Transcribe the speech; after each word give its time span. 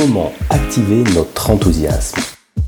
comment 0.00 0.32
activer 0.50 1.02
notre 1.14 1.50
enthousiasme. 1.50 2.20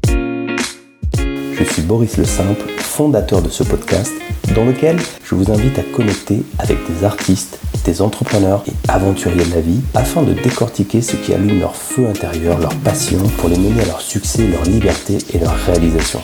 Je 0.08 1.64
suis 1.64 1.82
Boris 1.82 2.16
Le 2.16 2.24
Simple, 2.24 2.68
fondateur 2.78 3.40
de 3.40 3.48
ce 3.48 3.62
podcast, 3.62 4.12
dans 4.56 4.64
lequel 4.64 4.98
je 5.22 5.36
vous 5.36 5.52
invite 5.52 5.78
à 5.78 5.82
connecter 5.82 6.42
avec 6.58 6.78
des 6.88 7.04
artistes, 7.04 7.60
des 7.84 8.02
entrepreneurs 8.02 8.64
et 8.66 8.72
aventuriers 8.88 9.44
de 9.44 9.54
la 9.54 9.60
vie 9.60 9.80
afin 9.94 10.22
de 10.24 10.32
décortiquer 10.32 11.02
ce 11.02 11.14
qui 11.14 11.32
allume 11.32 11.60
leur 11.60 11.76
feu 11.76 12.08
intérieur, 12.08 12.58
leur 12.58 12.74
passion 12.76 13.20
pour 13.38 13.48
les 13.48 13.58
mener 13.58 13.82
à 13.82 13.86
leur 13.86 14.00
succès, 14.00 14.48
leur 14.48 14.64
liberté 14.64 15.18
et 15.32 15.38
leur 15.38 15.54
réalisation. 15.54 16.20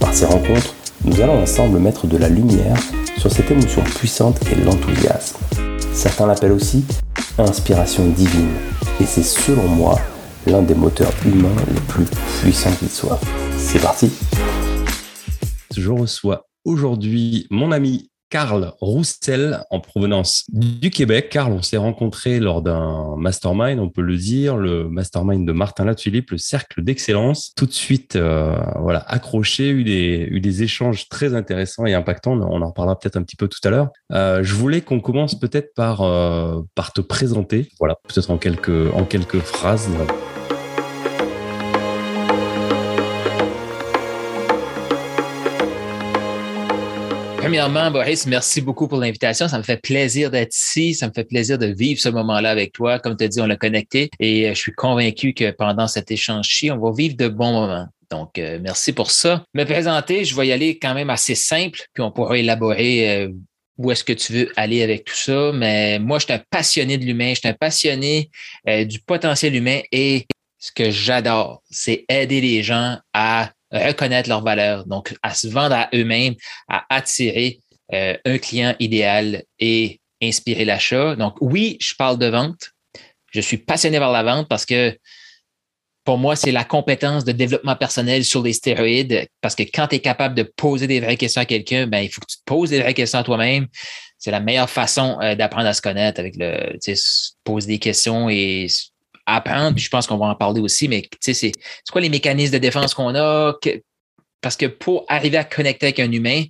Par 0.00 0.14
ces 0.14 0.24
rencontres, 0.24 0.74
nous 1.04 1.20
allons 1.20 1.42
ensemble 1.42 1.78
mettre 1.78 2.06
de 2.06 2.16
la 2.16 2.30
lumière 2.30 2.78
sur 3.18 3.30
cette 3.30 3.50
émotion 3.50 3.82
puissante 3.82 4.38
qu'est 4.38 4.64
l'enthousiasme. 4.64 5.36
Certains 5.92 6.26
l'appellent 6.26 6.52
aussi 6.52 6.84
inspiration 7.38 8.08
divine, 8.08 8.54
et 9.00 9.04
c'est 9.04 9.22
selon 9.22 9.68
moi 9.68 9.98
l'un 10.46 10.62
des 10.62 10.74
moteurs 10.74 11.12
humains 11.24 11.54
les 11.68 11.80
plus 11.82 12.06
puissants 12.40 12.72
qu'il 12.78 12.88
soit. 12.88 13.20
C'est 13.56 13.80
parti 13.80 14.10
Je 15.76 15.90
reçois 15.90 16.46
aujourd'hui 16.64 17.46
mon 17.50 17.72
ami 17.72 18.10
Carl 18.30 18.72
Roussel 18.80 19.60
en 19.70 19.80
provenance 19.80 20.44
du 20.52 20.90
Québec. 20.90 21.28
Carl, 21.30 21.52
on 21.52 21.62
s'est 21.62 21.76
rencontré 21.76 22.40
lors 22.40 22.62
d'un 22.62 23.16
mastermind, 23.16 23.78
on 23.78 23.88
peut 23.88 24.02
le 24.02 24.16
dire, 24.16 24.56
le 24.56 24.88
mastermind 24.88 25.46
de 25.46 25.52
Martin 25.52 25.84
Latulippe, 25.84 26.30
le 26.32 26.38
cercle 26.38 26.82
d'excellence. 26.82 27.52
Tout 27.56 27.66
de 27.66 27.72
suite, 27.72 28.16
euh, 28.16 28.56
voilà, 28.80 29.00
accroché, 29.08 29.70
eu 29.70 29.84
des, 29.84 30.26
eu 30.30 30.40
des 30.40 30.62
échanges 30.62 31.08
très 31.08 31.34
intéressants 31.34 31.86
et 31.86 31.94
impactants. 31.94 32.40
On 32.40 32.62
en 32.62 32.68
reparlera 32.68 32.98
peut-être 32.98 33.16
un 33.16 33.22
petit 33.22 33.36
peu 33.36 33.48
tout 33.48 33.60
à 33.64 33.70
l'heure. 33.70 33.90
Euh, 34.12 34.42
je 34.42 34.54
voulais 34.54 34.80
qu'on 34.80 35.00
commence 35.00 35.38
peut-être 35.38 35.74
par, 35.74 36.02
euh, 36.02 36.62
par 36.74 36.92
te 36.92 37.00
présenter. 37.00 37.68
Voilà, 37.78 37.96
peut-être 38.08 38.30
en 38.30 38.38
quelques, 38.38 38.92
en 38.94 39.04
quelques 39.04 39.40
phrases. 39.40 39.88
Premièrement, 47.46 47.92
Boris, 47.92 48.26
merci 48.26 48.60
beaucoup 48.60 48.88
pour 48.88 48.98
l'invitation. 48.98 49.46
Ça 49.46 49.56
me 49.56 49.62
fait 49.62 49.76
plaisir 49.80 50.32
d'être 50.32 50.52
ici. 50.52 50.94
Ça 50.94 51.06
me 51.06 51.12
fait 51.12 51.22
plaisir 51.22 51.58
de 51.58 51.66
vivre 51.66 52.00
ce 52.00 52.08
moment-là 52.08 52.50
avec 52.50 52.72
toi. 52.72 52.98
Comme 52.98 53.16
tu 53.16 53.22
as 53.22 53.28
dit, 53.28 53.40
on 53.40 53.46
l'a 53.46 53.54
connecté 53.54 54.10
et 54.18 54.48
euh, 54.48 54.48
je 54.48 54.58
suis 54.58 54.72
convaincu 54.72 55.32
que 55.32 55.52
pendant 55.52 55.86
cet 55.86 56.10
échange-ci, 56.10 56.72
on 56.72 56.78
va 56.78 56.90
vivre 56.90 57.14
de 57.16 57.28
bons 57.28 57.52
moments. 57.52 57.86
Donc, 58.10 58.40
euh, 58.40 58.58
merci 58.60 58.92
pour 58.92 59.12
ça. 59.12 59.44
Me 59.54 59.62
présenter, 59.62 60.24
je 60.24 60.34
vais 60.34 60.48
y 60.48 60.52
aller 60.52 60.80
quand 60.80 60.92
même 60.92 61.08
assez 61.08 61.36
simple, 61.36 61.82
puis 61.94 62.02
on 62.02 62.10
pourra 62.10 62.36
élaborer 62.36 63.16
euh, 63.16 63.28
où 63.78 63.92
est-ce 63.92 64.02
que 64.02 64.12
tu 64.12 64.32
veux 64.32 64.52
aller 64.56 64.82
avec 64.82 65.04
tout 65.04 65.14
ça. 65.14 65.52
Mais 65.54 66.00
moi, 66.00 66.18
je 66.18 66.24
suis 66.24 66.34
un 66.34 66.42
passionné 66.50 66.98
de 66.98 67.04
l'humain, 67.04 67.32
je 67.32 67.38
suis 67.38 67.48
un 67.48 67.54
passionné 67.54 68.28
du 68.66 68.98
potentiel 68.98 69.54
humain 69.54 69.82
et 69.92 70.26
ce 70.58 70.72
que 70.72 70.90
j'adore, 70.90 71.62
c'est 71.70 72.04
aider 72.08 72.40
les 72.40 72.64
gens 72.64 72.98
à 73.12 73.52
reconnaître 73.78 74.28
leurs 74.28 74.42
valeurs, 74.42 74.86
donc 74.86 75.14
à 75.22 75.34
se 75.34 75.48
vendre 75.48 75.74
à 75.74 75.88
eux-mêmes, 75.94 76.34
à 76.68 76.84
attirer 76.88 77.60
euh, 77.92 78.16
un 78.24 78.38
client 78.38 78.74
idéal 78.80 79.44
et 79.58 80.00
inspirer 80.22 80.64
l'achat. 80.64 81.16
Donc 81.16 81.34
oui, 81.40 81.76
je 81.80 81.94
parle 81.94 82.18
de 82.18 82.26
vente. 82.26 82.70
Je 83.32 83.40
suis 83.40 83.58
passionné 83.58 83.98
par 83.98 84.12
la 84.12 84.22
vente 84.22 84.48
parce 84.48 84.66
que 84.66 84.96
pour 86.04 86.18
moi, 86.18 86.36
c'est 86.36 86.52
la 86.52 86.64
compétence 86.64 87.24
de 87.24 87.32
développement 87.32 87.74
personnel 87.74 88.24
sur 88.24 88.42
les 88.42 88.52
stéroïdes 88.52 89.26
parce 89.40 89.56
que 89.56 89.64
quand 89.64 89.88
tu 89.88 89.96
es 89.96 90.00
capable 90.00 90.36
de 90.36 90.44
poser 90.44 90.86
des 90.86 91.00
vraies 91.00 91.16
questions 91.16 91.42
à 91.42 91.44
quelqu'un, 91.44 91.88
ben, 91.88 91.98
il 91.98 92.08
faut 92.08 92.20
que 92.20 92.26
tu 92.30 92.38
te 92.38 92.44
poses 92.44 92.70
des 92.70 92.80
vraies 92.80 92.94
questions 92.94 93.18
à 93.18 93.24
toi-même. 93.24 93.66
C'est 94.16 94.30
la 94.30 94.40
meilleure 94.40 94.70
façon 94.70 95.18
euh, 95.20 95.34
d'apprendre 95.34 95.66
à 95.66 95.74
se 95.74 95.82
connaître 95.82 96.20
avec 96.20 96.36
le, 96.38 96.78
poser 97.44 97.66
des 97.66 97.78
questions 97.78 98.30
et 98.30 98.68
apprendre, 99.26 99.74
puis 99.74 99.84
je 99.84 99.90
pense 99.90 100.06
qu'on 100.06 100.16
va 100.16 100.26
en 100.26 100.34
parler 100.34 100.60
aussi, 100.60 100.88
mais 100.88 101.08
c'est 101.20 101.52
quoi 101.90 102.00
les 102.00 102.08
mécanismes 102.08 102.54
de 102.54 102.58
défense 102.58 102.94
qu'on 102.94 103.14
a? 103.14 103.54
parce 104.40 104.56
que 104.56 104.66
pour 104.66 105.04
arriver 105.08 105.38
à 105.38 105.44
connecter 105.44 105.86
avec 105.86 105.98
un 105.98 106.10
humain, 106.12 106.44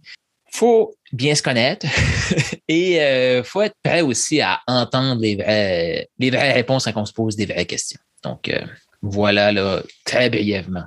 faut 0.53 0.95
bien 1.13 1.35
se 1.35 1.43
connaître 1.43 1.87
et 2.69 2.95
il 2.95 2.99
euh, 2.99 3.43
faut 3.43 3.63
être 3.63 3.77
prêt 3.83 4.01
aussi 4.01 4.41
à 4.41 4.61
entendre 4.67 5.21
les 5.21 5.37
vraies, 5.37 6.09
les 6.19 6.31
vraies 6.31 6.53
réponses 6.53 6.85
quand 6.85 7.01
on 7.01 7.07
se 7.07 7.13
pose 7.13 7.37
des 7.37 7.47
vraies 7.47 7.67
questions. 7.67 8.01
Donc, 8.23 8.49
euh, 8.49 8.61
voilà, 9.03 9.53
là, 9.53 9.83
très 10.05 10.31
brièvement. 10.31 10.85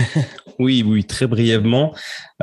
oui, 0.58 0.84
oui, 0.86 1.04
très 1.04 1.26
brièvement. 1.26 1.94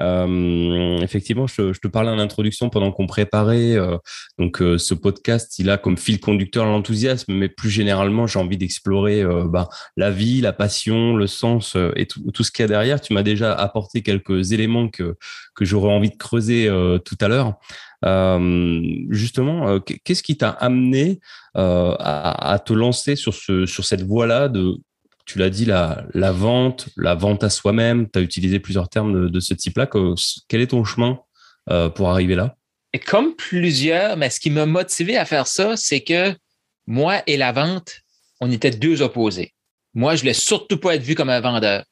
Euh, 0.01 0.99
effectivement, 0.99 1.47
je, 1.47 1.71
te 1.71 1.87
parlais 1.87 2.09
en 2.09 2.19
introduction 2.19 2.69
pendant 2.69 2.91
qu'on 2.91 3.07
préparait. 3.07 3.75
Euh, 3.75 3.97
donc, 4.37 4.61
euh, 4.61 4.77
ce 4.77 4.93
podcast, 4.93 5.57
il 5.59 5.69
a 5.69 5.77
comme 5.77 5.97
fil 5.97 6.19
conducteur 6.19 6.65
l'enthousiasme, 6.65 7.33
mais 7.33 7.49
plus 7.49 7.69
généralement, 7.69 8.27
j'ai 8.27 8.39
envie 8.39 8.57
d'explorer 8.57 9.23
ben, 9.45 9.67
la 9.95 10.11
vie, 10.11 10.41
la 10.41 10.53
passion, 10.53 11.15
le 11.15 11.27
sens 11.27 11.77
et 11.95 12.05
tout, 12.05 12.31
tout 12.31 12.43
ce 12.43 12.51
qu'il 12.51 12.63
y 12.63 12.65
a 12.65 12.67
derrière. 12.67 13.01
Tu 13.01 13.13
m'as 13.13 13.23
déjà 13.23 13.53
apporté 13.53 14.01
quelques 14.01 14.51
éléments 14.51 14.89
que, 14.89 15.15
que 15.55 15.65
j'aurais 15.65 15.93
envie 15.93 16.09
de 16.09 16.17
creuser 16.17 16.69
tout 17.05 17.17
à 17.21 17.27
l'heure. 17.27 17.55
justement, 19.09 19.79
qu'est-ce 19.79 20.23
qui 20.23 20.37
t'a 20.37 20.49
amené 20.49 21.19
à, 21.55 22.51
à, 22.51 22.59
te 22.59 22.73
lancer 22.73 23.15
sur, 23.15 23.33
ce, 23.33 23.65
sur 23.65 23.85
cette 23.85 24.03
voie-là 24.03 24.47
de 24.47 24.77
tu 25.27 25.37
l'as 25.37 25.49
dit, 25.49 25.65
la, 25.65 26.05
vente, 26.31 26.87
la 26.95 27.13
vente 27.13 27.43
à 27.43 27.49
soi-même, 27.49 28.09
tu 28.09 28.17
as 28.17 28.21
utilisé 28.21 28.59
plusieurs 28.59 28.87
termes 28.87 29.29
de, 29.29 29.39
ce 29.39 29.53
type-là. 29.53 29.87
Quel 30.47 30.61
est 30.61 30.67
ton 30.67 30.85
chemin 30.85 31.19
euh, 31.69 31.89
pour 31.89 32.09
arriver 32.09 32.33
là? 32.33 32.55
Et 32.93 32.99
comme 32.99 33.35
plusieurs, 33.35 34.15
mais 34.15 34.29
ce 34.29 34.39
qui 34.39 34.49
m'a 34.49 34.65
motivé 34.65 35.17
à 35.17 35.25
faire 35.25 35.45
ça, 35.45 35.75
c'est 35.75 35.99
que 35.99 36.33
moi 36.87 37.21
et 37.27 37.35
la 37.35 37.51
vente, 37.51 37.99
on 38.39 38.49
était 38.49 38.71
deux 38.71 39.01
opposés. 39.01 39.53
Moi, 39.93 40.15
je 40.15 40.21
voulais 40.21 40.33
surtout 40.33 40.77
pas 40.77 40.95
être 40.95 41.03
vu 41.03 41.13
comme 41.13 41.29
un 41.29 41.41
vendeur. 41.41 41.83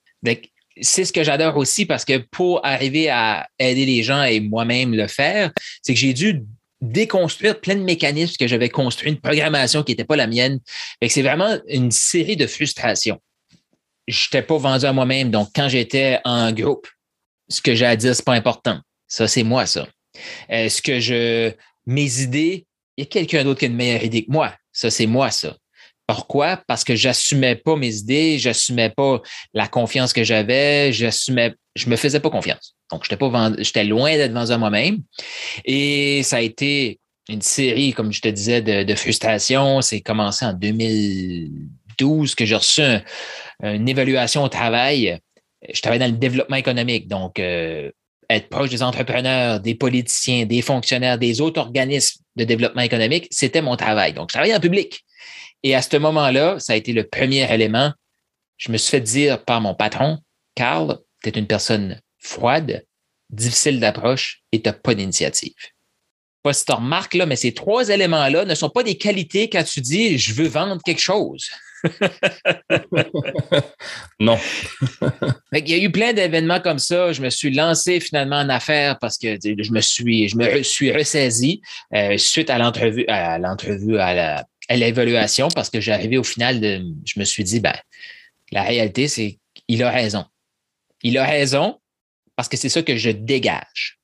C'est 0.81 1.03
ce 1.03 1.12
que 1.12 1.23
j'adore 1.23 1.57
aussi 1.57 1.85
parce 1.85 2.06
que 2.06 2.17
pour 2.31 2.66
arriver 2.66 3.09
à 3.09 3.50
aider 3.59 3.85
les 3.85 4.02
gens 4.02 4.23
et 4.23 4.40
moi-même 4.40 4.94
le 4.94 5.07
faire, 5.07 5.52
c'est 5.81 5.94
que 5.94 6.00
j'ai 6.00 6.13
dû 6.13 6.44
déconstruire 6.91 7.59
plein 7.59 7.75
de 7.75 7.84
mécanismes 7.84 8.35
que 8.40 8.47
j'avais 8.47 8.69
construits, 8.69 9.12
une 9.12 9.19
programmation 9.19 9.84
qui 9.84 9.91
n'était 9.91 10.06
pas 10.06 10.16
la 10.16 10.28
mienne. 10.28 10.59
C'est 11.07 11.22
vraiment 11.22 11.57
une 11.68 11.91
série 11.91 12.35
de 12.35 12.47
frustrations. 12.47 13.19
Je 14.07 14.25
n'étais 14.25 14.46
pas 14.46 14.57
vendu 14.57 14.85
à 14.85 14.94
moi-même. 14.94 15.31
Donc, 15.31 15.50
quand 15.56 15.68
j'étais 15.68 16.19
en 16.25 16.51
groupe, 16.51 16.88
ce 17.50 17.62
que 17.62 17.75
j'ai 17.75 17.85
à 17.85 17.96
dire, 17.96 18.16
c'est 18.16 18.25
pas 18.25 18.34
important. 18.34 18.79
Ça, 19.07 19.28
c'est 19.28 19.44
moi, 19.44 19.66
ça. 19.66 19.88
Est-ce 20.50 20.81
que 20.81 21.00
je. 21.00 21.51
Mes 21.88 22.22
idées, 22.22 22.66
il 22.97 23.03
y 23.03 23.07
a 23.07 23.09
quelqu'un 23.09 23.44
d'autre 23.44 23.59
qui 23.59 23.66
a 23.66 23.67
une 23.67 23.75
meilleure 23.75 24.03
idée 24.03 24.25
que 24.25 24.31
moi. 24.31 24.56
Ça, 24.72 24.90
c'est 24.90 25.06
moi, 25.06 25.29
ça. 25.29 25.56
Pourquoi? 26.07 26.57
Parce 26.67 26.84
que 26.84 26.96
j'assumais 26.96 27.56
pas 27.56 27.75
mes 27.75 27.96
idées, 27.96 28.38
j'assumais 28.38 28.90
pas 28.90 29.22
la 29.53 29.67
confiance 29.67 30.13
que 30.13 30.23
j'avais, 30.23 30.91
j'assumais, 30.94 31.53
je 31.75 31.90
me 31.90 31.96
faisais 31.96 32.19
pas 32.19 32.29
confiance. 32.29 32.75
Donc, 32.91 33.03
j'étais 33.03 33.18
pas 33.18 33.84
loin 33.84 34.12
d'être 34.16 34.34
vendu 34.34 34.57
moi-même. 34.57 35.01
Et 35.66 36.22
ça 36.23 36.38
a 36.38 36.41
été 36.41 37.00
une 37.29 37.41
série, 37.41 37.94
comme 37.94 38.13
je 38.13 38.22
te 38.22 38.28
disais, 38.28 38.62
de, 38.62 38.84
de 38.84 38.96
frustrations. 38.96 39.81
C'est 39.81 40.01
commencé 40.01 40.46
en 40.46 40.53
2012 40.53 42.35
que 42.35 42.46
j'ai 42.46 42.56
reçu 42.56 42.81
une 43.63 43.90
évaluation 43.90 44.44
au 44.44 44.50
travail. 44.50 45.19
Je 45.73 45.81
travaillais 45.81 46.06
dans 46.06 46.12
le 46.12 46.18
développement 46.18 46.57
économique. 46.57 47.07
Donc, 47.07 47.40
euh, 47.40 47.91
être 48.29 48.50
proche 48.50 48.69
des 48.69 48.84
entrepreneurs, 48.84 49.59
des 49.59 49.75
politiciens, 49.75 50.46
des 50.46 50.62
fonctionnaires, 50.62 51.17
des 51.17 51.41
autres 51.41 51.59
organismes 51.59 52.22
de 52.35 52.44
développement 52.44 52.81
économique, 52.81 53.28
c'était 53.31 53.62
mon 53.62 53.75
travail. 53.75 54.13
Donc, 54.13 54.29
je 54.29 54.34
travaillais 54.34 54.56
en 54.56 54.59
public. 54.59 55.03
Et 55.63 55.75
à 55.75 55.81
ce 55.81 55.97
moment-là, 55.97 56.59
ça 56.59 56.73
a 56.73 56.75
été 56.75 56.94
le 56.94 57.06
premier 57.06 57.52
élément. 57.52 57.91
Je 58.57 58.72
me 58.72 58.78
suis 58.78 58.91
fait 58.91 59.02
dire 59.02 59.44
par 59.44 59.62
mon 59.62 59.73
patron, 59.73 60.19
Carl, 60.56 60.97
tu 61.23 61.29
es 61.29 61.34
une 61.34 61.47
personne 61.47 62.00
froide, 62.25 62.84
difficile 63.30 63.80
d'approche 63.80 64.41
et 64.52 64.62
tu 64.62 64.69
n'as 64.69 64.74
pas 64.74 64.94
d'initiative. 64.94 65.53
Pas 66.44 66.53
si 66.53 66.66
tu 66.66 66.74
remarques, 66.74 67.16
là, 67.16 67.25
mais 67.25 67.36
ces 67.36 67.53
trois 67.53 67.90
éléments-là 67.90 68.46
ne 68.46 68.55
sont 68.55 68.70
pas 68.70 68.84
des 68.84 68.97
qualités 68.97 69.49
quand 69.49 69.64
tu 69.64 69.82
dis 69.82 70.17
je 70.17 70.34
veux 70.34 70.47
vendre 70.47 70.82
quelque 70.84 71.02
chose. 71.02 71.49
non. 74.20 74.38
Il 75.53 75.70
y 75.70 75.73
a 75.73 75.78
eu 75.78 75.91
plein 75.91 76.14
d'événements 76.14 76.59
comme 76.59 76.79
ça. 76.79 77.11
Je 77.14 77.22
me 77.22 77.29
suis 77.29 77.52
lancé 77.52 77.99
finalement 77.99 78.38
en 78.38 78.49
affaires 78.49 78.97
parce 78.99 79.17
que 79.17 79.38
je 79.41 79.72
me 79.72 79.82
suis, 79.82 80.29
je 80.29 80.38
me 80.38 80.64
suis 80.64 80.91
ressaisi 80.91 81.61
euh, 81.94 82.17
suite 82.17 82.49
à 82.49 82.58
l'entrevue, 82.58 83.05
à 83.08 83.38
l'entrevue, 83.38 83.97
l'évaluation 84.70 85.49
parce 85.49 85.70
que 85.70 85.79
j'arrivais 85.79 86.17
au 86.17 86.23
final 86.23 86.59
de, 86.59 86.84
je 87.05 87.20
me 87.20 87.26
suis 87.26 87.44
dit, 87.44 87.59
ben, 87.59 87.76
la 88.52 88.64
réalité, 88.64 89.08
c'est 89.08 89.40
qu'il 89.67 89.84
a 89.84 89.91
raison. 89.91 90.26
Il 91.02 91.17
a 91.17 91.26
raison 91.26 91.79
parce 92.35 92.49
que 92.49 92.58
c'est 92.58 92.70
ça 92.70 92.82
que 92.82 92.97
je 92.97 93.09
dégage. 93.09 93.99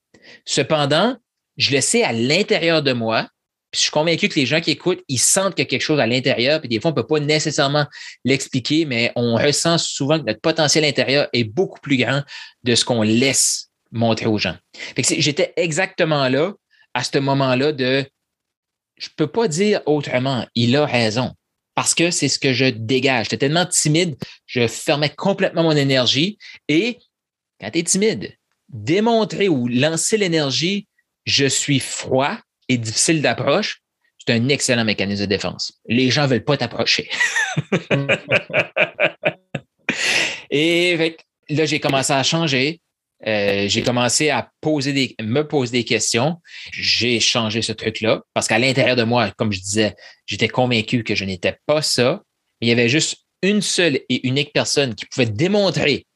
Cependant, 0.45 1.18
je 1.57 1.75
le 1.75 1.81
sais 1.81 2.04
à 2.04 2.13
l'intérieur 2.13 2.81
de 2.81 2.94
moi, 2.94 3.28
puis 3.72 3.80
je 3.80 3.83
suis 3.83 3.92
convaincu 3.92 4.28
que 4.28 4.36
les 4.36 4.45
gens 4.45 4.60
qui 4.60 4.72
écoutent, 4.72 5.04
ils 5.07 5.19
sentent 5.19 5.56
qu'il 5.56 5.63
y 5.63 5.68
a 5.68 5.69
quelque 5.69 5.81
chose 5.81 6.00
à 6.00 6.07
l'intérieur, 6.07 6.60
puis 6.60 6.69
des 6.69 6.80
fois, 6.80 6.92
on 6.92 6.94
ne 6.94 7.01
peut 7.01 7.07
pas 7.07 7.19
nécessairement 7.19 7.86
l'expliquer, 8.25 8.86
mais 8.86 9.12
on 9.16 9.36
ressent 9.36 9.78
souvent 9.78 10.19
que 10.19 10.25
notre 10.25 10.42
potentiel 10.42 10.83
intérieur 10.83 11.30
est 11.31 11.45
beaucoup 11.45 11.80
plus 11.80 11.98
grand 11.98 12.22
de 12.63 12.75
ce 12.75 12.83
qu'on 12.83 13.01
laisse 13.01 13.69
montrer 13.92 14.25
aux 14.25 14.38
gens. 14.38 14.56
J'étais 14.98 15.54
exactement 15.56 16.28
là, 16.28 16.54
à 16.94 17.04
ce 17.04 17.18
moment-là, 17.19 17.72
de 17.72 18.06
je 18.98 19.07
ne 19.07 19.13
peux 19.16 19.28
pas 19.28 19.48
dire 19.48 19.81
autrement. 19.86 20.45
Il 20.54 20.75
a 20.75 20.86
raison. 20.86 21.33
parce 21.74 21.95
que 21.95 22.12
c'est 22.12 22.28
ce 22.28 22.38
que 22.38 22.54
je 22.54 22.66
dégage. 22.66 23.25
J'étais 23.25 23.38
tellement 23.38 23.66
timide, 23.66 24.16
je 24.45 24.68
fermais 24.68 25.10
complètement 25.10 25.63
mon 25.63 25.72
énergie. 25.72 26.38
Et 26.68 27.00
quand 27.62 27.69
tu 27.69 27.80
es 27.80 27.84
timide, 27.84 28.36
démontrer 28.69 29.48
ou 29.48 29.68
lancer 29.68 30.18
l'énergie, 30.18 30.88
je 31.25 31.46
suis 31.46 31.80
froid 31.80 32.38
et 32.68 32.78
difficile 32.78 33.22
d'approche, 33.22 33.81
c'est 34.18 34.34
un 34.34 34.50
excellent 34.50 34.84
mécanisme 34.84 35.22
de 35.22 35.28
défense. 35.28 35.80
Les 35.86 36.10
gens 36.10 36.24
ne 36.24 36.28
veulent 36.28 36.44
pas 36.44 36.58
t'approcher. 36.58 37.10
et 40.50 41.16
là, 41.50 41.66
j'ai 41.66 41.80
commencé 41.80 42.13
à 42.13 42.24
changer. 42.24 42.81
Euh, 43.28 43.68
j'ai 43.68 43.84
commencé 43.84 44.31
à 44.31 44.50
poser 44.62 44.94
des, 44.94 45.16
me 45.22 45.44
poser 45.44 45.72
des 45.72 45.84
questions. 45.84 46.38
J'ai 46.72 47.19
changé 47.19 47.62
ce 47.62 47.72
truc-là 47.72 48.24
parce 48.34 48.48
qu'à 48.48 48.57
l'intérieur 48.57 48.96
de 48.96 49.04
moi, 49.04 49.30
comme 49.38 49.52
je 49.52 49.60
disais, 49.60 49.96
j'étais 50.25 50.48
convaincu 50.48 51.04
que 51.04 51.14
je 51.14 51.25
n'étais 51.25 51.57
pas 51.68 51.84
ça. 51.84 52.24
Il 52.62 52.68
y 52.68 52.72
avait 52.72 52.90
juste 52.90 53.18
une 53.44 53.62
seule 53.62 54.00
et 54.10 54.28
unique 54.28 54.54
personne 54.54 54.96
qui 54.96 55.06
pouvait 55.06 55.28
démontrer 55.28 56.07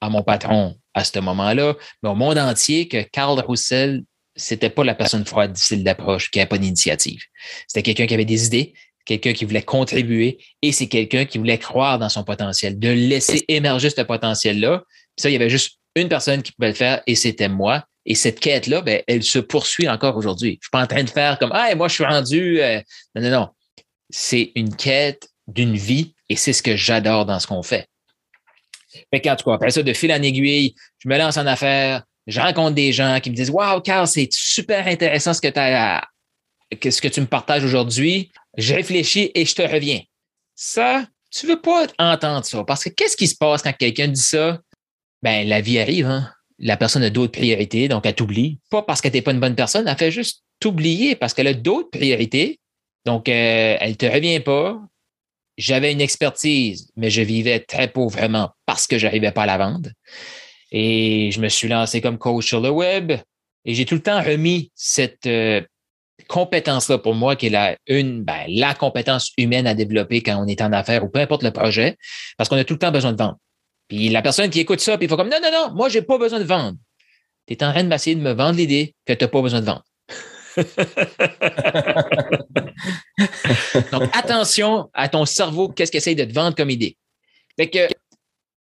à 0.00 0.10
mon 0.10 0.22
patron 0.22 0.76
à 0.94 1.04
ce 1.04 1.18
moment-là, 1.18 1.74
mais 2.02 2.08
au 2.08 2.14
monde 2.14 2.38
entier, 2.38 2.88
que 2.88 3.02
Carl 3.02 3.38
Roussel, 3.40 4.02
c'était 4.34 4.70
pas 4.70 4.84
la 4.84 4.94
personne 4.94 5.24
froide, 5.24 5.52
difficile 5.52 5.84
d'approche, 5.84 6.30
qui 6.30 6.38
n'avait 6.38 6.48
pas 6.48 6.58
d'initiative. 6.58 7.20
C'était 7.66 7.82
quelqu'un 7.82 8.06
qui 8.06 8.14
avait 8.14 8.24
des 8.24 8.46
idées, 8.46 8.74
quelqu'un 9.06 9.32
qui 9.32 9.44
voulait 9.44 9.62
contribuer 9.62 10.38
et 10.60 10.72
c'est 10.72 10.88
quelqu'un 10.88 11.24
qui 11.24 11.38
voulait 11.38 11.58
croire 11.58 11.98
dans 11.98 12.08
son 12.08 12.24
potentiel, 12.24 12.78
de 12.78 12.88
laisser 12.88 13.44
émerger 13.48 13.88
ce 13.88 14.02
potentiel-là. 14.02 14.82
ça, 15.16 15.30
il 15.30 15.32
y 15.32 15.36
avait 15.36 15.48
juste 15.48 15.78
une 15.94 16.08
personne 16.08 16.42
qui 16.42 16.52
pouvait 16.52 16.68
le 16.68 16.74
faire 16.74 17.02
et 17.06 17.14
c'était 17.14 17.48
moi. 17.48 17.84
Et 18.04 18.14
cette 18.14 18.38
quête-là, 18.38 18.82
ben, 18.82 19.02
elle 19.08 19.22
se 19.24 19.38
poursuit 19.38 19.88
encore 19.88 20.16
aujourd'hui. 20.16 20.50
Je 20.50 20.54
ne 20.54 20.62
suis 20.62 20.70
pas 20.70 20.82
en 20.82 20.86
train 20.86 21.02
de 21.02 21.10
faire 21.10 21.38
comme 21.38 21.50
Ah, 21.52 21.74
moi, 21.74 21.88
je 21.88 21.94
suis 21.94 22.04
rendu. 22.04 22.60
Euh, 22.60 22.80
non, 23.14 23.22
non, 23.22 23.30
non. 23.30 23.48
C'est 24.10 24.52
une 24.54 24.76
quête 24.76 25.28
d'une 25.48 25.76
vie 25.76 26.14
et 26.28 26.36
c'est 26.36 26.52
ce 26.52 26.62
que 26.62 26.76
j'adore 26.76 27.26
dans 27.26 27.40
ce 27.40 27.48
qu'on 27.48 27.62
fait. 27.62 27.88
Fait 29.12 29.20
qu'en 29.20 29.36
tout 29.36 29.44
cas, 29.44 29.54
après 29.54 29.70
ça, 29.70 29.82
de 29.82 29.92
fil 29.92 30.12
en 30.12 30.22
aiguille, 30.22 30.74
je 30.98 31.08
me 31.08 31.16
lance 31.18 31.36
en 31.36 31.46
affaires, 31.46 32.02
je 32.26 32.40
rencontre 32.40 32.74
des 32.74 32.92
gens 32.92 33.20
qui 33.20 33.30
me 33.30 33.36
disent 33.36 33.50
Waouh, 33.50 33.80
Carl, 33.80 34.06
c'est 34.06 34.28
super 34.32 34.86
intéressant 34.86 35.32
ce 35.32 35.40
que, 35.40 35.50
que 36.70 37.08
tu 37.08 37.20
me 37.20 37.26
partages 37.26 37.64
aujourd'hui. 37.64 38.30
Je 38.56 38.74
réfléchis 38.74 39.30
et 39.34 39.44
je 39.44 39.54
te 39.54 39.62
reviens. 39.62 40.00
Ça, 40.54 41.06
tu 41.30 41.46
ne 41.46 41.52
veux 41.52 41.60
pas 41.60 41.86
entendre 41.98 42.44
ça 42.44 42.64
parce 42.64 42.84
que 42.84 42.88
qu'est-ce 42.88 43.16
qui 43.16 43.28
se 43.28 43.36
passe 43.36 43.62
quand 43.62 43.72
quelqu'un 43.72 44.08
dit 44.08 44.20
ça? 44.20 44.60
Ben, 45.22 45.46
la 45.46 45.60
vie 45.60 45.78
arrive, 45.78 46.06
hein? 46.06 46.30
La 46.58 46.76
personne 46.76 47.02
a 47.02 47.10
d'autres 47.10 47.32
priorités, 47.32 47.88
donc 47.88 48.06
elle 48.06 48.14
t'oublie. 48.14 48.58
Pas 48.70 48.82
parce 48.82 49.00
qu'elle 49.00 49.12
n'est 49.12 49.22
pas 49.22 49.32
une 49.32 49.40
bonne 49.40 49.54
personne, 49.54 49.86
elle 49.86 49.96
fait 49.96 50.10
juste 50.10 50.42
t'oublier 50.58 51.14
parce 51.14 51.34
qu'elle 51.34 51.48
a 51.48 51.54
d'autres 51.54 51.90
priorités. 51.90 52.60
Donc, 53.04 53.28
euh, 53.28 53.76
elle 53.78 53.90
ne 53.90 53.94
te 53.94 54.06
revient 54.06 54.40
pas. 54.40 54.80
J'avais 55.56 55.92
une 55.92 56.00
expertise, 56.00 56.90
mais 56.96 57.10
je 57.10 57.22
vivais 57.22 57.60
très 57.60 57.88
pauvrement 57.88 58.50
parce 58.66 58.86
que 58.86 58.98
je 58.98 59.06
n'arrivais 59.06 59.32
pas 59.32 59.44
à 59.44 59.46
la 59.46 59.58
vendre. 59.58 59.90
Et 60.70 61.30
je 61.32 61.40
me 61.40 61.48
suis 61.48 61.68
lancé 61.68 62.00
comme 62.00 62.18
coach 62.18 62.46
sur 62.46 62.60
le 62.60 62.70
web 62.70 63.12
et 63.64 63.74
j'ai 63.74 63.84
tout 63.84 63.94
le 63.94 64.02
temps 64.02 64.22
remis 64.22 64.70
cette 64.74 65.26
euh, 65.26 65.60
compétence-là 66.28 66.98
pour 66.98 67.14
moi, 67.14 67.36
qui 67.36 67.46
est 67.46 67.50
la, 67.50 67.76
une, 67.86 68.22
ben, 68.22 68.44
la 68.48 68.74
compétence 68.74 69.32
humaine 69.36 69.66
à 69.66 69.74
développer 69.74 70.22
quand 70.22 70.42
on 70.42 70.46
est 70.46 70.60
en 70.60 70.72
affaires 70.72 71.04
ou 71.04 71.08
peu 71.08 71.20
importe 71.20 71.42
le 71.42 71.50
projet, 71.50 71.96
parce 72.36 72.48
qu'on 72.48 72.56
a 72.56 72.64
tout 72.64 72.74
le 72.74 72.78
temps 72.78 72.92
besoin 72.92 73.12
de 73.12 73.18
vendre. 73.18 73.38
Puis 73.88 74.08
la 74.08 74.22
personne 74.22 74.50
qui 74.50 74.60
écoute 74.60 74.80
ça, 74.80 74.96
puis 74.96 75.06
il 75.06 75.08
faut 75.08 75.16
comme 75.16 75.28
non, 75.28 75.38
non, 75.42 75.50
non, 75.52 75.74
moi, 75.74 75.88
j'ai 75.88 76.02
pas 76.02 76.18
besoin 76.18 76.38
de 76.38 76.44
vendre. 76.44 76.76
Tu 77.46 77.54
es 77.54 77.64
en 77.64 77.72
train 77.72 77.84
d'essayer 77.84 78.16
de 78.16 78.20
me 78.20 78.32
vendre 78.32 78.56
l'idée 78.56 78.94
que 79.04 79.12
tu 79.12 79.24
n'as 79.24 79.28
pas 79.28 79.42
besoin 79.42 79.60
de 79.60 79.66
vendre. 79.66 79.84
Donc, 83.92 84.04
attention 84.12 84.88
à 84.94 85.08
ton 85.08 85.26
cerveau, 85.26 85.68
qu'est-ce 85.68 85.90
qu'il 85.90 85.98
essaie 85.98 86.14
de 86.14 86.24
te 86.24 86.32
vendre 86.32 86.56
comme 86.56 86.70
idée. 86.70 86.96
Fait 87.58 87.68
que, 87.68 87.88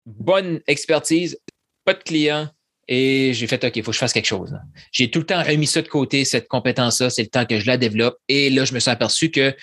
bonne 0.05 0.61
expertise, 0.67 1.37
pas 1.85 1.93
de 1.93 2.03
client, 2.03 2.49
et 2.87 3.33
j'ai 3.33 3.47
fait, 3.47 3.63
OK, 3.63 3.75
il 3.75 3.83
faut 3.83 3.91
que 3.91 3.95
je 3.95 3.99
fasse 3.99 4.13
quelque 4.13 4.25
chose. 4.25 4.57
J'ai 4.91 5.09
tout 5.09 5.19
le 5.19 5.25
temps 5.25 5.41
remis 5.41 5.67
ça 5.67 5.81
de 5.81 5.87
côté, 5.87 6.25
cette 6.25 6.47
compétence-là, 6.47 7.09
c'est 7.09 7.23
le 7.23 7.29
temps 7.29 7.45
que 7.45 7.59
je 7.59 7.67
la 7.67 7.77
développe. 7.77 8.17
Et 8.27 8.49
là, 8.49 8.65
je 8.65 8.73
me 8.73 8.79
suis 8.79 8.91
aperçu 8.91 9.31
que 9.31 9.55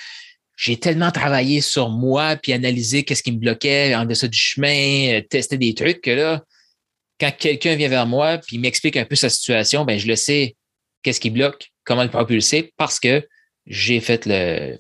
j'ai 0.57 0.77
tellement 0.77 1.11
travaillé 1.11 1.61
sur 1.61 1.91
moi, 1.91 2.37
puis 2.37 2.53
analysé 2.53 3.03
qu'est-ce 3.03 3.23
qui 3.23 3.33
me 3.33 3.39
bloquait 3.39 3.95
en 3.95 4.05
dessous 4.05 4.29
du 4.29 4.39
chemin, 4.39 5.15
euh, 5.15 5.21
tester 5.23 5.59
des 5.59 5.75
trucs, 5.75 6.03
que 6.03 6.11
là, 6.11 6.45
quand 7.19 7.33
quelqu'un 7.37 7.77
vient 7.77 7.89
vers 7.89 8.07
moi, 8.07 8.39
puis 8.39 8.59
m'explique 8.59 8.97
un 8.97 9.05
peu 9.05 9.17
sa 9.17 9.29
situation, 9.29 9.85
ben 9.85 9.99
je 9.99 10.07
le 10.07 10.17
sais, 10.17 10.57
qu'est-ce 11.03 11.21
qui 11.21 11.31
bloque, 11.31 11.73
comment 11.85 12.03
le 12.03 12.11
propulser, 12.11 12.73
parce 12.77 13.01
que 13.01 13.27
j'ai 13.67 14.01
fait 14.01 14.27
le, 14.27 14.79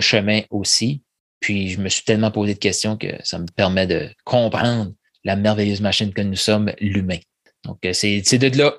chemin 0.00 0.42
aussi. 0.50 1.02
Puis 1.40 1.70
je 1.70 1.80
me 1.80 1.88
suis 1.88 2.04
tellement 2.04 2.30
posé 2.30 2.54
de 2.54 2.58
questions 2.58 2.96
que 2.96 3.08
ça 3.24 3.38
me 3.38 3.46
permet 3.46 3.86
de 3.86 4.10
comprendre 4.24 4.92
la 5.24 5.36
merveilleuse 5.36 5.80
machine 5.80 6.12
que 6.12 6.22
nous 6.22 6.36
sommes, 6.36 6.72
l'humain. 6.80 7.18
Donc, 7.64 7.78
euh, 7.84 7.92
c'est 7.92 8.38
de 8.38 8.58
là, 8.58 8.74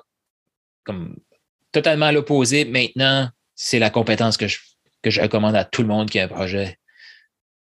comme 0.84 1.16
totalement 1.72 2.06
à 2.06 2.12
l'opposé. 2.12 2.64
Maintenant, 2.64 3.28
c'est 3.54 3.78
la 3.78 3.90
compétence 3.90 4.36
que 4.36 4.46
je 4.46 4.58
que 5.04 5.10
je 5.10 5.20
recommande 5.20 5.54
à 5.54 5.64
tout 5.64 5.82
le 5.82 5.88
monde 5.88 6.10
qui 6.10 6.18
a 6.18 6.24
un 6.24 6.28
projet, 6.28 6.78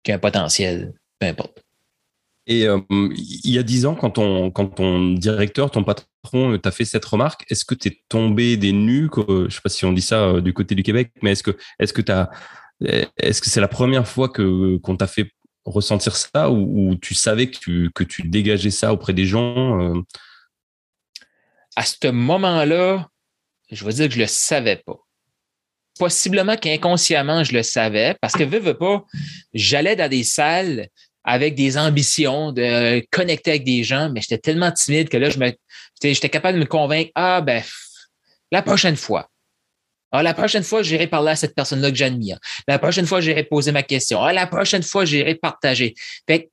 qui 0.03 0.11
a 0.11 0.15
un 0.15 0.19
potentiel, 0.19 0.93
peu 1.19 1.25
importe. 1.25 1.63
Et 2.45 2.67
euh, 2.67 2.79
il 2.89 3.51
y 3.51 3.57
a 3.57 3.63
dix 3.63 3.85
ans, 3.85 3.95
quand 3.95 4.11
ton, 4.11 4.51
quand 4.51 4.67
ton 4.67 5.13
directeur, 5.13 5.71
ton 5.71 5.83
patron 5.83 6.05
t'a 6.61 6.71
fait 6.71 6.85
cette 6.85 7.05
remarque, 7.05 7.45
est-ce 7.49 7.65
que 7.65 7.75
tu 7.75 7.89
es 7.89 8.01
tombé 8.09 8.57
des 8.57 8.71
nues 8.71 9.09
Je 9.15 9.33
ne 9.33 9.49
sais 9.49 9.61
pas 9.61 9.69
si 9.69 9.85
on 9.85 9.93
dit 9.93 10.01
ça 10.01 10.23
euh, 10.23 10.41
du 10.41 10.53
côté 10.53 10.75
du 10.75 10.83
Québec, 10.83 11.11
mais 11.21 11.31
est-ce 11.31 11.43
que 11.43 11.57
est-ce 11.79 11.93
que 11.93 12.01
est-ce 13.17 13.49
c'est 13.49 13.61
la 13.61 13.67
première 13.67 14.07
fois 14.07 14.29
qu'on 14.29 14.97
t'a 14.97 15.07
fait 15.07 15.31
ressentir 15.65 16.15
ça 16.15 16.51
ou, 16.51 16.95
tu 17.01 17.13
savais 17.13 17.49
que 17.49 17.57
tu, 17.57 17.89
que 17.95 18.03
tu 18.03 18.23
dégageais 18.23 18.71
ça 18.71 18.91
auprès 18.91 19.13
des 19.13 19.25
gens 19.25 19.79
euh? 19.79 20.01
À 21.75 21.83
ce 21.85 22.09
moment-là, 22.09 23.07
je 23.71 23.85
veux 23.85 23.93
dire 23.93 24.07
que 24.07 24.13
je 24.13 24.19
le 24.19 24.27
savais 24.27 24.77
pas 24.85 24.99
possiblement 25.99 26.55
qu'inconsciemment, 26.55 27.43
je 27.43 27.53
le 27.53 27.63
savais 27.63 28.15
parce 28.21 28.33
que, 28.33 28.43
veux 28.43 28.77
pas, 28.77 29.05
j'allais 29.53 29.95
dans 29.95 30.09
des 30.09 30.23
salles 30.23 30.87
avec 31.23 31.55
des 31.55 31.77
ambitions 31.77 32.51
de 32.51 33.05
connecter 33.11 33.51
avec 33.51 33.63
des 33.63 33.83
gens, 33.83 34.09
mais 34.09 34.21
j'étais 34.21 34.37
tellement 34.37 34.71
timide 34.71 35.09
que 35.09 35.17
là, 35.17 35.29
je 35.29 35.39
me, 35.39 35.51
j'étais 36.01 36.29
capable 36.29 36.57
de 36.57 36.63
me 36.63 36.67
convaincre, 36.67 37.11
ah, 37.15 37.41
ben, 37.41 37.63
la 38.51 38.61
prochaine 38.61 38.95
fois. 38.95 39.29
Ah, 40.11 40.21
la 40.21 40.33
prochaine 40.33 40.63
fois, 40.63 40.83
j'irai 40.83 41.07
parler 41.07 41.31
à 41.31 41.35
cette 41.35 41.55
personne-là 41.55 41.89
que 41.89 41.97
j'admire. 41.97 42.37
La 42.67 42.77
prochaine 42.77 43.07
fois, 43.07 43.19
j'irai 43.19 43.43
poser 43.43 43.71
ma 43.71 43.81
question. 43.81 44.21
Ah, 44.21 44.31
la 44.31 44.45
prochaine 44.45 44.83
fois, 44.83 45.05
j'irai 45.05 45.35
partager. 45.35 45.95
Fait 46.27 46.51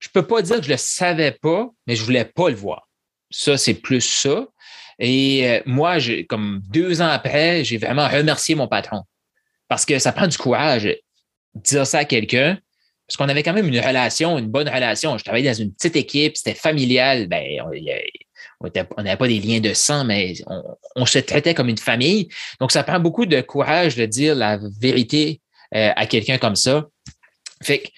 je 0.00 0.08
peux 0.12 0.26
pas 0.26 0.42
dire 0.42 0.56
que 0.56 0.64
je 0.64 0.70
le 0.70 0.76
savais 0.76 1.32
pas, 1.32 1.70
mais 1.86 1.96
je 1.96 2.04
voulais 2.04 2.24
pas 2.26 2.50
le 2.50 2.56
voir. 2.56 2.88
Ça, 3.30 3.56
c'est 3.56 3.74
plus 3.74 4.02
ça. 4.02 4.46
Et 4.98 5.48
euh, 5.48 5.60
moi, 5.66 5.96
comme 6.28 6.62
deux 6.68 7.00
ans 7.00 7.08
après, 7.08 7.64
j'ai 7.64 7.78
vraiment 7.78 8.08
remercié 8.08 8.54
mon 8.54 8.68
patron 8.68 9.02
parce 9.68 9.86
que 9.86 9.98
ça 9.98 10.12
prend 10.12 10.26
du 10.26 10.36
courage 10.36 10.84
de 10.84 11.00
dire 11.54 11.86
ça 11.86 11.98
à 11.98 12.04
quelqu'un. 12.04 12.58
Parce 13.06 13.16
qu'on 13.16 13.28
avait 13.28 13.42
quand 13.42 13.52
même 13.52 13.68
une 13.68 13.80
relation, 13.80 14.38
une 14.38 14.48
bonne 14.48 14.68
relation. 14.68 15.18
Je 15.18 15.24
travaillais 15.24 15.50
dans 15.50 15.58
une 15.58 15.72
petite 15.72 15.96
équipe, 15.96 16.36
c'était 16.36 16.54
familial. 16.54 17.26
Ben, 17.28 17.60
on 18.60 19.02
n'avait 19.02 19.16
pas 19.16 19.28
des 19.28 19.40
liens 19.40 19.60
de 19.60 19.74
sang, 19.74 20.04
mais 20.04 20.34
on, 20.96 21.04
se 21.04 21.18
traitait 21.18 21.54
comme 21.54 21.68
une 21.68 21.78
famille. 21.78 22.28
Donc, 22.60 22.72
ça 22.72 22.82
prend 22.82 22.98
beaucoup 23.00 23.26
de 23.26 23.40
courage 23.42 23.96
de 23.96 24.06
dire 24.06 24.34
la 24.34 24.58
vérité 24.80 25.42
euh, 25.74 25.90
à 25.94 26.06
quelqu'un 26.06 26.38
comme 26.38 26.56
ça. 26.56 26.86
Fait 27.62 27.80
que 27.80 27.88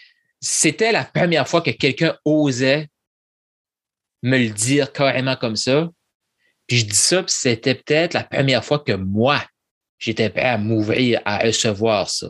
c'était 0.41 0.93
la 0.93 1.05
première 1.05 1.47
fois 1.47 1.61
que 1.61 1.71
quelqu'un 1.71 2.17
osait 2.25 2.89
me 4.23 4.39
le 4.39 4.51
dire 4.51 4.93
carrément 4.93 5.37
comme 5.37 5.57
ça. 5.57 5.89
Puis 6.67 6.79
je 6.79 6.87
dis 6.87 6.97
ça, 6.97 7.23
puis 7.23 7.33
c'était 7.33 7.77
peut-être 7.77 8.15
la 8.15 8.25
première 8.25 8.65
fois 8.65 8.81
que 8.81 8.93
moi, 8.93 9.41
j'étais 9.99 10.31
prêt 10.31 10.43
à 10.43 10.59
m'ouvrir 10.59 11.21
à 11.25 11.39
recevoir 11.39 12.11
ça. 12.11 12.29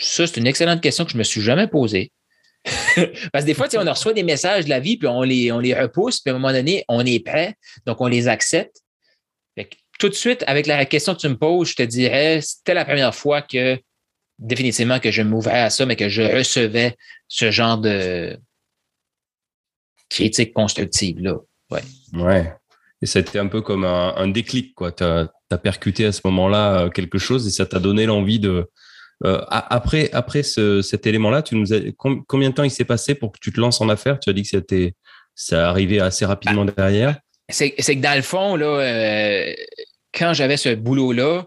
Ça, 0.00 0.26
c'est 0.26 0.38
une 0.38 0.46
excellente 0.46 0.80
question 0.80 1.04
que 1.04 1.12
je 1.12 1.18
me 1.18 1.22
suis 1.22 1.42
jamais 1.42 1.66
posée. 1.66 2.12
Parce 2.64 3.44
que 3.44 3.46
des 3.46 3.54
fois, 3.54 3.68
on 3.74 3.90
reçoit 3.90 4.12
des 4.12 4.22
messages 4.22 4.64
de 4.64 4.70
la 4.70 4.80
vie, 4.80 4.96
puis 4.96 5.08
on 5.08 5.22
les, 5.22 5.52
on 5.52 5.60
les 5.60 5.74
repousse, 5.74 6.20
puis 6.20 6.30
à 6.30 6.34
un 6.34 6.38
moment 6.38 6.52
donné, 6.52 6.84
on 6.88 7.04
est 7.04 7.24
prêt, 7.24 7.54
donc 7.86 8.00
on 8.00 8.06
les 8.06 8.28
accepte. 8.28 8.82
tout 9.98 10.08
de 10.08 10.14
suite, 10.14 10.44
avec 10.46 10.66
la 10.66 10.84
question 10.86 11.14
que 11.14 11.20
tu 11.20 11.28
me 11.28 11.36
poses, 11.36 11.70
je 11.70 11.76
te 11.76 11.82
dirais, 11.82 12.40
c'était 12.42 12.74
la 12.74 12.84
première 12.84 13.14
fois 13.14 13.42
que 13.42 13.78
définitivement 14.38 14.98
que 14.98 15.10
je 15.10 15.22
m'ouvrais 15.22 15.60
à 15.60 15.70
ça, 15.70 15.84
mais 15.86 15.96
que 15.96 16.08
je 16.08 16.22
recevais 16.22 16.96
ce 17.28 17.50
genre 17.50 17.78
de 17.78 18.38
critique 20.08 20.52
constructive-là. 20.52 21.36
Ouais. 21.70 21.82
Ouais. 22.14 22.52
Et 23.02 23.06
ça 23.06 23.18
a 23.18 23.22
été 23.22 23.38
un 23.38 23.46
peu 23.46 23.62
comme 23.62 23.84
un, 23.84 24.28
déclic, 24.28 24.74
quoi. 24.74 24.92
Tu 24.92 25.04
as, 25.04 25.28
percuté 25.62 26.04
à 26.06 26.12
ce 26.12 26.20
moment-là 26.24 26.80
euh, 26.80 26.90
quelque 26.90 27.18
chose 27.18 27.46
et 27.46 27.50
ça 27.50 27.66
t'a 27.66 27.78
donné 27.78 28.06
l'envie 28.06 28.38
de. 28.38 28.68
Euh, 29.24 29.42
après 29.48 30.10
après 30.12 30.42
cet 30.42 31.06
élément-là, 31.06 31.42
tu 31.42 31.54
nous 31.54 31.66
combien 32.26 32.50
de 32.50 32.54
temps 32.54 32.62
il 32.62 32.70
s'est 32.70 32.84
passé 32.84 33.14
pour 33.14 33.32
que 33.32 33.38
tu 33.40 33.52
te 33.52 33.60
lances 33.60 33.80
en 33.80 33.88
affaires? 33.88 34.18
Tu 34.18 34.30
as 34.30 34.32
dit 34.32 34.42
que 34.42 34.48
c'était 34.48 34.94
ça 35.34 35.68
arrivait 35.68 36.00
assez 36.00 36.24
rapidement 36.24 36.66
ah. 36.68 36.72
derrière. 36.76 37.18
C'est 37.48 37.70
que 37.70 38.00
dans 38.00 38.16
le 38.16 38.22
fond, 38.22 38.56
là, 38.56 38.66
euh, 38.66 39.54
quand 40.14 40.32
j'avais 40.34 40.56
ce 40.56 40.74
boulot-là, 40.74 41.46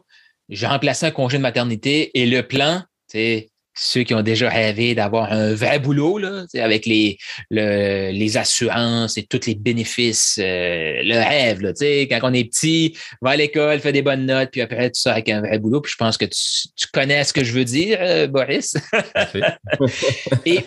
j'ai 0.50 0.68
remplacé 0.68 1.06
un 1.06 1.12
congé 1.12 1.38
de 1.38 1.42
maternité 1.42 2.12
et 2.20 2.25
le 2.25 2.42
plan, 2.44 2.84
c'est 3.08 3.50
ceux 3.75 4.03
qui 4.03 4.13
ont 4.13 4.22
déjà 4.22 4.50
rêvé 4.50 4.96
d'avoir 4.96 5.32
un 5.32 5.53
vrai 5.53 5.80
boulot, 5.80 6.18
là, 6.18 6.46
avec 6.56 6.86
les, 6.86 7.18
les 7.50 8.38
assurances 8.38 9.18
et 9.18 9.24
tous 9.24 9.48
les 9.48 9.56
bénéfices, 9.56 10.38
euh, 10.39 11.01
le 11.03 11.15
rêve, 11.15 11.62
là, 11.62 11.72
quand 12.10 12.30
on 12.30 12.34
est 12.34 12.46
petit, 12.46 12.96
va 13.22 13.32
à 13.32 13.36
l'école, 13.36 13.80
fait 13.80 13.92
des 13.92 14.01
bonnes 14.01 14.25
notes, 14.25 14.50
puis 14.51 14.62
après 14.62 14.92
tu 14.92 15.01
sors 15.01 15.13
avec 15.13 15.30
un 15.30 15.42
vrai 15.42 15.60
boulot. 15.60 15.82
Puis 15.82 15.92
je 15.92 15.98
pense 15.98 16.18
que 16.18 16.25
tu, 16.25 16.88
connais 16.94 17.24
ce 17.24 17.34
que 17.34 17.44
je 17.44 17.53
veux 17.53 17.65
dire, 17.65 17.98
euh, 18.01 18.27
Boris. 18.27 18.75
et 20.46 20.60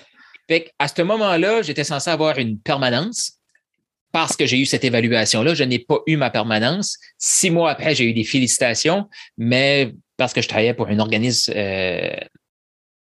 fait, 0.48 0.72
à 0.78 0.88
ce 0.88 1.02
moment-là, 1.02 1.62
j'étais 1.62 1.84
censé 1.84 2.10
avoir 2.10 2.38
une 2.38 2.58
permanence 2.58 3.32
parce 4.12 4.36
que 4.36 4.46
j'ai 4.46 4.58
eu 4.58 4.66
cette 4.66 4.84
évaluation-là. 4.84 5.54
Je 5.54 5.64
n'ai 5.64 5.78
pas 5.78 5.98
eu 6.06 6.16
ma 6.16 6.30
permanence. 6.30 6.96
Six 7.18 7.50
mois 7.50 7.70
après, 7.70 7.94
j'ai 7.94 8.04
eu 8.04 8.14
des 8.14 8.24
félicitations, 8.24 9.08
mais 9.36 9.92
parce 10.16 10.32
que 10.32 10.40
je 10.40 10.48
travaillais 10.48 10.74
pour 10.74 10.88
un 10.88 10.98
organisme 10.98 11.52
euh, 11.54 12.16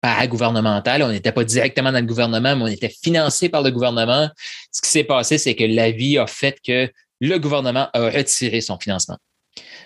paragouvernemental. 0.00 1.03
On 1.03 1.11
n'était 1.11 1.33
pas 1.33 1.45
directement 1.45 1.93
dans 1.93 2.00
le 2.00 2.07
gouvernement, 2.07 2.57
mais 2.57 2.62
on 2.62 2.67
était 2.67 2.93
financé 3.03 3.49
par 3.49 3.62
le 3.62 3.71
gouvernement. 3.71 4.29
Ce 4.73 4.81
qui 4.83 4.91
s'est 4.91 5.05
passé, 5.05 5.38
c'est 5.38 5.55
que 5.55 5.65
la 5.65 5.91
vie 5.91 6.19
a 6.19 6.26
fait 6.26 6.59
que 6.65 6.91
le 7.21 7.38
gouvernement 7.38 7.88
a 7.93 8.11
retiré 8.11 8.61
son 8.61 8.79
financement. 8.79 9.19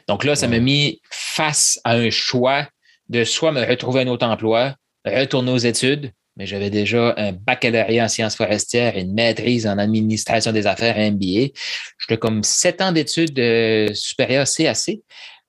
Donc 0.08 0.24
là, 0.24 0.34
ça 0.34 0.48
m'a 0.48 0.58
mis 0.58 1.00
face 1.10 1.80
à 1.84 1.92
un 1.92 2.10
choix 2.10 2.66
de 3.08 3.24
soit 3.24 3.52
me 3.52 3.64
retrouver 3.64 4.02
un 4.02 4.08
autre 4.08 4.26
emploi, 4.26 4.74
retourner 5.04 5.52
aux 5.52 5.58
études, 5.58 6.12
mais 6.36 6.46
j'avais 6.46 6.70
déjà 6.70 7.14
un 7.16 7.32
baccalauréat 7.32 8.04
en 8.04 8.08
sciences 8.08 8.36
forestières 8.36 8.96
et 8.96 9.02
une 9.02 9.14
maîtrise 9.14 9.66
en 9.66 9.78
administration 9.78 10.52
des 10.52 10.66
affaires, 10.66 10.96
un 10.96 11.10
MBA. 11.12 11.52
J'étais 11.98 12.18
comme 12.18 12.42
sept 12.42 12.80
ans 12.80 12.92
d'études 12.92 13.38
euh, 13.38 13.92
supérieures 13.94 14.46
CAC 14.46 15.00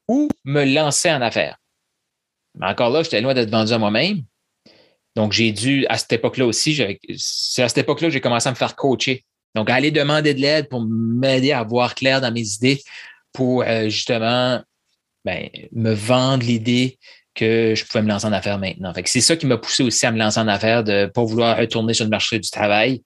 ou 0.08 0.28
me 0.44 0.66
lancer 0.66 1.12
en 1.12 1.22
affaires. 1.22 1.58
Mais 2.56 2.68
encore 2.68 2.90
là, 2.90 3.04
j'étais 3.04 3.22
loin 3.22 3.34
d'être 3.34 3.50
vendu 3.50 3.72
à 3.72 3.78
moi-même. 3.78 4.24
Donc, 5.16 5.34
j'ai 5.34 5.52
dû, 5.52 5.86
à 5.90 5.98
cette 5.98 6.14
époque-là 6.14 6.46
aussi, 6.46 6.76
c'est 7.18 7.64
à 7.64 7.68
cette 7.68 7.80
époque-là 7.80 8.08
que 8.08 8.14
j'ai 8.14 8.22
commencé 8.22 8.48
à 8.48 8.52
me 8.52 8.56
faire 8.56 8.76
coacher. 8.76 9.26
Donc, 9.56 9.70
aller 9.70 9.92
demander 9.92 10.34
de 10.34 10.40
l'aide 10.40 10.70
pour 10.70 10.86
m'aider 10.88 11.52
à 11.52 11.64
voir 11.64 11.96
clair 11.96 12.22
dans 12.22 12.32
mes 12.32 12.48
idées, 12.54 12.82
pour 13.34 13.64
euh, 13.64 13.90
justement 13.90 14.62
ben, 15.26 15.50
me 15.74 15.94
vendre 15.94 16.46
l'idée 16.46 16.98
que 17.36 17.74
je 17.76 17.86
pouvais 17.86 18.02
me 18.02 18.10
lancer 18.10 18.26
en 18.26 18.34
affaires 18.34 18.60
maintenant. 18.60 18.94
C'est 19.06 19.22
ça 19.22 19.36
qui 19.36 19.46
m'a 19.46 19.58
poussé 19.58 19.84
aussi 19.84 20.06
à 20.06 20.12
me 20.12 20.18
lancer 20.18 20.40
en 20.40 20.48
affaires, 20.48 20.84
de 20.84 20.92
ne 20.92 21.06
pas 21.06 21.24
vouloir 21.24 21.58
retourner 21.58 21.94
sur 21.94 22.06
le 22.06 22.10
marché 22.10 22.40
du 22.40 22.50
travail 22.50 23.04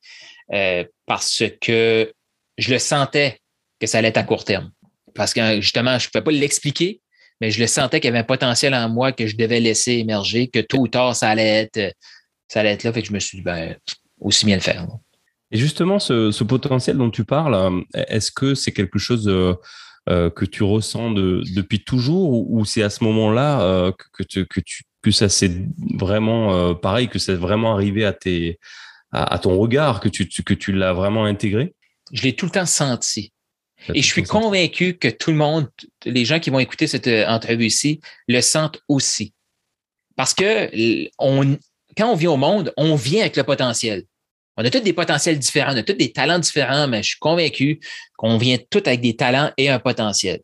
euh, 0.54 0.84
parce 1.06 1.44
que 1.62 2.12
je 2.58 2.72
le 2.72 2.80
sentais 2.80 3.40
que 3.80 3.88
ça 3.88 4.00
allait 4.00 4.08
être 4.10 4.18
à 4.18 4.24
court 4.24 4.46
terme. 4.46 4.72
Parce 5.14 5.34
que 5.34 5.62
justement, 5.62 5.98
je 6.00 6.08
ne 6.08 6.12
pouvais 6.12 6.24
pas 6.24 6.32
l'expliquer, 6.32 7.02
mais 7.42 7.52
je 7.52 7.60
le 7.60 7.68
sentais 7.68 8.00
qu'il 8.00 8.08
y 8.08 8.12
avait 8.12 8.20
un 8.20 8.24
potentiel 8.24 8.74
en 8.74 8.90
moi 8.90 9.12
que 9.12 9.28
je 9.28 9.36
devais 9.36 9.60
laisser 9.60 9.94
émerger, 9.94 10.48
que 10.48 10.60
tôt 10.60 10.80
ou 10.80 10.88
tard, 10.88 11.16
ça 11.16 11.30
allait 11.30 11.70
être, 11.74 11.94
ça 12.48 12.62
allait 12.62 12.72
être 12.72 12.84
là. 12.84 12.94
Fait 12.94 13.02
que 13.02 13.08
je 13.08 13.14
me 13.14 13.20
suis 13.20 13.40
dit, 13.40 13.44
ben, 13.44 13.76
aussi 14.20 14.46
bien 14.46 14.56
le 14.56 14.62
faire. 14.62 14.88
Et 15.52 15.58
justement, 15.58 16.00
ce, 16.00 16.44
potentiel 16.44 16.98
dont 16.98 17.10
tu 17.10 17.24
parles, 17.24 17.56
euh, 17.56 17.82
est-ce 18.08 18.32
que 18.32 18.56
c'est 18.56 18.72
quelque 18.72 19.00
chose 19.00 19.28
euh, 19.28 19.54
euh, 20.10 20.30
que 20.30 20.46
tu 20.46 20.64
ressens 20.64 21.12
depuis 21.12 21.84
toujours 21.84 22.52
ou, 22.52 22.66
c'est 22.66 22.84
à 22.84 22.90
ce 22.90 23.04
moment-là 23.04 23.92
que, 24.14 24.24
que, 24.44 24.60
tu, 24.60 24.84
que 25.02 25.12
ça 25.12 25.30
s'est 25.30 25.52
vraiment 25.98 26.76
pareil, 26.76 27.08
que 27.08 27.20
c'est 27.20 27.36
vraiment 27.36 27.74
arrivé 27.74 28.06
à, 28.06 28.14
tes, 28.14 28.60
à, 29.12 29.40
ton 29.40 29.58
regard, 29.58 30.00
que 30.00 30.10
tu, 30.10 30.28
que 30.28 30.54
tu 30.54 30.72
l'as 30.72 30.94
vraiment 30.94 31.26
intégré? 31.26 31.74
Je 32.12 32.24
l'ai 32.24 32.36
tout 32.36 32.46
le 32.46 32.52
temps 32.52 32.66
senti. 32.66 33.32
Et 33.94 34.02
je 34.02 34.08
suis 34.08 34.24
convaincu 34.24 34.98
que 34.98 35.08
tout 35.08 35.32
le 35.32 35.38
monde, 35.38 35.70
les 36.06 36.26
gens 36.26 36.40
qui 36.40 36.50
vont 36.50 36.60
écouter 36.60 36.88
cette 36.88 37.08
euh, 37.08 37.28
entrevue-ci, 37.28 38.00
le 38.28 38.42
sentent 38.42 38.80
aussi. 38.88 39.34
Parce 40.16 40.34
que 40.34 40.70
on, 41.20 41.58
quand 41.98 42.12
on 42.12 42.16
vient 42.16 42.32
au 42.32 42.38
monde, 42.38 42.74
on 42.78 42.96
vient 42.96 43.22
avec 43.22 43.36
le 43.36 43.44
potentiel. 43.44 44.04
On 44.58 44.64
a 44.64 44.70
tous 44.70 44.80
des 44.80 44.94
potentiels 44.94 45.38
différents, 45.38 45.74
on 45.74 45.78
a 45.78 45.84
tous 45.84 45.94
des 45.94 46.14
talents 46.14 46.40
différents, 46.40 46.88
mais 46.88 47.04
je 47.04 47.10
suis 47.10 47.20
convaincu 47.20 47.80
qu'on 48.18 48.38
vient 48.38 48.58
tous 48.70 48.84
avec 48.86 49.02
des 49.02 49.16
talents 49.16 49.52
et 49.58 49.70
un 49.70 49.80
potentiel. 49.80 50.42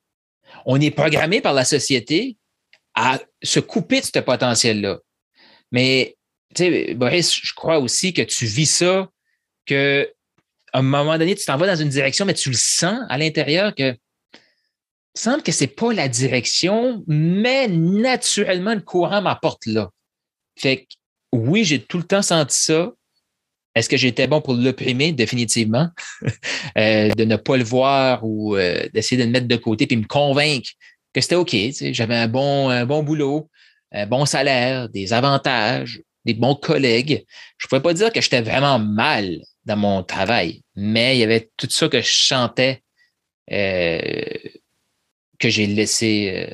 On 0.66 0.80
est 0.82 0.92
programmé 0.92 1.40
par 1.40 1.54
la 1.54 1.64
société 1.64 2.36
à 2.94 3.20
se 3.42 3.62
couper 3.62 4.02
de 4.02 4.06
ce 4.06 4.20
potentiel-là. 4.20 5.00
Mais, 5.72 6.18
tu 6.54 6.64
sais, 6.64 6.94
Boris, 6.94 7.34
je 7.34 7.54
crois 7.54 7.80
aussi 7.80 8.14
que 8.14 8.22
tu 8.22 8.46
vis 8.46 8.66
ça, 8.66 9.10
que 9.66 10.12
à 10.74 10.80
un 10.80 10.82
moment 10.82 11.18
donné, 11.18 11.36
tu 11.36 11.46
t'en 11.46 11.58
vas 11.58 11.68
dans 11.68 11.76
une 11.76 11.90
direction, 11.90 12.26
mais 12.26 12.34
tu 12.34 12.50
le 12.50 12.56
sens 12.56 13.00
à 13.10 13.18
l'intérieur 13.18 13.76
que 13.76 13.96
il 15.14 15.20
semble 15.20 15.44
que 15.44 15.52
ce 15.52 15.66
n'est 15.66 15.68
pas 15.68 15.92
la 15.92 16.08
direction, 16.08 17.04
mais 17.06 17.68
naturellement, 17.68 18.74
le 18.74 18.82
courant 18.82 19.22
m'apporte 19.22 19.66
là. 19.66 19.90
Fait 20.58 20.84
que 20.84 20.86
oui, 21.34 21.66
j'ai 21.66 21.82
tout 21.82 21.98
le 21.98 22.06
temps 22.06 22.22
senti 22.22 22.58
ça. 22.58 22.92
Est-ce 23.76 23.90
que 23.90 23.98
j'étais 23.98 24.28
bon 24.28 24.42
pour 24.42 24.54
l'opprimer? 24.54 25.12
Définitivement. 25.12 25.90
Euh, 26.78 27.10
de 27.10 27.26
ne 27.26 27.36
pas 27.36 27.58
le 27.58 27.66
voir 27.66 28.24
ou 28.24 28.56
euh, 28.56 28.88
d'essayer 28.94 29.18
de 29.22 29.26
le 29.26 29.32
mettre 29.32 29.48
de 29.48 29.58
côté 29.58 29.88
puis 29.88 29.98
me 29.98 30.06
convaincre 30.06 30.70
que 31.14 31.20
c'était 31.20 31.36
OK. 31.36 31.54
J'avais 31.92 32.16
un 32.16 32.30
bon, 32.30 32.70
un 32.70 32.86
bon 32.86 33.04
boulot, 33.04 33.50
un 33.92 34.06
bon 34.06 34.26
salaire, 34.26 34.88
des 34.88 35.12
avantages, 35.12 36.02
des 36.24 36.34
bons 36.34 36.56
collègues. 36.56 37.26
Je 37.58 37.66
ne 37.66 37.70
pouvais 37.70 37.82
pas 37.82 37.94
dire 37.94 38.14
que 38.14 38.22
j'étais 38.22 38.42
vraiment 38.42 38.80
mal 38.80 39.42
dans 39.66 39.78
mon 39.78 40.04
travail. 40.04 40.62
Mais 40.76 41.16
il 41.16 41.20
y 41.20 41.24
avait 41.24 41.50
tout 41.58 41.70
ça 41.70 41.88
que 41.88 42.02
je 42.02 42.08
chantais, 42.08 42.82
euh, 43.52 44.12
que 45.40 45.50
j'ai 45.50 45.68
laissé, 45.68 46.48
euh, 46.50 46.54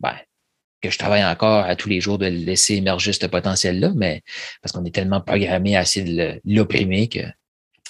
ben, 0.00 0.14
que 0.80 0.90
je 0.90 0.98
travaille 0.98 1.24
encore 1.24 1.64
à 1.64 1.76
tous 1.76 1.88
les 1.88 2.00
jours 2.00 2.18
de 2.18 2.26
laisser 2.26 2.74
émerger 2.74 3.12
ce 3.12 3.26
potentiel-là, 3.26 3.92
mais 3.94 4.22
parce 4.62 4.72
qu'on 4.72 4.84
est 4.84 4.94
tellement 4.94 5.20
programmé 5.20 5.76
à 5.76 5.82
essayer 5.82 6.04
de 6.04 6.40
l'opprimer 6.44 7.08
qu'il 7.08 7.34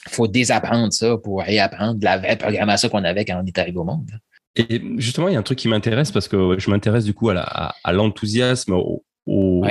faut 0.09 0.28
désapprendre 0.28 0.93
ça 0.93 1.16
pour 1.16 1.43
réapprendre 1.43 1.99
la 2.02 2.19
vraie 2.19 2.37
programmation 2.37 2.88
qu'on 2.88 3.04
avait 3.04 3.25
quand 3.25 3.40
on 3.43 3.47
est 3.47 3.59
arrivé 3.59 3.78
au 3.78 3.85
monde. 3.85 4.11
Et 4.57 4.81
justement, 4.99 5.26
il 5.26 5.35
y 5.35 5.37
a 5.37 5.40
un 5.40 5.43
truc 5.43 5.59
qui 5.59 5.66
m'intéresse 5.66 6.12
parce 6.12 6.28
que 6.28 6.57
je 6.59 6.71
m'intéresse 6.71 7.04
du 7.04 7.12
coup 7.12 7.31
à 7.31 7.93
l'enthousiasme, 7.93 8.75
au, 8.75 9.03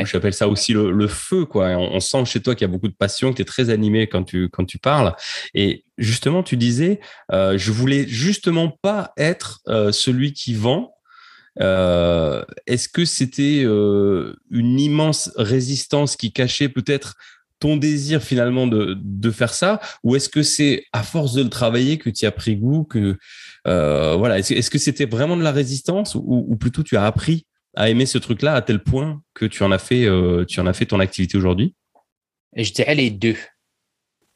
j'appelle 0.05 0.33
ça 0.33 0.47
aussi 0.47 0.73
le, 0.73 1.07
feu 1.07 1.45
quoi. 1.45 1.69
On, 1.69 1.99
sent 1.99 2.25
chez 2.25 2.41
toi 2.41 2.55
qu'il 2.55 2.67
y 2.67 2.69
a 2.69 2.71
beaucoup 2.71 2.87
de 2.87 2.95
passion 2.95 3.31
que 3.31 3.37
tu 3.37 3.41
es 3.41 3.45
très 3.45 3.69
animé 3.69 4.07
quand 4.07 4.23
tu 4.23 4.49
quand 4.49 4.65
tu 4.65 4.77
parles. 4.77 5.15
Et 5.53 5.85
justement 5.97 6.43
tu 6.43 6.57
disais 6.57 6.99
euh, 7.31 7.57
je 7.57 7.71
voulais 7.71 8.07
justement 8.07 8.77
pas 8.81 9.13
être 9.17 9.61
euh, 9.67 9.91
celui 9.91 10.33
qui 10.33 10.53
vend. 10.53 10.93
Euh, 11.61 12.43
est-ce 12.65 12.89
que 12.89 13.05
c'était 13.05 13.61
euh, 13.63 14.35
une 14.49 14.79
immense 14.79 15.29
résistance 15.35 16.15
qui 16.15 16.31
cachait 16.31 16.69
peut-être 16.69 17.13
ton 17.59 17.77
désir 17.77 18.23
finalement 18.23 18.65
de, 18.65 18.97
de 18.99 19.31
faire 19.31 19.53
ça? 19.53 19.79
Ou 20.03 20.15
est-ce 20.15 20.29
que 20.29 20.41
c'est 20.41 20.85
à 20.93 21.03
force 21.03 21.33
de 21.33 21.43
le 21.43 21.49
travailler 21.49 21.99
que 21.99 22.09
tu 22.09 22.25
as 22.25 22.31
pris 22.31 22.57
goût 22.57 22.83
que 22.83 23.17
voilà 23.65 24.39
est-ce, 24.39 24.69
que 24.69 24.79
c'était 24.79 25.05
vraiment 25.05 25.37
de 25.37 25.43
la 25.43 25.51
résistance 25.51 26.15
ou, 26.15 26.45
ou 26.47 26.55
plutôt 26.57 26.83
tu 26.83 26.97
as 26.97 27.05
appris 27.05 27.45
à 27.75 27.89
aimer 27.89 28.05
ce 28.05 28.17
truc-là 28.17 28.53
à 28.53 28.61
tel 28.61 28.83
point 28.83 29.21
que 29.33 29.45
tu 29.45 29.63
en 29.63 29.71
as 29.71 29.79
fait, 29.79 30.05
euh, 30.05 30.45
tu 30.45 30.59
en 30.59 30.67
as 30.67 30.73
fait 30.73 30.85
ton 30.85 30.99
activité 30.99 31.37
aujourd'hui? 31.37 31.75
Je 32.55 32.71
dirais 32.71 32.95
les 32.95 33.09
deux. 33.09 33.37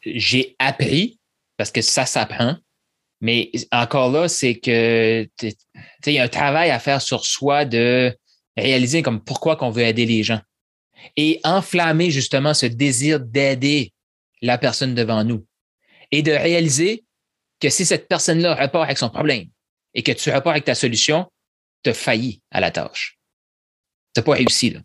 J'ai 0.01 0.55
appris 0.59 1.19
parce 1.57 1.71
que 1.71 1.81
ça 1.81 2.05
s'apprend, 2.05 2.57
mais 3.21 3.51
encore 3.71 4.11
là, 4.11 4.27
c'est 4.27 4.55
que 4.59 5.27
il 5.41 6.13
y 6.13 6.19
a 6.19 6.23
un 6.23 6.27
travail 6.27 6.69
à 6.71 6.79
faire 6.79 7.01
sur 7.01 7.25
soi 7.25 7.65
de 7.65 8.15
réaliser 8.55 9.01
comme 9.01 9.23
pourquoi 9.23 9.55
qu'on 9.55 9.69
veut 9.69 9.83
aider 9.83 10.05
les 10.05 10.23
gens 10.23 10.41
et 11.15 11.39
enflammer 11.43 12.09
justement 12.09 12.53
ce 12.53 12.65
désir 12.65 13.19
d'aider 13.19 13.93
la 14.41 14.57
personne 14.57 14.95
devant 14.95 15.23
nous 15.23 15.45
et 16.11 16.21
de 16.21 16.31
réaliser 16.31 17.05
que 17.59 17.69
si 17.69 17.85
cette 17.85 18.07
personne-là 18.07 18.55
repart 18.55 18.85
avec 18.85 18.97
son 18.97 19.09
problème 19.09 19.45
et 19.93 20.03
que 20.03 20.11
tu 20.11 20.31
repars 20.31 20.51
avec 20.51 20.65
ta 20.65 20.75
solution, 20.75 21.29
tu 21.83 21.89
as 21.89 21.93
failli 21.93 22.41
à 22.51 22.61
la 22.61 22.71
tâche 22.71 23.16
pas 24.21 24.33
réussi. 24.33 24.71
Là. 24.71 24.79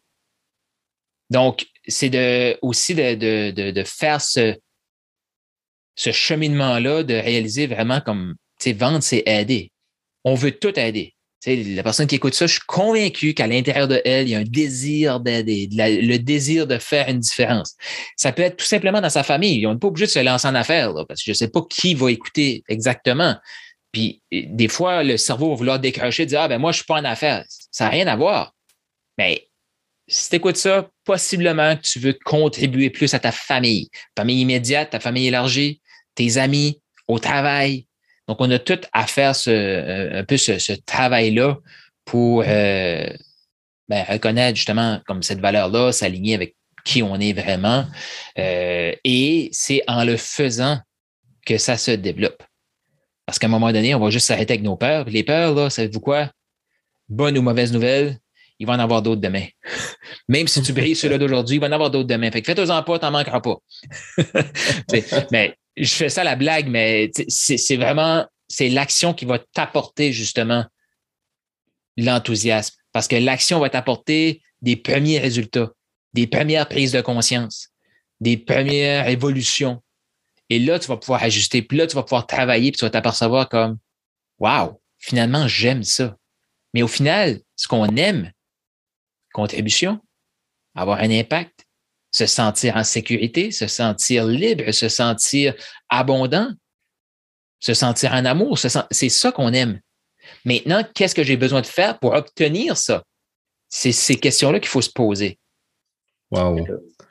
Donc, 1.31 1.67
c'est 1.89 2.11
de, 2.11 2.59
aussi 2.63 2.95
de, 2.95 3.15
de, 3.51 3.71
de, 3.71 3.85
faire 3.85 4.21
ce, 4.21 4.55
ce 5.97 6.13
cheminement-là, 6.13 7.03
de 7.03 7.15
réaliser 7.15 7.67
vraiment 7.67 8.01
comme, 8.01 8.35
vendre, 8.71 9.03
c'est 9.03 9.25
aider. 9.27 9.73
On 10.25 10.35
veut 10.35 10.53
tout 10.53 10.79
aider. 10.79 11.15
la 11.47 11.83
personne 11.83 12.07
qui 12.07 12.15
écoute 12.15 12.35
ça, 12.35 12.47
je 12.47 12.53
suis 12.53 12.63
convaincu 12.67 13.35
qu'à 13.35 13.49
l'intérieur 13.49 13.89
de 13.89 14.01
elle, 14.05 14.29
il 14.29 14.31
y 14.31 14.35
a 14.37 14.39
un 14.39 14.45
désir 14.45 15.19
d'aider, 15.19 15.69
le 15.73 16.19
désir 16.19 16.67
de 16.69 16.79
faire 16.79 17.09
une 17.09 17.19
différence. 17.19 17.75
Ça 18.17 18.31
peut 18.31 18.43
être 18.43 18.57
tout 18.57 18.67
simplement 18.67 19.01
dans 19.01 19.11
sa 19.11 19.25
famille. 19.25 19.67
On 19.67 19.73
n'est 19.73 19.81
pas 19.81 19.89
obligé 19.89 20.07
de 20.07 20.13
se 20.13 20.21
lancer 20.21 20.47
en 20.47 20.55
affaires, 20.55 20.93
parce 21.09 21.21
que 21.21 21.27
je 21.27 21.31
ne 21.31 21.35
sais 21.37 21.49
pas 21.49 21.63
qui 21.69 21.95
va 21.95 22.13
écouter 22.13 22.63
exactement. 22.69 23.37
Puis 23.91 24.23
des 24.31 24.69
fois, 24.69 25.03
le 25.03 25.17
cerveau 25.17 25.51
va 25.51 25.55
vouloir 25.57 25.81
décrocher, 25.81 26.25
dire 26.25 26.43
Ah 26.43 26.49
ben 26.49 26.59
moi, 26.59 26.73
je 26.73 26.77
ne 26.77 26.79
suis 26.79 26.87
pas 26.87 27.01
en 27.01 27.05
affaires. 27.05 27.45
Ça 27.71 27.85
n'a 27.85 27.91
rien 27.91 28.07
à 28.07 28.17
voir. 28.17 28.55
Mais 29.19 29.49
si 30.09 30.31
tu 30.31 30.37
écoutes 30.37 30.57
ça, 30.57 30.89
possiblement 31.05 31.77
que 31.77 31.83
tu 31.83 31.99
veux 31.99 32.19
contribuer 32.25 32.91
plus 32.91 33.15
à 33.15 33.19
ta 33.19 33.33
famille, 33.33 33.89
famille 34.17 34.41
immédiate, 34.41 34.91
ta 34.91 35.01
famille 35.01 35.29
élargie, 35.29 35.81
tes 36.15 36.37
amis, 36.39 36.81
au 37.09 37.19
travail. 37.19 37.87
Donc, 38.29 38.41
on 38.41 38.51
a 38.51 38.59
tout 38.59 38.81
à 38.93 39.07
faire 39.07 39.35
ce, 39.35 39.51
euh, 39.51 40.21
un 40.21 40.25
peu 40.25 40.37
ce, 40.37 40.73
travail-là 40.73 41.59
pour 42.05 42.45
euh, 42.47 43.07
ben, 43.89 44.05
reconnaître 44.09 44.57
justement 44.57 45.01
comme 45.07 45.23
cette 45.23 45.41
valeur-là, 45.41 45.93
s'aligner 45.93 46.35
avec 46.35 46.57
qui 46.85 47.03
on 47.03 47.19
est 47.21 47.33
vraiment. 47.33 47.87
Euh, 48.39 48.93
et 49.05 49.49
c'est 49.53 49.83
en 49.87 50.05
le 50.05 50.17
faisant 50.17 50.79
que 51.47 51.59
ça 51.59 51.77
se 51.77 51.91
développe. 51.91 52.43
Parce 53.27 53.39
qu'à 53.39 53.47
un 53.47 53.51
moment 53.51 53.73
donné, 53.73 53.95
on 53.95 54.01
va 54.01 54.11
juste 54.11 54.27
s'arrêter 54.27 54.55
avec 54.55 54.65
nos 54.65 54.77
peurs. 54.77 55.05
Les 55.09 55.23
peurs, 55.23 55.55
là, 55.55 55.71
savez-vous 55.71 56.01
quoi? 56.01 56.31
Bonne 57.09 57.37
ou 57.39 57.43
mauvaise 57.43 57.73
nouvelle, 57.73 58.19
il 58.59 58.67
va 58.67 58.75
en 58.75 58.79
avoir 58.79 59.03
d'autres 59.03 59.21
demain. 59.21 59.47
Même 60.29 60.49
si 60.49 60.63
tu 60.63 60.73
brilles 60.73 60.97
ceux-là 60.97 61.19
d'aujourd'hui, 61.19 61.57
il 61.57 61.61
va 61.61 61.69
en 61.69 61.73
avoir 61.73 61.91
d'autres 61.91 62.09
demain. 62.09 62.31
Fait 62.31 62.43
que 62.43 62.47
fais-toi-en 62.47 62.83
pas, 62.83 62.99
t'en 62.99 63.11
manqueras 63.11 63.41
pas. 63.41 63.57
mais 65.33 65.57
je 65.77 65.95
fais 65.95 66.09
ça 66.09 66.25
la 66.25 66.37
blague, 66.37 66.69
mais 66.69 67.11
c'est 67.29 67.77
vraiment, 67.77 68.27
c'est 68.49 68.69
l'action 68.69 69.15
qui 69.15 69.25
va 69.25 69.39
t'apporter 69.39 70.13
justement 70.13 70.65
l'enthousiasme. 71.97 72.77
Parce 72.93 73.09
que 73.09 73.17
l'action 73.17 73.59
va 73.59 73.71
t'apporter 73.71 74.43
des 74.61 74.77
premiers 74.77 75.19
résultats, 75.19 75.73
des 76.13 76.27
premières 76.27 76.69
prises 76.69 76.93
de 76.93 77.01
conscience, 77.01 77.71
des 78.21 78.37
premières 78.37 79.09
évolutions. 79.09 79.83
Et 80.51 80.59
là, 80.59 80.79
tu 80.79 80.89
vas 80.89 80.99
pouvoir 80.99 81.23
ajuster, 81.23 81.63
puis 81.63 81.79
là, 81.79 81.87
tu 81.87 81.97
vas 81.97 82.03
pouvoir 82.03 82.27
travailler, 82.27 82.71
puis 82.71 82.79
tu 82.79 82.85
vas 82.85 82.91
t'apercevoir 82.91 83.49
comme 83.49 83.79
Wow, 84.39 84.81
finalement, 84.99 85.47
j'aime 85.49 85.83
ça. 85.83 86.17
Mais 86.75 86.83
au 86.83 86.89
final, 86.89 87.41
ce 87.57 87.69
qu'on 87.69 87.87
aime, 87.97 88.33
contribution, 89.33 90.01
avoir 90.75 91.01
un 91.01 91.11
impact, 91.11 91.67
se 92.11 92.27
sentir 92.27 92.77
en 92.77 92.85
sécurité, 92.85 93.51
se 93.51 93.67
sentir 93.67 94.27
libre, 94.27 94.71
se 94.73 94.89
sentir 94.89 95.55
abondant, 95.89 96.51
se 97.59 97.75
sentir 97.75 98.13
en 98.13 98.25
amour, 98.25 98.59
c'est 98.59 99.09
ça 99.09 99.33
qu'on 99.33 99.53
aime. 99.53 99.81
Maintenant, 100.45 100.85
qu'est-ce 100.95 101.15
que 101.15 101.23
j'ai 101.25 101.37
besoin 101.37 101.61
de 101.61 101.67
faire 101.67 101.99
pour 101.99 102.13
obtenir 102.15 102.77
ça? 102.77 103.03
C'est 103.69 103.93
ces 103.93 104.17
questions-là 104.17 104.61
qu'il 104.61 104.69
faut 104.69 104.83
se 104.83 104.91
poser. 104.91 105.39
Wow. 106.31 106.59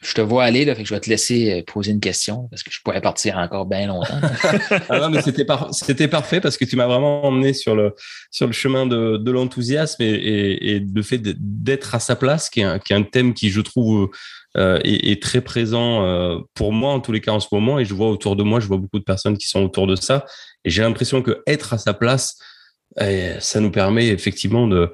Je 0.01 0.13
te 0.13 0.21
vois 0.21 0.43
aller, 0.43 0.65
là, 0.65 0.73
fait 0.73 0.81
que 0.81 0.89
je 0.89 0.93
vais 0.95 0.99
te 0.99 1.09
laisser 1.09 1.59
euh, 1.59 1.63
poser 1.63 1.91
une 1.91 1.99
question 1.99 2.47
parce 2.49 2.63
que 2.63 2.71
je 2.71 2.79
pourrais 2.83 3.01
partir 3.01 3.37
encore 3.37 3.65
bien 3.67 3.87
longtemps. 3.87 4.19
ah 4.89 4.99
non, 4.99 5.09
mais 5.09 5.21
c'était, 5.21 5.45
parfait 5.45 6.41
parce 6.41 6.57
que 6.57 6.65
tu 6.65 6.75
m'as 6.75 6.87
vraiment 6.87 7.23
emmené 7.23 7.53
sur 7.53 7.75
le, 7.75 7.93
sur 8.31 8.47
le 8.47 8.53
chemin 8.53 8.87
de, 8.87 9.17
de 9.17 9.31
l'enthousiasme 9.31 10.01
et, 10.01 10.09
et, 10.09 10.75
et, 10.75 10.79
le 10.79 11.01
fait 11.03 11.19
d'être 11.21 11.93
à 11.93 11.99
sa 11.99 12.15
place, 12.15 12.49
qui 12.49 12.61
est 12.61 12.63
un, 12.63 12.79
qui 12.79 12.93
est 12.93 12.95
un 12.95 13.03
thème 13.03 13.33
qui, 13.35 13.51
je 13.51 13.61
trouve, 13.61 14.09
euh, 14.57 14.79
est, 14.83 15.11
est, 15.11 15.21
très 15.21 15.39
présent 15.39 16.03
euh, 16.03 16.39
pour 16.55 16.73
moi, 16.73 16.91
en 16.91 16.99
tous 16.99 17.13
les 17.13 17.21
cas 17.21 17.31
en 17.31 17.39
ce 17.39 17.47
moment. 17.53 17.79
Et 17.79 17.85
je 17.85 17.93
vois 17.93 18.09
autour 18.09 18.35
de 18.35 18.43
moi, 18.43 18.59
je 18.59 18.67
vois 18.67 18.77
beaucoup 18.77 18.99
de 18.99 19.03
personnes 19.03 19.37
qui 19.37 19.47
sont 19.47 19.63
autour 19.63 19.87
de 19.87 19.95
ça. 19.95 20.25
Et 20.65 20.69
j'ai 20.69 20.81
l'impression 20.81 21.21
que 21.21 21.41
être 21.47 21.73
à 21.73 21.77
sa 21.77 21.93
place, 21.93 22.37
eh, 22.99 23.35
ça 23.39 23.61
nous 23.61 23.71
permet 23.71 24.07
effectivement 24.07 24.67
de 24.67 24.91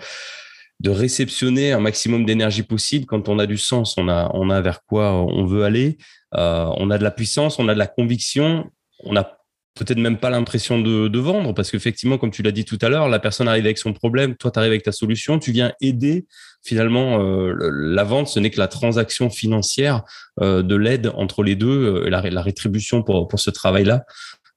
de 0.79 0.89
réceptionner 0.89 1.71
un 1.71 1.79
maximum 1.79 2.25
d'énergie 2.25 2.63
possible 2.63 3.05
quand 3.05 3.29
on 3.29 3.39
a 3.39 3.45
du 3.45 3.57
sens, 3.57 3.95
on 3.97 4.07
a, 4.09 4.29
on 4.33 4.49
a 4.49 4.61
vers 4.61 4.83
quoi 4.83 5.13
on 5.13 5.45
veut 5.45 5.63
aller, 5.63 5.97
euh, 6.35 6.69
on 6.77 6.91
a 6.91 6.97
de 6.97 7.03
la 7.03 7.11
puissance, 7.11 7.57
on 7.59 7.67
a 7.67 7.73
de 7.73 7.79
la 7.79 7.87
conviction, 7.87 8.69
on 9.03 9.13
n'a 9.13 9.37
peut-être 9.77 9.99
même 9.99 10.17
pas 10.17 10.29
l'impression 10.29 10.79
de, 10.79 11.07
de, 11.07 11.19
vendre 11.19 11.53
parce 11.53 11.71
qu'effectivement, 11.71 12.17
comme 12.17 12.31
tu 12.31 12.41
l'as 12.41 12.51
dit 12.51 12.65
tout 12.65 12.79
à 12.81 12.89
l'heure, 12.89 13.07
la 13.07 13.19
personne 13.19 13.47
arrive 13.47 13.65
avec 13.65 13.77
son 13.77 13.93
problème, 13.93 14.35
toi 14.35 14.51
tu 14.51 14.59
arrives 14.59 14.71
avec 14.71 14.83
ta 14.83 14.91
solution, 14.91 15.39
tu 15.39 15.51
viens 15.51 15.73
aider. 15.81 16.25
Finalement, 16.63 17.21
euh, 17.21 17.53
la 17.59 18.03
vente, 18.03 18.27
ce 18.27 18.39
n'est 18.39 18.49
que 18.49 18.59
la 18.59 18.67
transaction 18.67 19.29
financière 19.29 20.03
euh, 20.41 20.63
de 20.63 20.75
l'aide 20.75 21.11
entre 21.15 21.43
les 21.43 21.55
deux, 21.55 22.03
euh, 22.05 22.09
la, 22.09 22.21
la, 22.21 22.41
rétribution 22.41 23.03
pour, 23.03 23.27
pour 23.27 23.39
ce 23.39 23.49
travail-là. 23.49 24.03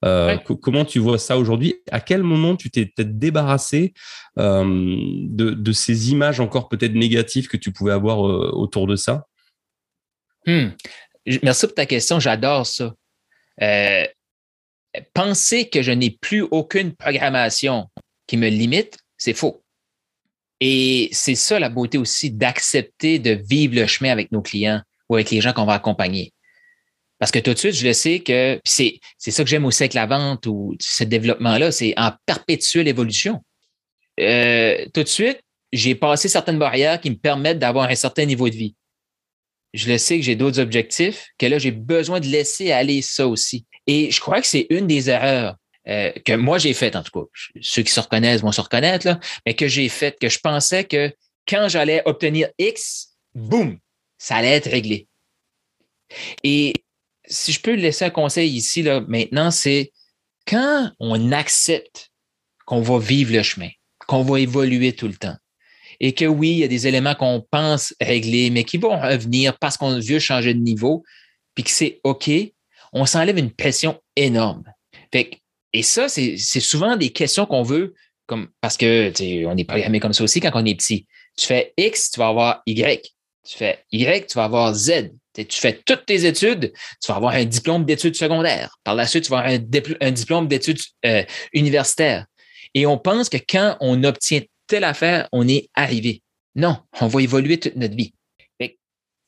Euh, 0.03 0.37
comment 0.37 0.85
tu 0.85 0.99
vois 0.99 1.19
ça 1.19 1.37
aujourd'hui? 1.37 1.75
À 1.91 1.99
quel 1.99 2.23
moment 2.23 2.55
tu 2.55 2.71
t'es 2.71 2.85
peut-être 2.85 3.19
débarrassé 3.19 3.93
euh, 4.39 4.63
de, 4.65 5.51
de, 5.51 5.71
ces 5.71 6.11
images 6.11 6.39
encore 6.39 6.69
peut-être 6.69 6.93
négatives 6.93 7.47
que 7.47 7.57
tu 7.57 7.71
pouvais 7.71 7.91
avoir 7.91 8.27
euh, 8.27 8.49
autour 8.53 8.87
de 8.87 8.95
ça? 8.95 9.27
Hmm. 10.47 10.69
Merci 11.43 11.67
pour 11.67 11.75
ta 11.75 11.85
question, 11.85 12.19
j'adore 12.19 12.65
ça. 12.65 12.93
Penser 15.13 15.69
que 15.69 15.81
je 15.81 15.91
n'ai 15.91 16.09
plus 16.09 16.41
aucune 16.41 16.93
programmation 16.95 17.87
qui 18.27 18.37
me 18.37 18.49
limite, 18.49 18.97
c'est 19.17 19.33
faux. 19.33 19.63
Et 20.59 21.09
c'est 21.11 21.35
ça 21.35 21.59
la 21.59 21.69
beauté 21.69 21.97
aussi 21.97 22.31
d'accepter 22.31 23.19
de 23.19 23.31
vivre 23.31 23.75
le 23.75 23.87
chemin 23.87 24.11
avec 24.11 24.31
nos 24.31 24.41
clients 24.41 24.81
ou 25.09 25.15
avec 25.15 25.29
les 25.31 25.41
gens 25.41 25.53
qu'on 25.53 25.65
va 25.65 25.73
accompagner. 25.73 26.33
Parce 27.21 27.29
que 27.29 27.37
tout 27.37 27.53
de 27.53 27.59
suite, 27.59 27.75
je 27.75 27.85
le 27.85 27.93
sais 27.93 28.21
que 28.21 28.59
c'est, 28.65 28.99
ça 29.19 29.43
que 29.43 29.49
j'aime 29.49 29.65
aussi 29.65 29.83
avec 29.83 29.93
la 29.93 30.07
vente 30.07 30.47
ou 30.47 30.75
ce 30.81 31.03
développement-là, 31.03 31.71
c'est 31.71 31.93
en 31.95 32.13
perpétuelle 32.25 32.87
évolution. 32.87 33.43
Euh, 34.19 34.87
tout 34.91 35.03
de 35.03 35.07
suite, 35.07 35.39
j'ai 35.71 35.93
passé 35.93 36.27
certaines 36.27 36.57
barrières 36.57 36.99
qui 36.99 37.11
me 37.11 37.15
permettent 37.15 37.59
d'avoir 37.59 37.87
un 37.87 37.93
certain 37.93 38.25
niveau 38.25 38.49
de 38.49 38.55
vie. 38.55 38.75
Je 39.75 39.87
le 39.87 39.99
sais 39.99 40.17
que 40.17 40.23
j'ai 40.23 40.35
d'autres 40.35 40.59
objectifs, 40.59 41.27
que 41.37 41.45
là, 41.45 41.59
j'ai 41.59 41.69
besoin 41.69 42.19
de 42.19 42.25
laisser 42.25 42.71
aller 42.71 43.03
ça 43.03 43.27
aussi. 43.27 43.67
Et 43.85 44.09
je 44.09 44.19
crois 44.19 44.41
que 44.41 44.47
c'est 44.47 44.65
une 44.71 44.87
des 44.87 45.11
erreurs 45.11 45.57
euh, 45.89 46.11
que 46.25 46.33
moi 46.33 46.57
j'ai 46.57 46.73
faites, 46.73 46.95
en 46.95 47.03
tout 47.03 47.11
cas. 47.11 47.27
Ceux 47.61 47.83
qui 47.83 47.91
se 47.91 47.99
reconnaissent 47.99 48.41
vont 48.41 48.51
se 48.51 48.61
reconnaître, 48.61 49.05
là, 49.05 49.19
mais 49.45 49.53
que 49.53 49.67
j'ai 49.67 49.89
faites, 49.89 50.17
que 50.17 50.27
je 50.27 50.39
pensais 50.39 50.85
que 50.85 51.13
quand 51.47 51.67
j'allais 51.69 52.01
obtenir 52.05 52.49
X, 52.57 53.09
boum, 53.35 53.77
ça 54.17 54.37
allait 54.37 54.53
être 54.53 54.71
réglé. 54.71 55.07
Et 56.43 56.73
si 57.31 57.51
je 57.51 57.61
peux 57.61 57.73
laisser 57.73 58.05
un 58.05 58.09
conseil 58.09 58.51
ici, 58.51 58.83
là, 58.83 59.01
maintenant, 59.07 59.49
c'est 59.49 59.91
quand 60.45 60.91
on 60.99 61.31
accepte 61.31 62.11
qu'on 62.65 62.81
va 62.81 62.99
vivre 62.99 63.33
le 63.33 63.41
chemin, 63.41 63.69
qu'on 64.07 64.23
va 64.23 64.39
évoluer 64.39 64.93
tout 64.93 65.07
le 65.07 65.15
temps, 65.15 65.35
et 65.99 66.13
que 66.13 66.25
oui, 66.25 66.51
il 66.51 66.57
y 66.57 66.63
a 66.63 66.67
des 66.67 66.87
éléments 66.87 67.15
qu'on 67.15 67.45
pense 67.49 67.93
régler, 68.01 68.49
mais 68.49 68.63
qui 68.63 68.77
vont 68.77 68.99
revenir 68.99 69.57
parce 69.59 69.77
qu'on 69.77 69.99
veut 69.99 70.19
changer 70.19 70.53
de 70.53 70.59
niveau, 70.59 71.03
puis 71.55 71.63
que 71.63 71.69
c'est 71.69 71.99
OK, 72.03 72.29
on 72.91 73.05
s'enlève 73.05 73.37
une 73.37 73.51
pression 73.51 74.01
énorme. 74.15 74.63
Et 75.73 75.83
ça, 75.83 76.09
c'est 76.09 76.37
souvent 76.37 76.97
des 76.97 77.11
questions 77.11 77.45
qu'on 77.45 77.63
veut, 77.63 77.93
comme 78.25 78.49
parce 78.59 78.77
que 78.77 79.11
on 79.45 79.57
est 79.57 79.63
programmé 79.63 79.99
comme 79.99 80.13
ça 80.13 80.23
aussi 80.23 80.39
quand 80.39 80.51
on 80.53 80.65
est 80.65 80.75
petit. 80.75 81.07
Tu 81.37 81.47
fais 81.47 81.73
X, 81.77 82.11
tu 82.11 82.19
vas 82.19 82.27
avoir 82.27 82.61
Y. 82.65 83.13
Tu 83.45 83.57
fais 83.57 83.83
Y, 83.91 84.27
tu 84.27 84.35
vas 84.35 84.45
avoir 84.45 84.73
Z. 84.73 85.11
Tu 85.33 85.45
fais 85.61 85.79
toutes 85.85 86.05
tes 86.05 86.25
études, 86.25 86.73
tu 87.01 87.07
vas 87.07 87.15
avoir 87.15 87.33
un 87.33 87.45
diplôme 87.45 87.85
d'études 87.85 88.15
secondaires. 88.15 88.77
Par 88.83 88.95
la 88.95 89.07
suite, 89.07 89.23
tu 89.25 89.31
vas 89.31 89.39
avoir 89.39 89.59
un, 90.01 90.11
diplôme 90.11 90.47
d'études 90.47 90.79
euh, 91.05 91.23
universitaires. 91.53 92.25
Et 92.73 92.85
on 92.85 92.97
pense 92.97 93.29
que 93.29 93.37
quand 93.37 93.77
on 93.79 94.03
obtient 94.03 94.41
telle 94.67 94.83
affaire, 94.83 95.27
on 95.31 95.47
est 95.47 95.69
arrivé. 95.73 96.21
Non, 96.55 96.77
on 96.99 97.07
va 97.07 97.21
évoluer 97.21 97.59
toute 97.59 97.75
notre 97.75 97.95
vie. 97.95 98.13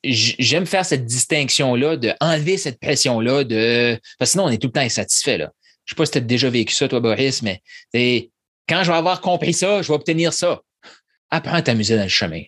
J'aime 0.06 0.66
faire 0.66 0.84
cette 0.84 1.06
distinction-là, 1.06 1.96
de 1.96 2.12
enlever 2.20 2.58
cette 2.58 2.78
pression-là, 2.78 3.44
de. 3.44 3.98
Parce 4.18 4.30
que 4.30 4.32
sinon, 4.32 4.44
on 4.44 4.50
est 4.50 4.58
tout 4.58 4.66
le 4.66 4.72
temps 4.72 4.82
insatisfait. 4.82 5.38
Là. 5.38 5.50
Je 5.86 5.94
sais 5.94 5.96
pas 5.96 6.04
si 6.04 6.12
tu 6.12 6.18
as 6.18 6.20
déjà 6.20 6.50
vécu 6.50 6.74
ça, 6.74 6.88
toi, 6.88 7.00
Boris, 7.00 7.40
mais 7.40 7.62
quand 8.68 8.84
je 8.84 8.90
vais 8.90 8.96
avoir 8.96 9.22
compris 9.22 9.54
ça, 9.54 9.80
je 9.80 9.88
vais 9.88 9.94
obtenir 9.94 10.34
ça. 10.34 10.60
Apprends 11.30 11.54
à 11.54 11.62
t'amuser 11.62 11.96
dans 11.96 12.02
le 12.02 12.08
chemin 12.08 12.42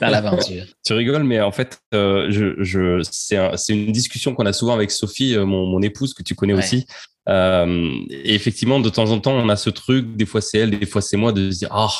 l'aventure. 0.00 0.64
tu 0.84 0.92
rigoles, 0.92 1.24
mais 1.24 1.40
en 1.40 1.52
fait, 1.52 1.78
euh, 1.94 2.26
je, 2.30 2.54
je, 2.62 3.00
c'est 3.02 3.72
une 3.72 3.92
discussion 3.92 4.34
qu'on 4.34 4.46
a 4.46 4.52
souvent 4.52 4.74
avec 4.74 4.90
Sophie, 4.90 5.36
euh, 5.36 5.44
mon, 5.44 5.66
mon, 5.66 5.82
épouse, 5.82 6.14
que 6.14 6.22
tu 6.22 6.34
connais 6.34 6.54
aussi. 6.54 6.86
Euh, 7.28 7.90
et 8.10 8.34
effectivement, 8.34 8.80
de 8.80 8.88
temps 8.88 9.10
en 9.10 9.18
temps, 9.18 9.32
on 9.32 9.48
a 9.48 9.56
ce 9.56 9.70
truc, 9.70 10.16
des 10.16 10.26
fois 10.26 10.40
c'est 10.40 10.58
elle, 10.58 10.78
des 10.78 10.86
fois 10.86 11.02
c'est 11.02 11.16
moi, 11.16 11.32
de 11.32 11.50
se 11.50 11.58
dire, 11.58 11.68
ah, 11.72 11.90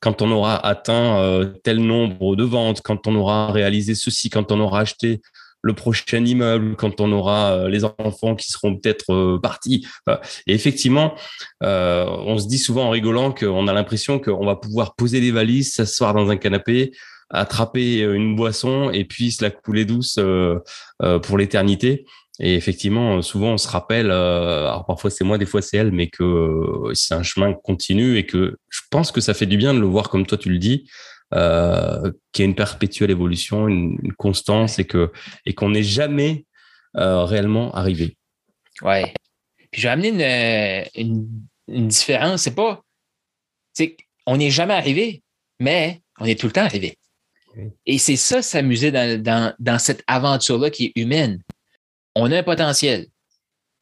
quand 0.00 0.22
on 0.22 0.30
aura 0.30 0.64
atteint 0.66 1.18
euh, 1.20 1.52
tel 1.62 1.78
nombre 1.78 2.36
de 2.36 2.44
ventes, 2.44 2.80
quand 2.82 3.06
on 3.06 3.14
aura 3.14 3.52
réalisé 3.52 3.94
ceci, 3.94 4.30
quand 4.30 4.50
on 4.50 4.60
aura 4.60 4.80
acheté 4.80 5.20
le 5.64 5.74
prochain 5.74 6.24
immeuble, 6.24 6.74
quand 6.74 7.00
on 7.00 7.12
aura 7.12 7.68
les 7.68 7.84
enfants 7.84 8.34
qui 8.34 8.50
seront 8.50 8.76
peut-être 8.76 9.36
partis. 9.36 9.86
Et 10.48 10.54
effectivement, 10.54 11.14
euh, 11.62 12.04
on 12.08 12.36
se 12.36 12.48
dit 12.48 12.58
souvent 12.58 12.86
en 12.86 12.90
rigolant 12.90 13.30
qu'on 13.30 13.68
a 13.68 13.72
l'impression 13.72 14.18
qu'on 14.18 14.44
va 14.44 14.56
pouvoir 14.56 14.96
poser 14.96 15.20
les 15.20 15.30
valises, 15.30 15.72
s'asseoir 15.72 16.14
dans 16.14 16.30
un 16.30 16.36
canapé, 16.36 16.90
attraper 17.32 18.02
euh, 18.02 18.14
une 18.14 18.36
boisson 18.36 18.90
et 18.90 19.04
puis 19.04 19.32
se 19.32 19.42
la 19.42 19.50
couler 19.50 19.84
douce 19.84 20.16
euh, 20.18 20.58
euh, 21.02 21.18
pour 21.18 21.38
l'éternité. 21.38 22.04
Et 22.40 22.54
effectivement, 22.54 23.20
souvent 23.20 23.52
on 23.52 23.58
se 23.58 23.68
rappelle, 23.68 24.10
alors 24.10 24.86
parfois 24.86 25.10
c'est 25.10 25.22
moi, 25.22 25.36
des 25.36 25.44
fois 25.44 25.60
c'est 25.60 25.76
elle, 25.76 25.92
mais 25.92 26.08
que 26.08 26.90
c'est 26.94 27.14
un 27.14 27.22
chemin 27.22 27.52
continu 27.52 28.16
et 28.16 28.24
que 28.24 28.56
je 28.70 28.80
pense 28.90 29.12
que 29.12 29.20
ça 29.20 29.34
fait 29.34 29.46
du 29.46 29.58
bien 29.58 29.74
de 29.74 29.78
le 29.78 29.86
voir 29.86 30.08
comme 30.08 30.26
toi 30.26 30.38
tu 30.38 30.48
le 30.48 30.58
dis, 30.58 30.86
euh, 31.34 32.12
qu'il 32.32 32.42
y 32.42 32.46
a 32.46 32.48
une 32.48 32.54
perpétuelle 32.54 33.10
évolution, 33.10 33.66
une, 33.66 34.12
constance 34.18 34.78
et 34.78 34.84
que 34.84 35.10
et 35.46 35.54
qu'on 35.54 35.70
n'est 35.70 35.82
jamais 35.82 36.44
euh, 36.96 37.24
réellement 37.24 37.72
arrivé. 37.74 38.18
Ouais. 38.82 39.14
Puis 39.70 39.80
je 39.80 39.86
vais 39.86 39.92
amener 39.92 40.90
une 40.94 41.88
différence. 41.88 42.42
C'est 42.42 42.54
pas, 42.54 42.82
c'est 43.72 43.96
on 44.26 44.36
n'est 44.36 44.50
jamais 44.50 44.74
arrivé, 44.74 45.22
mais 45.58 46.02
on 46.20 46.26
est 46.26 46.38
tout 46.38 46.46
le 46.46 46.52
temps 46.52 46.64
arrivé. 46.64 46.98
Et 47.86 47.98
c'est 47.98 48.16
ça, 48.16 48.42
s'amuser 48.42 48.90
dans, 48.90 49.78
cette 49.78 50.02
aventure-là 50.06 50.70
qui 50.70 50.86
est 50.86 50.92
humaine. 51.00 51.42
On 52.14 52.30
a 52.30 52.38
un 52.38 52.42
potentiel. 52.42 53.06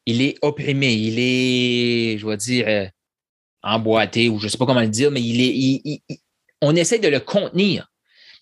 Il 0.05 0.21
est 0.21 0.37
opprimé, 0.41 0.93
il 0.93 1.19
est, 1.19 2.17
je 2.17 2.25
vais 2.25 2.37
dire, 2.37 2.65
euh, 2.67 2.87
emboîté, 3.61 4.29
ou 4.29 4.39
je 4.39 4.45
ne 4.45 4.49
sais 4.49 4.57
pas 4.57 4.65
comment 4.65 4.81
le 4.81 4.87
dire, 4.87 5.11
mais 5.11 5.21
il 5.21 5.41
est. 5.41 6.01
on 6.61 6.75
essaie 6.75 6.99
de 6.99 7.07
le 7.07 7.19
contenir. 7.19 7.87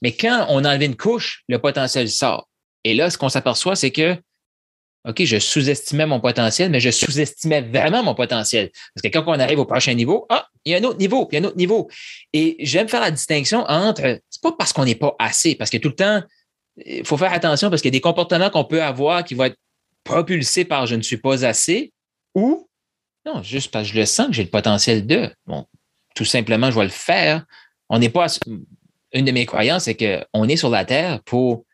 Mais 0.01 0.15
quand 0.15 0.45
on 0.49 0.59
enlève 0.59 0.83
une 0.83 0.95
couche, 0.95 1.43
le 1.49 1.59
potentiel 1.59 2.09
sort. 2.09 2.49
Et 2.83 2.93
là, 2.93 3.09
ce 3.09 3.17
qu'on 3.17 3.29
s'aperçoit, 3.29 3.75
c'est 3.75 3.91
que, 3.91 4.15
OK, 5.07 5.23
je 5.23 5.37
sous-estimais 5.37 6.05
mon 6.05 6.19
potentiel, 6.19 6.69
mais 6.71 6.79
je 6.79 6.91
sous-estimais 6.91 7.61
vraiment 7.61 8.03
mon 8.03 8.15
potentiel. 8.15 8.69
Parce 8.93 9.01
que 9.03 9.07
quand 9.09 9.23
on 9.27 9.39
arrive 9.39 9.59
au 9.59 9.65
prochain 9.65 9.93
niveau, 9.93 10.25
ah, 10.29 10.47
il 10.65 10.71
y 10.71 10.75
a 10.75 10.77
un 10.77 10.83
autre 10.83 10.99
niveau, 10.99 11.25
puis 11.25 11.37
il 11.37 11.41
y 11.41 11.43
a 11.43 11.45
un 11.45 11.49
autre 11.49 11.57
niveau. 11.57 11.89
Et 12.31 12.55
j'aime 12.59 12.87
faire 12.87 13.01
la 13.01 13.11
distinction 13.11 13.65
entre, 13.67 14.19
c'est 14.39 14.49
pas 14.49 14.55
parce 14.57 14.71
qu'on 14.71 14.85
n'est 14.85 14.95
pas 14.95 15.15
assez, 15.19 15.55
parce 15.55 15.69
que 15.69 15.77
tout 15.77 15.89
le 15.89 15.95
temps, 15.95 16.23
il 16.77 17.05
faut 17.05 17.17
faire 17.17 17.33
attention 17.33 17.69
parce 17.69 17.81
qu'il 17.81 17.89
y 17.89 17.95
a 17.95 17.97
des 17.97 18.01
comportements 18.01 18.49
qu'on 18.49 18.63
peut 18.63 18.81
avoir 18.81 19.23
qui 19.25 19.35
vont 19.35 19.45
être 19.45 19.57
propulsés 20.05 20.63
par 20.63 20.85
je 20.85 20.95
ne 20.95 21.01
suis 21.01 21.17
pas 21.17 21.45
assez 21.45 21.91
ou 22.35 22.69
non, 23.25 23.43
juste 23.43 23.71
parce 23.71 23.87
que 23.87 23.93
je 23.93 23.99
le 23.99 24.05
sens 24.05 24.27
que 24.27 24.33
j'ai 24.33 24.43
le 24.43 24.49
potentiel 24.49 25.05
de. 25.05 25.29
Bon, 25.45 25.65
tout 26.15 26.25
simplement, 26.25 26.71
je 26.71 26.79
vais 26.79 26.85
le 26.85 26.89
faire. 26.89 27.45
On 27.89 27.99
n'est 27.99 28.09
pas. 28.09 28.27
Une 29.11 29.25
de 29.25 29.31
mes 29.31 29.45
croyances, 29.45 29.85
c'est 29.85 29.97
qu'on 29.97 30.47
est 30.47 30.55
sur 30.55 30.69
la 30.69 30.85
Terre 30.85 31.21
pour 31.23 31.65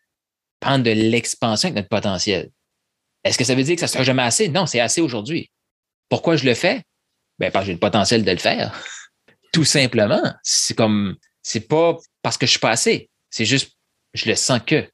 prendre 0.61 0.83
de 0.83 0.91
l'expansion 0.91 1.67
avec 1.67 1.75
notre 1.75 1.89
potentiel. 1.89 2.49
Est-ce 3.23 3.37
que 3.37 3.43
ça 3.43 3.55
veut 3.55 3.63
dire 3.63 3.75
que 3.75 3.81
ça 3.81 3.87
sera 3.87 4.03
jamais 4.03 4.23
assez? 4.23 4.47
Non, 4.47 4.65
c'est 4.65 4.79
assez 4.79 5.01
aujourd'hui. 5.01 5.51
Pourquoi 6.09 6.37
je 6.37 6.45
le 6.45 6.53
fais? 6.53 6.83
Ben, 7.37 7.51
parce 7.51 7.63
que 7.63 7.67
j'ai 7.67 7.73
le 7.73 7.79
potentiel 7.79 8.23
de 8.23 8.31
le 8.31 8.37
faire. 8.37 8.73
Tout 9.53 9.65
simplement. 9.65 10.23
C'est 10.43 10.75
comme, 10.75 11.17
c'est 11.45 11.67
pas 11.67 11.95
parce 12.23 12.37
que 12.39 12.47
je 12.47 12.51
suis 12.51 12.59
pas 12.59 12.71
assez. 12.71 13.09
C'est 13.29 13.45
juste, 13.45 13.77
je 14.15 14.27
le 14.27 14.35
sens 14.35 14.59
que. 14.65 14.87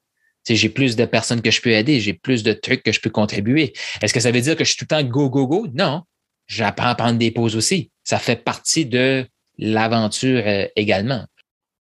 J'ai 0.50 0.70
plus 0.70 0.96
de 0.96 1.06
personnes 1.06 1.42
que 1.42 1.52
je 1.52 1.62
peux 1.62 1.70
aider, 1.70 2.00
j'ai 2.00 2.14
plus 2.14 2.44
de 2.44 2.52
trucs 2.52 2.84
que 2.84 2.92
je 2.92 3.00
peux 3.00 3.12
contribuer. 3.12 3.74
Est-ce 4.02 4.14
que 4.14 4.20
ça 4.20 4.32
veut 4.32 4.42
dire 4.42 4.56
que 4.58 4.64
je 4.64 4.70
suis 4.72 4.78
tout 4.78 4.86
le 4.90 5.02
temps 5.02 5.04
go, 5.04 5.30
go, 5.30 5.48
go? 5.48 5.68
Non. 5.74 6.02
J'apprends 6.48 6.88
à 6.88 6.96
prendre 6.96 7.20
des 7.20 7.30
pauses 7.30 7.56
aussi. 7.56 7.92
Ça 8.04 8.18
fait 8.18 8.44
partie 8.44 8.88
de 8.88 9.26
l'aventure 9.60 10.42
euh, 10.46 10.66
également. 10.76 11.26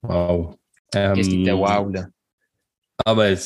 Wow. 0.05 0.57
Qu'est-ce 0.93 1.29
qui 1.29 1.43
était 1.43 1.51
euh, 1.51 1.57
wow, 1.57 1.91
là? 1.91 2.07
Ah 3.05 3.15
ben, 3.15 3.37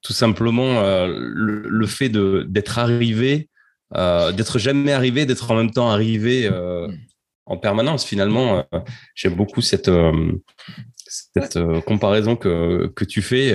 tout 0.00 0.12
simplement 0.12 0.80
euh, 0.80 1.08
le, 1.08 1.86
fait 1.86 2.08
d'être 2.08 2.78
arrivé, 2.78 3.48
d'être 3.92 4.58
jamais 4.58 4.92
arrivé, 4.92 5.26
d'être 5.26 5.50
en 5.50 5.56
même 5.56 5.72
temps 5.72 5.90
arrivé 5.90 6.48
hmm. 6.48 6.96
En 7.52 7.58
permanence. 7.58 8.04
Finalement, 8.04 8.64
j'aime 9.14 9.34
beaucoup 9.34 9.60
cette, 9.60 9.90
cette 11.06 11.58
comparaison 11.86 12.36
que, 12.36 12.92
que 12.96 13.04
tu 13.04 13.22
fais, 13.22 13.54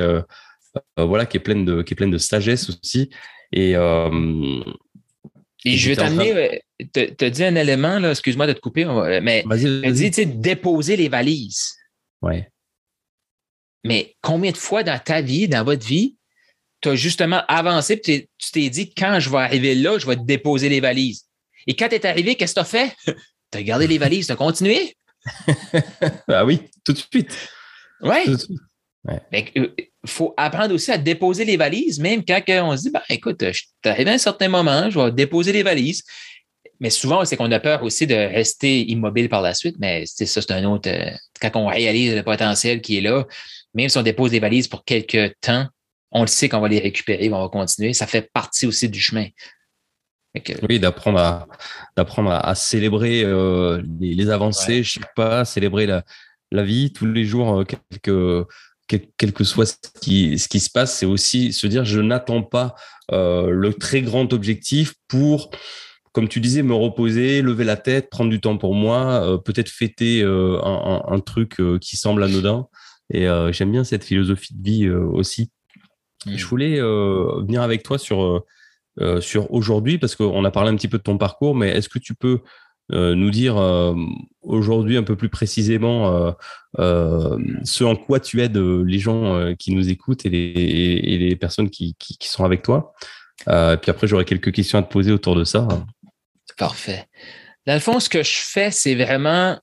voilà, 0.97 1.25
qui 1.25 1.37
est 1.37 1.41
pleine 1.41 1.65
de 1.65 1.81
qui 1.81 1.93
est 1.93 1.97
pleine 1.97 2.11
de 2.11 2.17
sagesse 2.17 2.69
aussi. 2.69 3.09
Et, 3.51 3.71
et 3.71 5.77
je 5.77 5.89
vais 5.89 5.95
t'amener, 5.95 6.61
tu 6.93 7.25
as 7.25 7.29
dit 7.29 7.43
un 7.43 7.55
élément, 7.55 7.99
là, 7.99 8.11
excuse-moi 8.11 8.47
de 8.47 8.53
te 8.53 8.59
couper, 8.59 8.85
mais 9.21 9.43
tu 9.43 9.85
as 9.85 9.91
dit, 9.91 10.11
tu 10.11 10.15
sais, 10.15 10.25
déposer 10.25 10.95
les 10.95 11.09
valises. 11.09 11.75
Ouais. 12.21 12.49
Mais 13.83 14.15
combien 14.21 14.51
de 14.51 14.57
fois 14.57 14.83
dans 14.83 14.99
ta 14.99 15.21
vie, 15.21 15.47
dans 15.47 15.63
votre 15.63 15.85
vie, 15.85 16.17
tu 16.81 16.89
as 16.89 16.95
justement 16.95 17.41
avancé 17.47 18.01
et 18.07 18.29
tu 18.37 18.51
t'es 18.51 18.69
dit, 18.69 18.93
quand 18.93 19.19
je 19.19 19.29
vais 19.29 19.37
arriver 19.37 19.75
là, 19.75 19.97
je 19.97 20.05
vais 20.05 20.15
déposer 20.15 20.69
les 20.69 20.79
valises. 20.79 21.25
Et 21.65 21.75
quand 21.75 21.89
tu 21.89 21.95
es 21.95 22.05
arrivé, 22.05 22.35
qu'est-ce 22.35 22.53
que 22.53 22.59
tu 22.59 22.65
as 22.65 22.65
fait? 22.65 22.95
tu 23.51 23.57
as 23.57 23.63
gardé 23.63 23.87
les 23.87 23.97
valises, 23.97 24.27
tu 24.27 24.31
as 24.31 24.35
continué? 24.35 24.95
ah 26.27 26.45
oui, 26.45 26.61
tout 26.83 26.93
de 26.93 26.97
suite. 26.97 27.37
Oui. 28.01 28.35
Il 29.33 29.85
faut 30.05 30.33
apprendre 30.37 30.73
aussi 30.73 30.91
à 30.91 30.97
déposer 30.97 31.45
les 31.45 31.57
valises, 31.57 31.99
même 31.99 32.23
quand 32.25 32.41
on 32.49 32.75
se 32.75 32.83
dit, 32.83 32.89
ben, 32.89 33.01
écoute, 33.09 33.37
je 33.41 33.51
suis 33.51 33.67
arrivé 33.85 34.11
à 34.11 34.13
un 34.13 34.17
certain 34.17 34.49
moment, 34.49 34.89
je 34.89 34.99
vais 34.99 35.11
déposer 35.11 35.51
les 35.51 35.63
valises. 35.63 36.03
Mais 36.79 36.89
souvent, 36.89 37.25
c'est 37.25 37.37
qu'on 37.37 37.51
a 37.51 37.59
peur 37.59 37.83
aussi 37.83 38.05
de 38.05 38.13
rester 38.13 38.87
immobile 38.89 39.29
par 39.29 39.41
la 39.41 39.53
suite, 39.53 39.77
mais 39.79 40.05
ça, 40.05 40.25
c'est 40.27 40.51
un 40.51 40.63
autre. 40.65 40.89
Euh, 40.89 41.09
quand 41.41 41.51
on 41.55 41.67
réalise 41.67 42.13
le 42.13 42.21
potentiel 42.21 42.81
qui 42.81 42.97
est 42.97 43.01
là, 43.01 43.25
même 43.73 43.89
si 43.89 43.97
on 43.97 44.03
dépose 44.03 44.31
des 44.31 44.39
valises 44.39 44.67
pour 44.67 44.83
quelques 44.83 45.33
temps, 45.41 45.67
on 46.11 46.21
le 46.21 46.27
sait 46.27 46.49
qu'on 46.49 46.59
va 46.59 46.67
les 46.67 46.79
récupérer, 46.79 47.29
on 47.31 47.41
va 47.41 47.49
continuer. 47.49 47.93
Ça 47.93 48.05
fait 48.05 48.29
partie 48.31 48.67
aussi 48.67 48.89
du 48.89 48.99
chemin. 48.99 49.25
Oui, 50.69 50.79
d'apprendre 50.79 51.19
à, 51.19 51.47
d'apprendre 51.95 52.31
à, 52.31 52.55
célébrer 52.55 53.23
euh, 53.23 53.81
les, 53.99 54.29
avancées, 54.29 54.83
je 54.83 54.93
sais 54.93 55.05
pas, 55.15 55.45
célébrer 55.45 55.85
la, 55.85 56.03
la 56.51 56.63
vie 56.63 56.93
tous 56.93 57.05
les 57.05 57.25
jours, 57.25 57.61
euh, 57.61 58.45
quel, 58.87 59.33
que 59.33 59.43
soit 59.43 59.65
ce 59.65 59.75
qui, 60.01 60.39
ce 60.39 60.47
qui 60.47 60.59
se 60.59 60.69
passe, 60.69 60.97
c'est 60.97 61.05
aussi 61.05 61.53
se 61.53 61.67
dire 61.67 61.85
je 61.85 61.99
n'attends 61.99 62.43
pas 62.43 62.75
le 63.09 63.71
très 63.71 64.01
grand 64.01 64.31
objectif 64.33 64.93
pour 65.07 65.51
comme 66.17 66.27
tu 66.27 66.39
disais, 66.39 66.63
me 66.63 66.73
reposer, 66.73 67.43
lever 67.43 67.63
la 67.63 67.77
tête, 67.77 68.09
prendre 68.09 68.31
du 68.31 68.41
temps 68.41 68.57
pour 68.57 68.73
moi, 68.73 69.23
euh, 69.23 69.37
peut-être 69.37 69.69
fêter 69.69 70.23
euh, 70.23 70.59
un, 70.63 71.19
truc 71.19 71.59
euh, 71.59 71.77
qui 71.77 71.95
semble 71.95 72.23
anodin. 72.23 72.65
Et 73.13 73.27
j'aime 73.51 73.71
bien 73.71 73.83
cette 73.83 74.03
philosophie 74.03 74.55
de 74.55 74.63
vie 74.63 74.89
aussi. 74.89 75.51
Mm. 76.25 76.35
Je 76.35 76.45
voulais 76.47 76.81
venir 76.81 77.61
avec 77.61 77.83
toi 77.83 77.99
sur, 77.99 78.43
sur 79.21 79.51
aujourd'hui, 79.53 79.97
parce 79.97 80.15
qu'on 80.15 80.43
a 80.45 80.51
parlé 80.51 80.69
un 80.69 80.75
petit 80.75 80.87
peu 80.87 80.97
de 80.97 81.03
ton 81.03 81.17
parcours, 81.17 81.55
mais 81.55 81.69
est-ce 81.69 81.89
que 81.89 81.99
tu 81.99 82.13
peux 82.13 82.41
nous 82.89 83.29
dire 83.31 83.57
aujourd'hui 84.41 84.97
un 84.97 85.03
peu 85.03 85.15
plus 85.15 85.29
précisément 85.29 86.33
ce 86.77 87.83
en 87.83 87.95
quoi 87.95 88.19
tu 88.19 88.41
aides 88.41 88.57
les 88.57 88.99
gens 88.99 89.53
qui 89.59 89.73
nous 89.75 89.89
écoutent 89.89 90.25
et 90.25 90.29
les, 90.29 90.39
et 90.39 91.17
les 91.17 91.35
personnes 91.35 91.69
qui, 91.69 91.95
qui, 91.99 92.27
sont 92.27 92.43
avec 92.43 92.63
toi? 92.63 92.93
Euh, 93.47 93.77
puis 93.77 93.91
après, 93.91 94.07
j'aurais 94.07 94.25
quelques 94.25 94.51
questions 94.51 94.79
à 94.79 94.83
te 94.83 94.91
poser 94.91 95.11
autour 95.11 95.35
de 95.35 95.43
ça. 95.43 95.67
Parfait. 96.57 97.05
Dans 97.65 97.73
le 97.73 97.79
fond, 97.79 97.99
ce 97.99 98.09
que 98.09 98.23
je 98.23 98.37
fais, 98.41 98.71
c'est 98.71 98.95
vraiment 98.95 99.59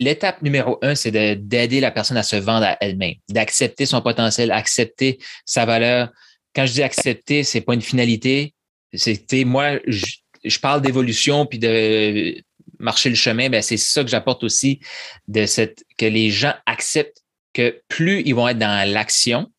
l'étape 0.00 0.42
numéro 0.42 0.78
un, 0.82 0.94
c'est 0.94 1.10
d'aider 1.10 1.80
la 1.80 1.90
personne 1.90 2.16
à 2.16 2.22
se 2.22 2.36
vendre 2.36 2.66
à 2.66 2.76
elle-même, 2.80 3.14
d'accepter 3.28 3.84
son 3.84 4.00
potentiel, 4.00 4.52
accepter 4.52 5.18
sa 5.44 5.66
valeur. 5.66 6.10
Quand 6.54 6.66
je 6.66 6.72
dis 6.72 6.82
accepter, 6.82 7.44
c'est 7.44 7.60
pas 7.60 7.74
une 7.74 7.82
finalité. 7.82 8.54
C'était 8.92 9.44
moi, 9.44 9.78
je, 9.86 10.58
parle 10.60 10.82
d'évolution 10.82 11.46
puis 11.46 11.58
de 11.58 12.42
marcher 12.78 13.10
le 13.10 13.14
chemin. 13.14 13.50
Ben 13.50 13.62
c'est 13.62 13.76
ça 13.76 14.02
que 14.02 14.10
j'apporte 14.10 14.44
aussi 14.44 14.80
de 15.26 15.46
cette 15.46 15.84
que 15.98 16.06
les 16.06 16.30
gens 16.30 16.54
acceptent 16.66 17.22
que 17.52 17.80
plus 17.88 18.22
ils 18.24 18.34
vont 18.34 18.48
être 18.48 18.58
dans 18.58 18.90
l'action, 18.90 19.50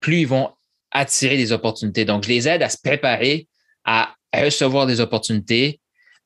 plus 0.00 0.20
ils 0.20 0.26
vont 0.26 0.50
attirer 0.90 1.36
des 1.36 1.52
opportunités. 1.52 2.04
Donc, 2.04 2.24
je 2.24 2.28
les 2.28 2.48
aide 2.48 2.62
à 2.62 2.68
se 2.68 2.78
préparer 2.82 3.48
à 3.84 4.14
recevoir 4.34 4.86
des 4.86 5.00
opportunités. 5.00 5.80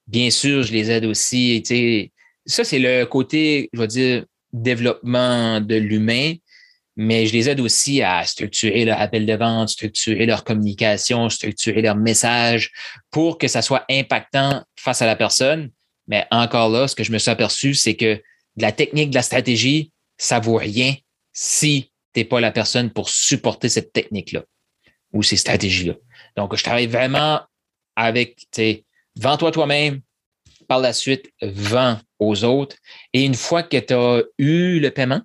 Bien 0.06 0.30
sûr, 0.30 0.62
je 0.62 0.72
les 0.72 0.90
aide 0.90 1.04
aussi. 1.04 1.62
Ça, 2.44 2.64
c'est 2.64 2.78
le 2.78 3.04
côté, 3.04 3.70
je 3.72 3.80
vais 3.80 3.86
dire, 3.86 4.24
développement 4.52 5.60
de 5.60 5.76
l'humain, 5.76 6.34
mais 6.96 7.26
je 7.26 7.32
les 7.34 7.48
aide 7.50 7.60
aussi 7.60 8.02
à 8.02 8.24
structurer 8.24 8.84
leur 8.84 9.00
appel 9.00 9.26
de 9.26 9.34
vente, 9.34 9.68
structurer 9.68 10.24
leur 10.24 10.44
communication, 10.44 11.28
structurer 11.28 11.82
leur 11.82 11.96
message 11.96 12.72
pour 13.10 13.36
que 13.36 13.48
ça 13.48 13.60
soit 13.62 13.84
impactant 13.90 14.64
face 14.76 15.02
à 15.02 15.06
la 15.06 15.16
personne. 15.16 15.70
Mais 16.08 16.26
encore 16.30 16.70
là, 16.70 16.88
ce 16.88 16.94
que 16.94 17.04
je 17.04 17.12
me 17.12 17.18
suis 17.18 17.30
aperçu, 17.30 17.74
c'est 17.74 17.96
que 17.96 18.14
de 18.14 18.62
la 18.62 18.72
technique, 18.72 19.10
de 19.10 19.14
la 19.14 19.22
stratégie, 19.22 19.92
ça 20.16 20.40
vaut 20.40 20.56
rien 20.56 20.94
si 21.32 21.90
tu 22.14 22.20
n'es 22.20 22.24
pas 22.24 22.40
la 22.40 22.50
personne 22.50 22.90
pour 22.90 23.10
supporter 23.10 23.68
cette 23.68 23.92
technique-là 23.92 24.44
ou 25.12 25.22
ces 25.22 25.36
stratégies-là. 25.36 25.94
Donc, 26.36 26.56
je 26.56 26.64
travaille 26.64 26.86
vraiment 26.86 27.40
avec, 27.94 28.36
tu 28.36 28.46
sais, 28.52 28.84
vends-toi 29.16 29.50
toi-même, 29.50 30.00
par 30.66 30.80
la 30.80 30.92
suite, 30.92 31.30
vends 31.42 31.98
aux 32.18 32.44
autres. 32.44 32.76
Et 33.12 33.24
une 33.24 33.34
fois 33.34 33.62
que 33.62 33.76
tu 33.76 33.94
as 33.94 34.22
eu 34.38 34.80
le 34.80 34.90
paiement, 34.90 35.20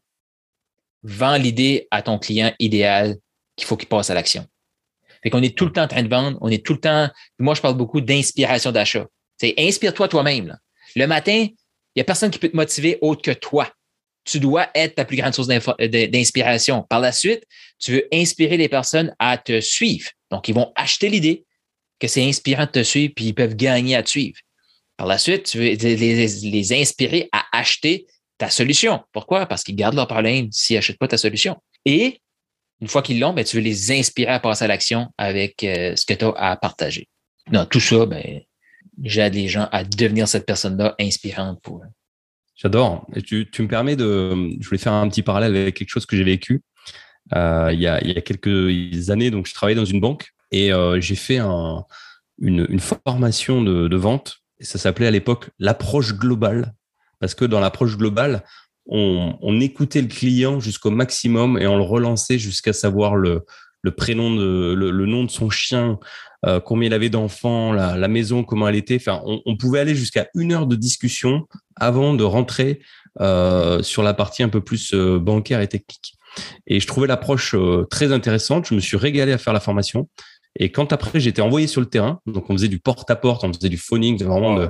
vends 1.04 1.38
l'idée 1.38 1.88
à 1.92 2.02
ton 2.02 2.20
client 2.20 2.54
idéal 2.60 3.18
qu'il 3.56 3.68
faut 3.68 3.78
qu'il 3.78 3.90
passe 3.90 4.10
à 4.10 4.14
l'action. 4.14 4.46
Fait 5.24 5.30
qu'on 5.30 5.44
est 5.44 5.56
tout 5.56 5.66
le 5.66 5.72
temps 5.72 5.84
en 5.84 5.88
train 5.88 6.04
de 6.04 6.10
vendre, 6.10 6.38
on 6.42 6.50
est 6.50 6.66
tout 6.66 6.74
le 6.74 6.80
temps, 6.80 7.10
moi 7.40 7.54
je 7.54 7.62
parle 7.62 7.76
beaucoup 7.76 8.02
d'inspiration 8.02 8.72
d'achat. 8.72 9.06
C'est 9.38 9.54
inspire-toi 9.58 10.08
toi-même. 10.08 10.58
Le 10.96 11.06
matin, 11.08 11.48
il 11.96 11.98
n'y 11.98 12.02
a 12.02 12.06
personne 12.06 12.32
qui 12.32 12.40
peut 12.40 12.50
te 12.50 12.56
motiver 12.56 12.98
autre 13.02 13.22
que 13.22 13.32
toi. 13.32 13.72
Tu 14.24 14.40
dois 14.40 14.70
être 14.76 14.96
ta 14.96 15.06
plus 15.06 15.18
grande 15.18 15.34
source 15.34 15.48
d'inspiration. 15.48 16.84
Par 16.84 17.00
la 17.00 17.12
suite, 17.12 17.44
tu 17.80 17.94
veux 17.94 18.08
inspirer 18.14 18.58
les 18.58 18.70
personnes 18.70 19.16
à 19.18 19.38
te 19.38 19.60
suivre. 19.62 20.10
Donc, 20.30 20.48
ils 20.48 20.54
vont 20.54 20.72
acheter 20.76 21.10
l'idée, 21.10 21.46
que 22.00 22.08
c'est 22.08 22.24
inspirant 22.24 22.66
de 22.66 22.72
te 22.72 22.84
suivre, 22.84 23.14
puis 23.16 23.26
ils 23.26 23.34
peuvent 23.34 23.56
gagner 23.56 23.96
à 23.96 24.04
te 24.04 24.10
suivre. 24.10 24.38
Par 24.98 25.08
la 25.08 25.18
suite, 25.18 25.44
tu 25.44 25.58
veux 25.58 25.74
les, 25.74 26.74
inspirer 26.74 27.30
à 27.32 27.46
acheter 27.52 28.06
ta 28.42 28.50
solution. 28.50 29.04
Pourquoi? 29.12 29.46
Parce 29.46 29.64
qu'ils 29.64 29.76
gardent 29.76 29.94
leur 29.94 30.08
problème 30.08 30.48
s'ils 30.52 30.76
n'achètent 30.76 30.98
pas 30.98 31.08
ta 31.08 31.18
solution. 31.18 31.62
Et 31.86 32.22
une 32.82 32.88
fois 32.88 33.04
qu'ils 33.04 33.20
l'ont, 33.20 33.34
ben, 33.34 33.46
tu 33.46 33.58
veux 33.58 33.62
les 33.62 33.92
inspirer 33.92 34.32
à 34.32 34.40
passer 34.40 34.66
à 34.66 34.68
l'action 34.68 35.10
avec 35.20 35.64
euh, 35.64 35.96
ce 35.96 36.08
que 36.08 36.16
tu 36.16 36.26
as 36.26 36.34
à 36.36 36.58
partager. 36.58 37.08
Dans 37.52 37.68
tout 37.68 37.80
ça, 37.80 38.08
ben, 38.08 38.42
j'aide 39.04 39.36
les 39.36 39.48
gens 39.48 39.70
à 39.72 39.84
devenir 39.84 40.28
cette 40.28 40.48
personne-là 40.48 40.96
inspirante 41.00 41.62
pour 41.62 41.84
eux. 41.84 41.88
J'adore. 42.56 43.06
Tu, 43.24 43.48
me 43.60 43.68
permets 43.68 43.96
de. 43.96 44.50
Je 44.60 44.68
voulais 44.68 44.82
faire 44.82 44.94
un 44.94 45.08
petit 45.08 45.22
parallèle 45.22 45.56
avec 45.56 45.76
quelque 45.76 45.90
chose 45.90 46.08
que 46.08 46.18
j'ai 46.18 46.24
vécu 46.24 46.64
euh, 47.36 47.70
il, 47.72 47.80
y 47.80 47.88
a, 47.88 48.22
quelques 48.22 49.12
années. 49.12 49.30
Donc, 49.30 49.46
je 49.46 49.54
travaillais 49.54 49.78
dans 49.80 49.86
une 49.86 50.02
banque 50.02 50.32
et 50.52 50.74
euh, 50.74 51.00
j'ai 51.00 51.16
fait 51.16 51.38
un, 51.38 51.86
une, 52.40 52.80
formation 52.80 53.62
de, 53.62 53.96
vente. 53.96 54.38
Ça 54.62 54.80
s'appelait 54.80 55.08
à 55.08 55.12
l'époque 55.12 55.52
l'approche 55.60 56.16
globale. 56.16 56.74
Parce 57.22 57.34
que 57.34 57.46
dans 57.46 57.62
l'approche 57.62 57.98
globale, 57.98 58.44
on, 58.88 59.38
on, 59.42 59.62
écoutait 59.62 60.02
le 60.02 60.08
client 60.08 60.60
jusqu'au 60.60 60.90
maximum 60.90 61.58
et 61.58 61.68
on 61.68 61.78
le 61.78 61.84
relançait 61.84 62.40
jusqu'à 62.40 62.74
savoir 62.74 63.16
le, 63.16 63.46
le 63.82 63.92
prénom 63.92 64.34
de 64.36 64.74
le, 64.74 65.06
nom 65.06 65.24
de 65.24 65.32
son 65.32 65.50
chien, 65.50 66.00
euh, 66.46 66.60
combien 66.60 66.88
il 66.88 66.94
avait 66.94 67.10
d'enfants, 67.10 67.74
la, 67.74 68.08
maison, 68.08 68.44
comment 68.44 68.68
elle 68.68 68.76
était. 68.76 68.96
Enfin, 68.96 69.22
on, 69.26 69.58
pouvait 69.58 69.80
aller 69.80 69.96
jusqu'à 69.96 70.28
une 70.36 70.52
heure 70.54 70.68
de 70.68 70.76
discussion 70.76 71.48
avant 71.76 72.14
de 72.14 72.24
rentrer 72.24 72.82
euh, 73.20 73.82
sur 73.84 74.04
la 74.04 74.14
partie 74.14 74.44
un 74.44 74.50
peu 74.50 74.62
plus 74.62 74.94
euh, 74.94 75.20
bancaire 75.20 75.62
et 75.62 75.68
technique. 75.68 76.16
Et 76.68 76.80
je 76.80 76.88
trouvais 76.88 77.08
l'approche 77.08 77.56
très 77.90 78.14
intéressante. 78.14 78.68
Je 78.68 78.74
me 78.74 78.80
suis 78.80 78.98
régalé 78.98 79.34
à 79.34 79.38
faire 79.38 79.54
la 79.54 79.60
formation. 79.60 80.08
Et 80.58 80.72
quand 80.72 80.94
après 80.94 81.20
j'étais 81.20 81.42
envoyé 81.42 81.68
sur 81.68 81.82
le 81.82 81.88
terrain, 81.88 82.20
donc 82.26 82.50
on 82.50 82.54
faisait 82.54 82.70
du 82.70 82.80
porte-à-porte, 82.80 83.44
on 83.44 83.54
faisait 83.54 83.70
du 83.70 83.78
phoning, 83.78 84.22
vraiment 84.24 84.70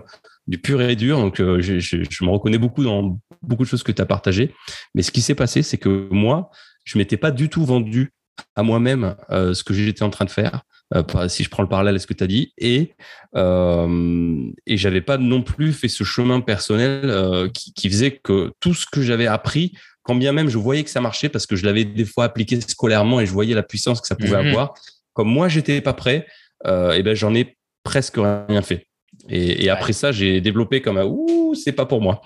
du 0.52 0.60
pur 0.60 0.82
et 0.82 0.96
dur. 0.96 1.18
Donc 1.18 1.38
je, 1.38 1.80
je, 1.80 2.24
me 2.24 2.30
reconnais 2.30 2.58
beaucoup 2.58 2.84
dans 2.84 3.18
beaucoup 3.42 3.64
de 3.64 3.70
choses 3.70 3.84
que 3.84 3.92
tu 3.92 4.02
as 4.02 4.06
partagées. 4.06 4.54
Mais 4.94 5.02
ce 5.02 5.12
qui 5.12 5.22
s'est 5.22 5.36
passé, 5.36 5.64
c'est 5.64 5.78
que 5.78 6.08
moi, 6.12 6.52
je 6.84 6.98
m'étais 6.98 7.18
pas 7.18 7.32
du 7.32 7.50
tout 7.50 7.66
vendu 7.66 8.12
à 8.56 8.64
moi-même 8.64 9.16
euh, 9.30 9.54
ce 9.54 9.64
que 9.64 9.74
j'étais 9.74 10.04
en 10.04 10.10
train 10.10 10.26
de 10.26 10.30
faire. 10.30 10.62
Euh, 10.94 11.30
si 11.30 11.46
je 11.46 11.50
prends 11.50 11.64
le 11.64 11.70
parallèle 11.70 11.96
à 11.96 12.00
ce 12.00 12.08
que 12.08 12.14
tu 12.14 12.24
as 12.24 12.28
dit, 12.28 12.54
et 12.58 12.94
euh, 13.38 14.50
et 14.66 14.76
j'avais 14.76 15.00
pas 15.00 15.18
non 15.18 15.42
plus 15.42 15.72
fait 15.72 15.88
ce 15.88 16.04
chemin 16.04 16.42
personnel 16.42 17.06
euh, 17.06 17.48
qui, 17.48 17.72
qui, 17.72 17.90
faisait 17.90 18.20
que 18.22 18.52
tout 18.60 18.74
ce 18.74 18.86
que 18.92 19.02
j'avais 19.02 19.28
appris, 19.28 19.72
quand 20.04 20.16
bien 20.16 20.34
même 20.34 20.50
je 20.50 20.58
voyais 20.58 20.84
que 20.84 20.90
ça 20.90 21.00
marchait 21.00 21.30
parce 21.30 21.46
que 21.46 21.56
je 21.56 21.66
l'avais 21.66 21.86
des 21.86 22.04
fois 22.04 22.26
appliqué 22.26 22.60
scolairement 22.60 23.22
et 23.22 23.26
je 23.26 23.32
voyais 23.32 23.56
la 23.56 23.64
puissance 23.64 24.02
que 24.02 24.08
ça 24.08 24.16
pouvait 24.16 24.42
mhm. 24.42 24.48
avoir, 24.50 24.74
comme 25.14 25.30
moi 25.30 25.48
j'étais 25.48 25.80
pas 25.80 25.94
prêt, 25.94 26.28
euh, 26.66 26.92
et 26.92 27.04
ben 27.04 27.16
j'en 27.16 27.34
ai 27.36 27.56
presque 27.84 28.18
rien 28.18 28.62
fait. 28.62 28.88
Et, 29.32 29.64
et 29.64 29.70
après 29.70 29.94
ça, 29.94 30.12
j'ai 30.12 30.42
développé 30.42 30.82
comme 30.82 30.98
un 30.98 31.06
ouh, 31.06 31.56
c'est 31.56 31.72
pas 31.72 31.86
pour 31.86 32.02
moi. 32.02 32.22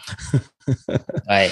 ouais. 1.30 1.52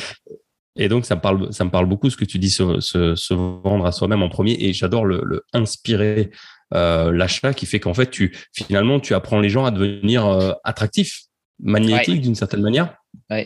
Et 0.75 0.89
donc, 0.89 1.05
ça 1.05 1.15
me 1.15 1.21
parle, 1.21 1.53
ça 1.53 1.63
me 1.63 1.69
parle 1.69 1.85
beaucoup 1.85 2.09
ce 2.09 2.17
que 2.17 2.25
tu 2.25 2.39
dis 2.39 2.49
se, 2.49 2.79
se, 2.79 3.33
vendre 3.33 3.85
à 3.85 3.91
soi-même 3.91 4.23
en 4.23 4.29
premier. 4.29 4.57
Et 4.59 4.73
j'adore 4.73 5.05
le, 5.05 5.21
le, 5.23 5.45
inspirer 5.53 6.31
euh, 6.73 7.11
l'achat 7.11 7.53
qui 7.53 7.67
fait 7.67 7.79
qu'en 7.79 7.93
fait, 7.93 8.09
tu 8.09 8.35
finalement, 8.51 8.99
tu 8.99 9.13
apprends 9.13 9.39
les 9.39 9.49
gens 9.49 9.65
à 9.65 9.71
devenir 9.71 10.25
euh, 10.25 10.53
attractifs, 10.63 11.25
magnétiques 11.59 12.21
d'une 12.21 12.35
certaine 12.35 12.61
manière. 12.61 12.95
Oui. 13.29 13.45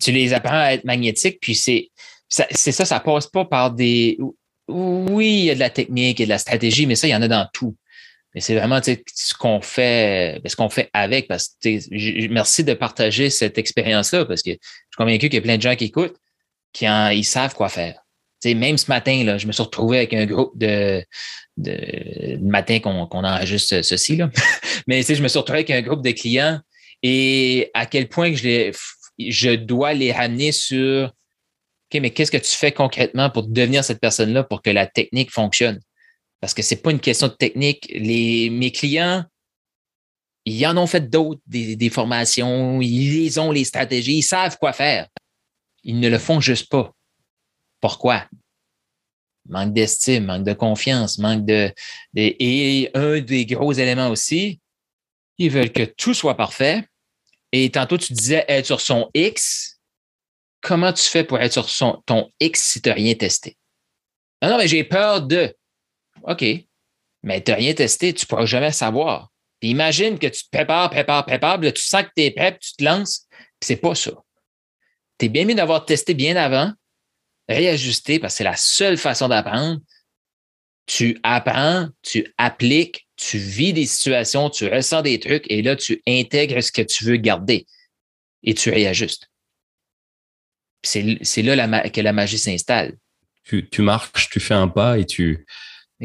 Tu 0.00 0.10
les 0.10 0.32
apprends 0.32 0.58
à 0.58 0.72
être 0.72 0.84
magnétiques, 0.84 1.38
puis 1.40 1.54
c'est 1.54 1.90
ça, 2.28 2.46
ça, 2.50 2.84
ça 2.84 3.00
passe 3.00 3.26
pas 3.26 3.44
par 3.44 3.70
des. 3.70 4.18
Oui, 4.66 5.40
il 5.40 5.44
y 5.44 5.50
a 5.50 5.54
de 5.54 5.60
la 5.60 5.68
technique, 5.68 6.22
a 6.22 6.24
de 6.24 6.30
la 6.30 6.38
stratégie, 6.38 6.86
mais 6.86 6.94
ça, 6.94 7.06
il 7.06 7.10
y 7.10 7.14
en 7.14 7.20
a 7.20 7.28
dans 7.28 7.46
tout. 7.52 7.76
Mais 8.34 8.40
c'est 8.40 8.56
vraiment 8.56 8.80
ce 8.82 9.34
qu'on 9.34 9.60
fait, 9.60 10.40
ce 10.44 10.56
qu'on 10.56 10.68
fait 10.68 10.90
avec. 10.92 11.28
Parce 11.28 11.56
que 11.62 12.28
merci 12.28 12.64
de 12.64 12.74
partager 12.74 13.30
cette 13.30 13.58
expérience-là 13.58 14.24
parce 14.24 14.42
que 14.42 14.50
je 14.50 14.56
suis 14.56 14.96
convaincu 14.96 15.28
qu'il 15.28 15.34
y 15.34 15.38
a 15.38 15.42
plein 15.42 15.56
de 15.56 15.62
gens 15.62 15.76
qui 15.76 15.84
écoutent 15.84 16.16
qui 16.74 16.84
ils 16.86 17.24
savent 17.24 17.54
quoi 17.54 17.70
faire. 17.70 18.00
même 18.44 18.76
ce 18.76 18.88
matin, 18.88 19.24
là, 19.24 19.38
je 19.38 19.46
me 19.46 19.52
suis 19.52 19.62
retrouvé 19.62 19.98
avec 19.98 20.12
un 20.12 20.26
groupe 20.26 20.58
de, 20.58 21.02
matin 22.42 22.80
qu'on 22.80 23.06
enregistre 23.06 23.80
ceci. 23.82 24.16
Là. 24.16 24.28
Mais 24.86 25.02
je 25.02 25.22
me 25.22 25.28
suis 25.28 25.38
retrouvé 25.38 25.60
avec 25.60 25.70
un 25.70 25.80
groupe 25.80 26.04
de 26.04 26.10
clients 26.10 26.60
et 27.02 27.70
à 27.72 27.86
quel 27.86 28.08
point 28.08 28.34
je, 28.34 28.72
je 29.18 29.50
dois 29.50 29.94
les 29.94 30.12
ramener 30.12 30.52
sur 30.52 31.12
OK, 31.92 32.00
mais 32.00 32.10
qu'est-ce 32.10 32.30
que 32.30 32.38
tu 32.38 32.50
fais 32.50 32.72
concrètement 32.72 33.28
pour 33.28 33.46
devenir 33.46 33.84
cette 33.84 34.00
personne-là 34.00 34.42
pour 34.42 34.62
que 34.62 34.70
la 34.70 34.86
technique 34.86 35.30
fonctionne? 35.30 35.80
Parce 36.40 36.54
que 36.54 36.62
c'est 36.62 36.76
pas 36.76 36.90
une 36.90 37.00
question 37.00 37.28
de 37.28 37.32
technique. 37.32 37.90
Les, 37.94 38.50
mes 38.50 38.70
clients, 38.70 39.24
ils 40.44 40.66
en 40.66 40.76
ont 40.76 40.86
fait 40.86 41.08
d'autres, 41.08 41.40
des, 41.46 41.90
formations, 41.90 42.80
ils 42.80 43.40
ont 43.40 43.50
les 43.50 43.64
stratégies, 43.64 44.18
ils 44.18 44.22
savent 44.22 44.58
quoi 44.58 44.72
faire. 44.72 45.08
Ils 45.84 45.98
ne 45.98 46.08
le 46.08 46.18
font 46.18 46.40
juste 46.40 46.68
pas. 46.68 46.94
Pourquoi? 47.80 48.26
Manque 49.48 49.72
d'estime, 49.72 50.26
manque 50.26 50.44
de 50.44 50.52
confiance, 50.54 51.18
manque 51.18 51.44
de, 51.44 51.72
Et 52.14 52.90
un 52.94 53.20
des 53.20 53.46
gros 53.46 53.72
éléments 53.72 54.08
aussi, 54.08 54.60
ils 55.38 55.50
veulent 55.50 55.72
que 55.72 55.84
tout 55.84 56.14
soit 56.14 56.36
parfait. 56.36 56.86
Et 57.52 57.70
tantôt, 57.70 57.98
tu 57.98 58.12
disais 58.12 58.44
être 58.48 58.66
sur 58.66 58.80
son 58.80 59.10
X. 59.14 59.78
Comment 60.60 60.92
tu 60.92 61.04
fais 61.04 61.24
pour 61.24 61.38
être 61.38 61.52
sur 61.52 61.68
son, 61.68 62.02
ton 62.06 62.30
X 62.40 62.62
si 62.62 62.82
tu 62.82 62.88
n'as 62.88 62.94
rien 62.94 63.14
testé? 63.14 63.56
Non, 64.42 64.50
non, 64.50 64.58
mais 64.58 64.68
j'ai 64.68 64.84
peur 64.84 65.22
de. 65.22 65.54
OK. 66.24 66.44
Mais 67.22 67.42
tu 67.42 67.50
n'as 67.50 67.56
rien 67.56 67.74
testé, 67.74 68.12
tu 68.12 68.24
ne 68.24 68.28
pourras 68.28 68.46
jamais 68.46 68.72
savoir. 68.72 69.30
Puis 69.60 69.70
imagine 69.70 70.18
que 70.18 70.26
tu 70.26 70.44
te 70.44 70.50
prépares, 70.50 70.90
prépares, 70.90 71.24
prépares, 71.24 71.60
tu 71.60 71.82
sens 71.82 72.02
que 72.02 72.10
tu 72.16 72.24
es 72.24 72.30
prêt, 72.30 72.58
tu 72.58 72.74
te 72.74 72.84
lances, 72.84 73.26
puis 73.30 73.66
c'est 73.66 73.76
pas 73.76 73.94
ça. 73.94 74.12
Tu 75.18 75.26
es 75.26 75.28
bien 75.28 75.44
mieux 75.44 75.54
d'avoir 75.54 75.86
testé 75.86 76.12
bien 76.12 76.36
avant, 76.36 76.72
réajuster, 77.48 78.18
parce 78.18 78.34
que 78.34 78.38
c'est 78.38 78.44
la 78.44 78.56
seule 78.56 78.98
façon 78.98 79.28
d'apprendre. 79.28 79.80
Tu 80.86 81.18
apprends, 81.22 81.88
tu 82.02 82.34
appliques, 82.36 83.08
tu 83.16 83.38
vis 83.38 83.72
des 83.72 83.86
situations, 83.86 84.50
tu 84.50 84.66
ressens 84.66 85.02
des 85.02 85.18
trucs, 85.18 85.50
et 85.50 85.62
là, 85.62 85.76
tu 85.76 86.02
intègres 86.06 86.62
ce 86.62 86.72
que 86.72 86.82
tu 86.82 87.04
veux 87.04 87.16
garder 87.16 87.66
et 88.42 88.54
tu 88.54 88.70
réajustes. 88.70 89.30
C'est 90.82 91.42
là 91.42 91.88
que 91.88 92.00
la 92.02 92.12
magie 92.12 92.38
s'installe. 92.38 92.98
Tu 93.44 93.82
marches, 93.82 94.28
tu 94.28 94.40
fais 94.40 94.54
un 94.54 94.68
pas 94.68 94.98
et 94.98 95.06
tu, 95.06 95.46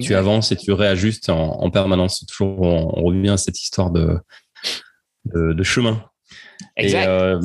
tu 0.01 0.15
avances 0.15 0.51
et 0.51 0.55
tu 0.55 0.71
réajustes 0.71 1.29
en, 1.29 1.69
permanence. 1.71 2.25
Toujours, 2.27 2.61
on, 2.61 3.03
revient 3.03 3.29
à 3.29 3.37
cette 3.37 3.61
histoire 3.61 3.91
de, 3.91 4.17
de, 5.25 5.63
chemin. 5.63 6.03
Exact. 6.77 7.07
Euh, 7.07 7.39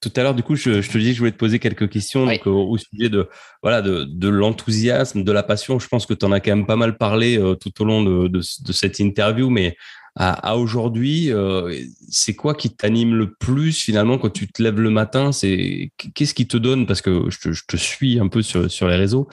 tout 0.00 0.12
à 0.16 0.22
l'heure, 0.22 0.34
du 0.34 0.42
coup, 0.42 0.56
je, 0.56 0.80
te 0.80 0.98
dis 0.98 1.08
que 1.08 1.14
je 1.14 1.18
voulais 1.18 1.32
te 1.32 1.36
poser 1.36 1.58
quelques 1.58 1.90
questions 1.90 2.26
au, 2.46 2.78
sujet 2.78 3.10
de 3.10 3.28
voilà 3.62 3.82
de, 3.82 4.04
de 4.04 4.28
l'enthousiasme, 4.28 5.24
de 5.24 5.32
la 5.32 5.42
passion. 5.42 5.78
Je 5.78 5.88
pense 5.88 6.06
que 6.06 6.14
tu 6.14 6.24
en 6.24 6.32
as 6.32 6.40
quand 6.40 6.56
même 6.56 6.66
pas 6.66 6.76
mal 6.76 6.96
parlé 6.96 7.38
euh, 7.38 7.54
tout 7.54 7.82
au 7.82 7.84
long 7.84 8.02
de, 8.02 8.28
de, 8.28 8.72
cette 8.72 8.98
interview, 8.98 9.50
mais 9.50 9.76
à, 10.22 10.58
aujourd'hui, 10.58 11.32
euh, 11.32 11.74
c'est 12.10 12.34
quoi 12.34 12.54
qui 12.54 12.68
t'anime 12.68 13.14
le 13.14 13.32
plus 13.32 13.80
finalement 13.80 14.18
quand 14.18 14.28
tu 14.28 14.46
te 14.48 14.62
lèves 14.62 14.78
le 14.78 14.90
matin? 14.90 15.32
C'est 15.32 15.92
qu'est-ce 16.14 16.34
qui 16.34 16.46
te 16.46 16.58
donne? 16.58 16.86
Parce 16.86 17.00
que 17.00 17.30
je 17.30 17.62
te, 17.66 17.76
suis 17.78 18.20
un 18.20 18.28
peu 18.28 18.42
sur, 18.42 18.70
sur 18.70 18.86
les 18.86 18.96
réseaux. 18.96 19.28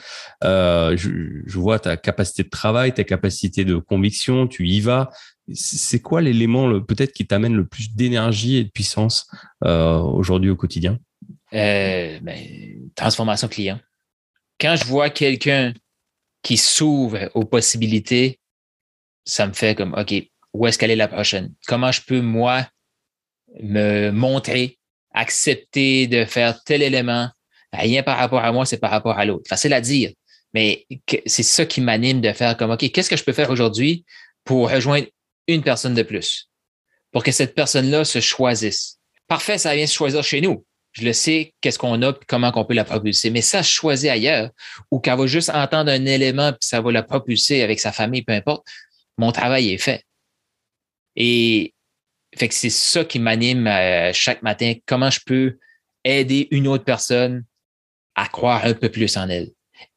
Euh, 0.45 0.95
je, 0.95 1.59
vois 1.59 1.79
ta 1.79 1.97
capacité 1.97 2.43
de 2.43 2.49
travail, 2.49 2.93
ta 2.93 3.03
capacité 3.03 3.65
de 3.65 3.75
conviction. 3.75 4.47
Tu 4.47 4.65
y 4.65 4.79
vas. 4.79 5.09
C'est 5.51 5.99
quoi 6.01 6.21
l'élément 6.21 6.79
peut-être 6.79 7.11
qui 7.11 7.27
t'amène 7.27 7.55
le 7.55 7.67
plus 7.67 7.93
d'énergie 7.93 8.55
et 8.55 8.63
de 8.63 8.69
puissance 8.69 9.29
euh, 9.65 9.97
aujourd'hui 9.97 10.49
au 10.49 10.55
quotidien? 10.55 10.99
Ben, 11.51 12.21
Transformation 12.95 13.49
client. 13.49 13.79
Quand 14.57 14.77
je 14.77 14.85
vois 14.85 15.09
quelqu'un 15.09 15.73
qui 16.43 16.55
s'ouvre 16.55 17.29
aux 17.33 17.43
possibilités, 17.43 18.39
ça 19.25 19.47
me 19.47 19.53
fait 19.53 19.75
comme 19.75 19.93
OK, 19.93 20.13
où 20.57 20.65
est-ce 20.67 20.77
qu'elle 20.77 20.91
est 20.91 20.95
la 20.95 21.07
prochaine? 21.07 21.53
Comment 21.67 21.91
je 21.91 22.01
peux, 22.01 22.21
moi, 22.21 22.67
me 23.61 24.09
montrer, 24.09 24.79
accepter 25.13 26.07
de 26.07 26.25
faire 26.25 26.63
tel 26.63 26.81
élément? 26.81 27.29
Rien 27.71 28.01
par 28.01 28.17
rapport 28.17 28.43
à 28.43 28.51
moi, 28.51 28.65
c'est 28.65 28.79
par 28.79 28.91
rapport 28.91 29.19
à 29.19 29.25
l'autre. 29.25 29.47
Facile 29.47 29.73
à 29.73 29.81
dire, 29.81 30.11
mais 30.53 30.87
c'est 31.25 31.43
ça 31.43 31.65
qui 31.65 31.81
m'anime 31.81 32.21
de 32.21 32.31
faire 32.31 32.57
comme, 32.57 32.71
OK, 32.71 32.89
qu'est-ce 32.91 33.09
que 33.09 33.17
je 33.17 33.23
peux 33.23 33.33
faire 33.33 33.51
aujourd'hui 33.51 34.03
pour 34.43 34.71
rejoindre 34.71 35.07
une 35.47 35.61
personne 35.61 35.93
de 35.93 36.03
plus? 36.03 36.49
Pour 37.11 37.23
que 37.23 37.31
cette 37.31 37.53
personne-là 37.53 38.03
se 38.03 38.19
choisisse. 38.19 38.97
Parfait, 39.27 39.57
ça 39.57 39.75
vient 39.75 39.85
se 39.85 39.93
choisir 39.93 40.23
chez 40.23 40.41
nous. 40.41 40.65
Je 40.93 41.03
le 41.03 41.13
sais, 41.13 41.53
qu'est-ce 41.61 41.77
qu'on 41.77 42.01
a, 42.01 42.13
comment 42.27 42.51
on 42.55 42.65
peut 42.65 42.73
la 42.73 42.85
propulser. 42.85 43.29
Mais 43.29 43.41
ça, 43.41 43.61
choisir 43.61 44.13
ailleurs, 44.13 44.49
ou 44.89 44.99
qu'elle 44.99 45.17
va 45.17 45.27
juste 45.27 45.51
entendre 45.51 45.91
un 45.91 46.05
élément, 46.05 46.51
puis 46.51 46.61
ça 46.61 46.81
va 46.81 46.91
la 46.91 47.03
propulser 47.03 47.61
avec 47.61 47.79
sa 47.79 47.91
famille, 47.91 48.23
peu 48.23 48.33
importe, 48.33 48.65
mon 49.17 49.31
travail 49.31 49.71
est 49.71 49.77
fait. 49.77 50.06
Et 51.17 51.73
fait 52.37 52.47
que 52.47 52.53
c'est 52.53 52.69
ça 52.69 53.03
qui 53.03 53.19
m'anime 53.19 53.67
euh, 53.67 54.13
chaque 54.13 54.43
matin. 54.43 54.75
Comment 54.85 55.09
je 55.09 55.19
peux 55.25 55.57
aider 56.05 56.47
une 56.51 56.67
autre 56.67 56.85
personne 56.85 57.43
à 58.15 58.27
croire 58.27 58.65
un 58.65 58.73
peu 58.73 58.89
plus 58.89 59.17
en 59.17 59.29
elle. 59.29 59.51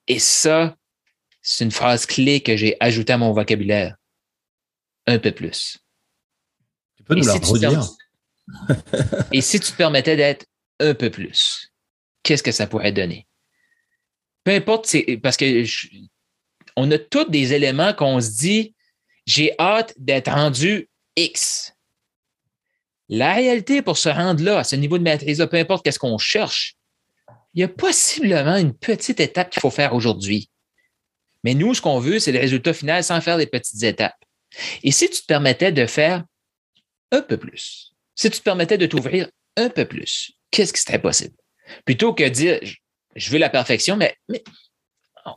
Et 0.06 0.18
ça, 0.18 0.76
c'est 1.40 1.64
une 1.64 1.70
phrase 1.70 2.04
clé 2.04 2.40
que 2.40 2.56
j'ai 2.56 2.76
ajoutée 2.80 3.14
à 3.14 3.18
mon 3.18 3.33
vocabulaire. 3.33 3.96
Un 5.06 5.18
peu 5.18 5.33
plus. 5.33 5.78
Tu 6.96 7.04
peux 7.04 7.14
nous 7.14 7.24
la 7.24 7.35
redire? 7.35 7.88
Et 9.33 9.40
si 9.40 9.59
tu 9.59 9.70
te 9.72 9.76
permettais 9.76 10.16
d'être 10.16 10.44
un 10.80 10.94
peu 10.94 11.11
plus, 11.11 11.72
qu'est-ce 12.22 12.42
que 12.42 12.52
ça 12.52 12.66
pourrait 12.66 12.92
donner? 12.92 13.26
Peu 14.44 14.52
importe, 14.52 14.87
c'est 14.87 15.18
parce 15.22 15.37
que 15.37 15.64
on 16.76 16.90
a 16.90 16.98
tous 16.98 17.30
des 17.30 17.52
éléments 17.52 17.94
qu'on 17.94 18.20
se 18.20 18.37
dit, 18.37 18.74
j'ai 19.26 19.54
hâte 19.59 19.94
d'être 19.96 20.30
rendu 20.30 20.89
X. 21.20 21.74
La 23.09 23.35
réalité 23.35 23.83
pour 23.83 23.98
se 23.98 24.09
rendre 24.09 24.42
là, 24.42 24.59
à 24.59 24.64
ce 24.64 24.76
niveau 24.76 24.98
de 24.98 25.02
maîtrise-là, 25.02 25.46
peu 25.46 25.56
importe 25.56 25.85
qu'est-ce 25.85 25.98
qu'on 25.98 26.18
cherche, 26.18 26.76
il 27.54 27.61
y 27.61 27.64
a 27.64 27.68
possiblement 27.68 28.56
une 28.56 28.72
petite 28.72 29.20
étape 29.20 29.50
qu'il 29.50 29.61
faut 29.61 29.70
faire 29.70 29.94
aujourd'hui. 29.94 30.50
Mais 31.42 31.54
nous, 31.54 31.74
ce 31.74 31.80
qu'on 31.80 31.98
veut, 31.98 32.18
c'est 32.18 32.33
le 32.33 32.38
résultat 32.38 32.72
final 32.72 33.02
sans 33.02 33.20
faire 33.20 33.38
des 33.38 33.46
petites 33.46 33.83
étapes. 33.83 34.22
Et 34.83 34.92
si 34.92 35.09
tu 35.11 35.20
te 35.20 35.26
permettais 35.26 35.72
de 35.72 35.87
faire 35.87 36.24
un 37.11 37.22
peu 37.22 37.37
plus, 37.37 37.94
si 38.14 38.30
tu 38.30 38.38
te 38.38 38.44
permettais 38.44 38.78
de 38.78 38.87
t'ouvrir 38.87 39.28
un 39.56 39.68
peu 39.68 39.85
plus, 39.85 40.33
qu'est-ce 40.50 40.72
qui 40.72 40.80
serait 40.80 41.00
possible? 41.00 41.35
Plutôt 41.85 42.14
que 42.14 42.24
de 42.24 42.28
dire, 42.28 42.61
je 43.16 43.30
veux 43.30 43.38
la 43.38 43.50
perfection, 43.50 43.96
mais, 43.96 44.16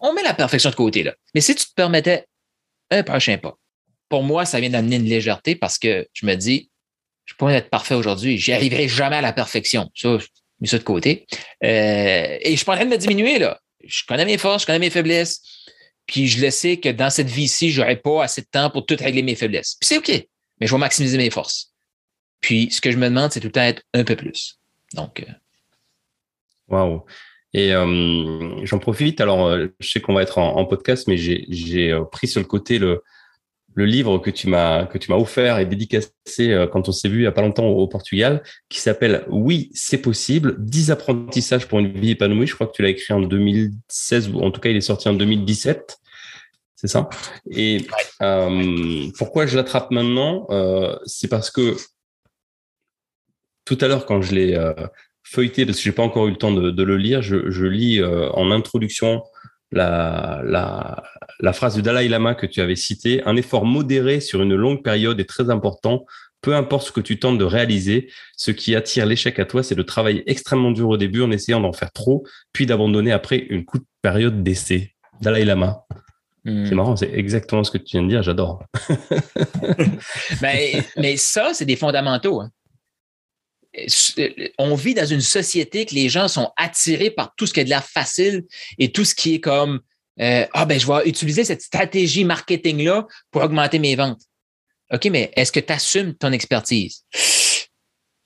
on 0.01 0.13
met 0.13 0.23
la 0.23 0.33
perfection 0.33 0.69
de 0.69 0.75
côté, 0.75 1.03
là. 1.03 1.15
Mais 1.33 1.41
si 1.41 1.55
tu 1.55 1.65
te 1.65 1.73
permettais 1.73 2.25
un 2.91 3.03
prochain 3.03 3.37
pas, 3.37 3.57
pour 4.09 4.23
moi, 4.23 4.45
ça 4.45 4.59
vient 4.59 4.69
d'amener 4.69 4.97
une 4.97 5.05
légèreté 5.05 5.55
parce 5.55 5.77
que 5.77 6.07
je 6.13 6.25
me 6.25 6.35
dis, 6.35 6.69
je 7.25 7.33
pourrais 7.35 7.55
être 7.55 7.69
parfait 7.69 7.95
aujourd'hui. 7.95 8.37
J'y 8.37 8.53
arriverai 8.53 8.87
jamais 8.87 9.17
à 9.17 9.21
la 9.21 9.33
perfection. 9.33 9.89
Ça, 9.95 10.17
je 10.17 10.25
mets 10.59 10.67
ça 10.67 10.77
de 10.77 10.83
côté. 10.83 11.25
Euh, 11.63 12.37
et 12.41 12.51
je 12.51 12.55
suis 12.55 12.69
en 12.69 12.75
train 12.75 12.85
de 12.85 12.89
me 12.89 12.97
diminuer, 12.97 13.39
là. 13.39 13.59
Je 13.83 14.03
connais 14.07 14.25
mes 14.25 14.37
forces, 14.37 14.63
je 14.63 14.67
connais 14.67 14.79
mes 14.79 14.89
faiblesses. 14.89 15.41
Puis 16.05 16.27
je 16.27 16.41
le 16.41 16.51
sais 16.51 16.77
que 16.77 16.89
dans 16.89 17.09
cette 17.09 17.29
vie-ci, 17.29 17.71
j'aurai 17.71 17.95
pas 17.95 18.23
assez 18.23 18.41
de 18.41 18.47
temps 18.49 18.69
pour 18.69 18.85
tout 18.85 18.95
régler 18.99 19.23
mes 19.23 19.35
faiblesses. 19.35 19.75
Puis 19.79 19.87
c'est 19.87 19.97
OK. 19.97 20.09
Mais 20.59 20.67
je 20.67 20.73
vais 20.73 20.79
maximiser 20.79 21.17
mes 21.17 21.29
forces. 21.29 21.71
Puis 22.41 22.69
ce 22.71 22.81
que 22.81 22.91
je 22.91 22.97
me 22.97 23.07
demande, 23.07 23.31
c'est 23.31 23.39
tout 23.39 23.47
le 23.47 23.53
temps 23.53 23.61
être 23.61 23.83
un 23.93 24.03
peu 24.03 24.15
plus. 24.15 24.59
Donc. 24.93 25.21
Euh, 25.21 25.31
Waouh. 26.67 27.03
Et 27.53 27.73
euh, 27.73 28.65
j'en 28.65 28.79
profite. 28.79 29.21
Alors, 29.21 29.57
je 29.79 29.89
sais 29.89 30.01
qu'on 30.01 30.13
va 30.13 30.23
être 30.23 30.39
en, 30.39 30.65
podcast, 30.65 31.07
mais 31.07 31.17
j'ai 31.17 31.97
pris 32.11 32.27
sur 32.27 32.41
le 32.41 32.47
côté 32.47 32.79
le, 32.79 33.03
le 33.75 33.85
livre 33.85 34.19
que 34.19 34.29
tu 34.29 34.47
m'as 34.47 34.85
que 34.85 34.97
tu 34.97 35.11
m'as 35.11 35.17
offert 35.17 35.59
et 35.59 35.65
dédicacé 35.65 36.67
quand 36.71 36.87
on 36.87 36.91
s'est 36.91 37.09
vu 37.09 37.19
il 37.19 37.23
y 37.23 37.27
a 37.27 37.31
pas 37.31 37.41
longtemps 37.41 37.67
au, 37.67 37.87
Portugal, 37.87 38.43
qui 38.69 38.79
s'appelle 38.79 39.25
Oui, 39.29 39.69
c'est 39.73 39.97
possible. 39.97 40.55
10 40.59 40.91
apprentissages 40.91 41.67
pour 41.67 41.79
une 41.79 41.91
vie 41.91 42.11
épanouie. 42.11 42.47
Je 42.47 42.55
crois 42.55 42.67
que 42.67 42.73
tu 42.73 42.81
l'as 42.81 42.89
écrit 42.89 43.13
en 43.13 43.21
2016 43.21 44.29
ou 44.29 44.39
en 44.41 44.51
tout 44.51 44.61
cas 44.61 44.69
il 44.69 44.77
est 44.77 44.81
sorti 44.81 45.09
en 45.09 45.13
2017. 45.13 45.97
C'est 46.75 46.87
ça? 46.87 47.09
Et 47.49 47.87
pourquoi 49.17 49.45
je 49.45 49.55
l'attrape 49.55 49.91
maintenant? 49.91 50.47
C'est 51.05 51.29
parce 51.29 51.49
que 51.49 51.75
tout 53.65 53.77
à 53.81 53.87
l'heure, 53.87 54.05
quand 54.05 54.21
je 54.21 54.35
l'ai 54.35 54.73
feuilleté, 55.23 55.65
parce 55.65 55.77
que 55.77 55.83
j'ai 55.83 55.91
pas 55.91 56.03
encore 56.03 56.27
eu 56.27 56.31
le 56.31 56.37
temps 56.37 56.51
de, 56.51 56.83
le 56.83 56.97
lire, 56.97 57.21
je, 57.21 57.65
lis 57.65 57.99
euh, 57.99 58.29
en 58.31 58.51
introduction 58.51 59.23
la, 59.73 60.41
la, 60.45 61.03
la, 61.39 61.53
phrase 61.53 61.75
du 61.75 61.81
Dalai 61.81 62.07
Lama 62.07 62.35
que 62.35 62.45
tu 62.45 62.61
avais 62.61 62.75
citée. 62.75 63.21
Un 63.25 63.35
effort 63.35 63.65
modéré 63.65 64.19
sur 64.19 64.41
une 64.41 64.55
longue 64.55 64.83
période 64.83 65.19
est 65.19 65.29
très 65.29 65.49
important. 65.49 66.05
Peu 66.41 66.55
importe 66.55 66.87
ce 66.87 66.91
que 66.91 67.01
tu 67.01 67.19
tentes 67.19 67.37
de 67.37 67.45
réaliser, 67.45 68.09
ce 68.35 68.51
qui 68.51 68.75
attire 68.75 69.05
l'échec 69.05 69.39
à 69.39 69.45
toi, 69.45 69.63
c'est 69.63 69.75
de 69.75 69.81
travailler 69.81 70.29
extrêmement 70.29 70.71
dur 70.71 70.89
au 70.89 70.97
début 70.97 71.21
en 71.21 71.31
essayant 71.31 71.61
d'en 71.61 71.73
faire 71.73 71.91
trop, 71.91 72.25
puis 72.51 72.65
d'abandonner 72.65 73.11
après 73.11 73.37
une 73.37 73.65
courte 73.65 73.85
période 74.01 74.43
d'essai. 74.43 74.93
Dalai 75.21 75.45
Lama. 75.45 75.85
Hmm. 76.45 76.65
C'est 76.65 76.75
marrant, 76.75 76.95
c'est 76.97 77.13
exactement 77.13 77.63
ce 77.63 77.71
que 77.71 77.77
tu 77.77 77.97
viens 77.97 78.03
de 78.03 78.09
dire, 78.09 78.23
j'adore. 78.23 78.63
mais, 80.41 80.83
mais 80.97 81.15
ça, 81.15 81.53
c'est 81.53 81.65
des 81.65 81.77
fondamentaux. 81.77 82.41
Hein 82.41 82.49
on 84.57 84.75
vit 84.75 84.93
dans 84.93 85.05
une 85.05 85.21
société 85.21 85.85
que 85.85 85.95
les 85.95 86.09
gens 86.09 86.27
sont 86.27 86.51
attirés 86.57 87.09
par 87.09 87.33
tout 87.35 87.47
ce 87.47 87.53
qui 87.53 87.59
est 87.59 87.65
de 87.65 87.69
l'air 87.69 87.83
facile 87.83 88.43
et 88.77 88.91
tout 88.91 89.05
ce 89.05 89.15
qui 89.15 89.35
est 89.35 89.39
comme 89.39 89.81
euh, 90.19 90.45
Ah, 90.53 90.65
ben, 90.65 90.79
je 90.79 90.85
vais 90.85 91.09
utiliser 91.09 91.43
cette 91.43 91.61
stratégie 91.61 92.23
marketing-là 92.23 93.07
pour 93.31 93.41
augmenter 93.41 93.79
mes 93.79 93.95
ventes. 93.95 94.21
OK, 94.91 95.05
mais 95.05 95.31
est-ce 95.35 95.51
que 95.51 95.59
tu 95.59 95.73
assumes 95.73 96.13
ton 96.15 96.31
expertise? 96.31 97.03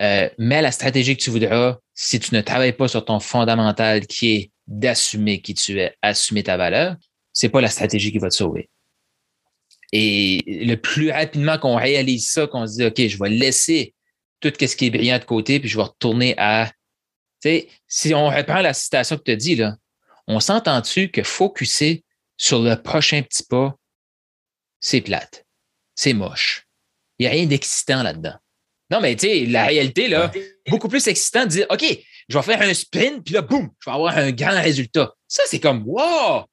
Euh, 0.01 0.29
mets 0.37 0.61
la 0.61 0.71
stratégie 0.71 1.17
que 1.17 1.23
tu 1.23 1.31
voudras 1.31 1.77
si 1.95 2.19
tu 2.19 2.35
ne 2.35 2.41
travailles 2.41 2.73
pas 2.73 2.87
sur 2.87 3.03
ton 3.03 3.19
fondamental 3.19 4.05
qui 4.05 4.35
est 4.35 4.51
d'assumer 4.67 5.41
qui 5.41 5.53
tu 5.55 5.79
es, 5.79 5.95
assumer 6.01 6.43
ta 6.43 6.57
valeur, 6.57 6.95
c'est 7.33 7.49
pas 7.49 7.61
la 7.61 7.69
stratégie 7.69 8.11
qui 8.11 8.19
va 8.19 8.29
te 8.29 8.35
sauver. 8.35 8.69
Et 9.93 10.43
le 10.65 10.75
plus 10.75 11.11
rapidement 11.11 11.57
qu'on 11.57 11.77
réalise 11.77 12.29
ça, 12.29 12.45
qu'on 12.45 12.67
se 12.67 12.73
dit, 12.73 12.85
OK, 12.85 13.07
je 13.07 13.17
vais 13.17 13.29
laisser 13.29 13.95
tout 14.39 14.53
ce 14.59 14.75
qui 14.75 14.87
est 14.87 14.89
brillant 14.89 15.19
de 15.19 15.23
côté, 15.23 15.59
puis 15.59 15.69
je 15.69 15.77
vais 15.77 15.83
retourner 15.83 16.35
à. 16.37 16.71
Tu 17.41 17.49
sais, 17.49 17.67
si 17.87 18.13
on 18.13 18.29
reprend 18.29 18.61
la 18.61 18.73
citation 18.73 19.17
que 19.17 19.23
tu 19.23 19.31
as 19.31 19.35
dit, 19.35 19.55
là, 19.55 19.77
on 20.27 20.39
s'entend-tu 20.39 21.09
que 21.09 21.23
focuser 21.23 22.03
sur 22.37 22.61
le 22.61 22.75
prochain 22.75 23.21
petit 23.21 23.43
pas, 23.43 23.75
c'est 24.79 25.01
plate, 25.01 25.45
c'est 25.95 26.13
moche. 26.13 26.67
Il 27.19 27.23
n'y 27.23 27.27
a 27.27 27.31
rien 27.31 27.45
d'excitant 27.45 28.03
là-dedans. 28.03 28.35
Non, 28.89 29.01
mais 29.01 29.15
tu 29.15 29.27
sais, 29.27 29.45
la 29.45 29.65
réalité, 29.65 30.07
là, 30.07 30.31
beaucoup 30.69 30.87
plus 30.87 31.07
excitant 31.07 31.43
de 31.43 31.49
dire 31.49 31.67
OK, 31.69 31.83
je 32.29 32.37
vais 32.37 32.43
faire 32.43 32.61
un 32.61 32.73
sprint, 32.73 33.23
puis 33.23 33.33
là, 33.33 33.41
boum, 33.41 33.69
je 33.79 33.89
vais 33.89 33.95
avoir 33.95 34.17
un 34.17 34.31
grand 34.31 34.61
résultat. 34.61 35.13
Ça, 35.27 35.43
c'est 35.47 35.59
comme 35.59 35.83
wow! 35.85 36.45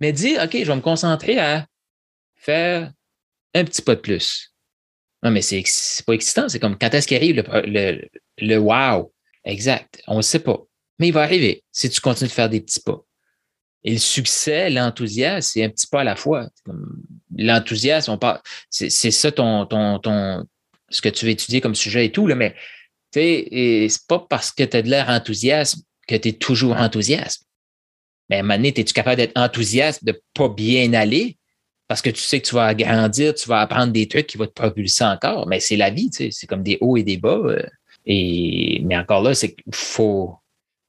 Mais 0.00 0.12
dire 0.12 0.42
OK, 0.42 0.52
je 0.52 0.64
vais 0.64 0.76
me 0.76 0.80
concentrer 0.80 1.38
à 1.38 1.66
faire 2.36 2.92
un 3.54 3.64
petit 3.64 3.82
pas 3.82 3.94
de 3.94 4.00
plus. 4.00 4.53
Non, 5.24 5.30
mais 5.30 5.40
c'est 5.40 5.64
pas 6.06 6.12
excitant. 6.12 6.48
C'est 6.48 6.60
comme 6.60 6.76
quand 6.78 6.92
est-ce 6.92 7.08
qu'il 7.08 7.16
arrive 7.16 7.42
le, 7.64 8.08
le, 8.38 8.56
wow? 8.58 9.10
Exact. 9.44 10.02
On 10.06 10.18
ne 10.18 10.22
sait 10.22 10.38
pas. 10.38 10.58
Mais 10.98 11.08
il 11.08 11.12
va 11.12 11.22
arriver 11.22 11.64
si 11.72 11.88
tu 11.88 12.00
continues 12.00 12.28
de 12.28 12.34
faire 12.34 12.50
des 12.50 12.60
petits 12.60 12.80
pas. 12.80 13.02
Et 13.82 13.92
le 13.92 13.98
succès, 13.98 14.70
l'enthousiasme, 14.70 15.50
c'est 15.52 15.64
un 15.64 15.70
petit 15.70 15.86
pas 15.86 16.02
à 16.02 16.04
la 16.04 16.16
fois. 16.16 16.48
L'enthousiasme, 17.36 18.12
on 18.12 18.18
parle, 18.18 18.40
c'est 18.70 18.90
ça 18.90 19.32
ton, 19.32 19.66
ton, 19.66 19.98
ton, 19.98 20.46
ce 20.88 21.02
que 21.02 21.08
tu 21.08 21.24
veux 21.24 21.32
étudier 21.32 21.60
comme 21.60 21.74
sujet 21.74 22.06
et 22.06 22.12
tout, 22.12 22.26
là, 22.26 22.34
mais 22.34 22.54
c'est 23.12 24.06
pas 24.08 24.20
parce 24.28 24.52
que 24.52 24.62
tu 24.64 24.76
as 24.76 24.82
de 24.82 24.88
l'air 24.88 25.08
enthousiasme 25.08 25.82
que 26.06 26.14
tu 26.16 26.28
es 26.28 26.32
toujours 26.32 26.76
enthousiaste. 26.76 27.44
Mais 28.30 28.36
à 28.36 28.38
un 28.40 28.42
moment 28.42 28.56
donné, 28.56 28.68
es-tu 28.68 28.92
capable 28.94 29.16
d'être 29.16 29.36
enthousiaste, 29.36 30.04
de 30.04 30.20
pas 30.32 30.48
bien 30.48 30.94
aller? 30.94 31.36
Parce 31.94 32.02
que 32.02 32.10
tu 32.10 32.22
sais 32.22 32.40
que 32.40 32.48
tu 32.48 32.56
vas 32.56 32.74
grandir, 32.74 33.36
tu 33.36 33.48
vas 33.48 33.60
apprendre 33.60 33.92
des 33.92 34.08
trucs 34.08 34.26
qui 34.26 34.36
vont 34.36 34.46
te 34.46 34.50
propulser 34.50 35.04
encore. 35.04 35.46
Mais 35.46 35.60
c'est 35.60 35.76
la 35.76 35.90
vie, 35.90 36.10
tu 36.10 36.24
sais, 36.24 36.30
c'est 36.32 36.48
comme 36.48 36.64
des 36.64 36.76
hauts 36.80 36.96
et 36.96 37.04
des 37.04 37.18
bas. 37.18 37.36
Euh. 37.36 37.64
et, 38.04 38.80
mais 38.82 38.96
encore 38.96 39.22
là, 39.22 39.32
c'est 39.32 39.54
qu'il 39.54 39.72
faut. 39.72 40.34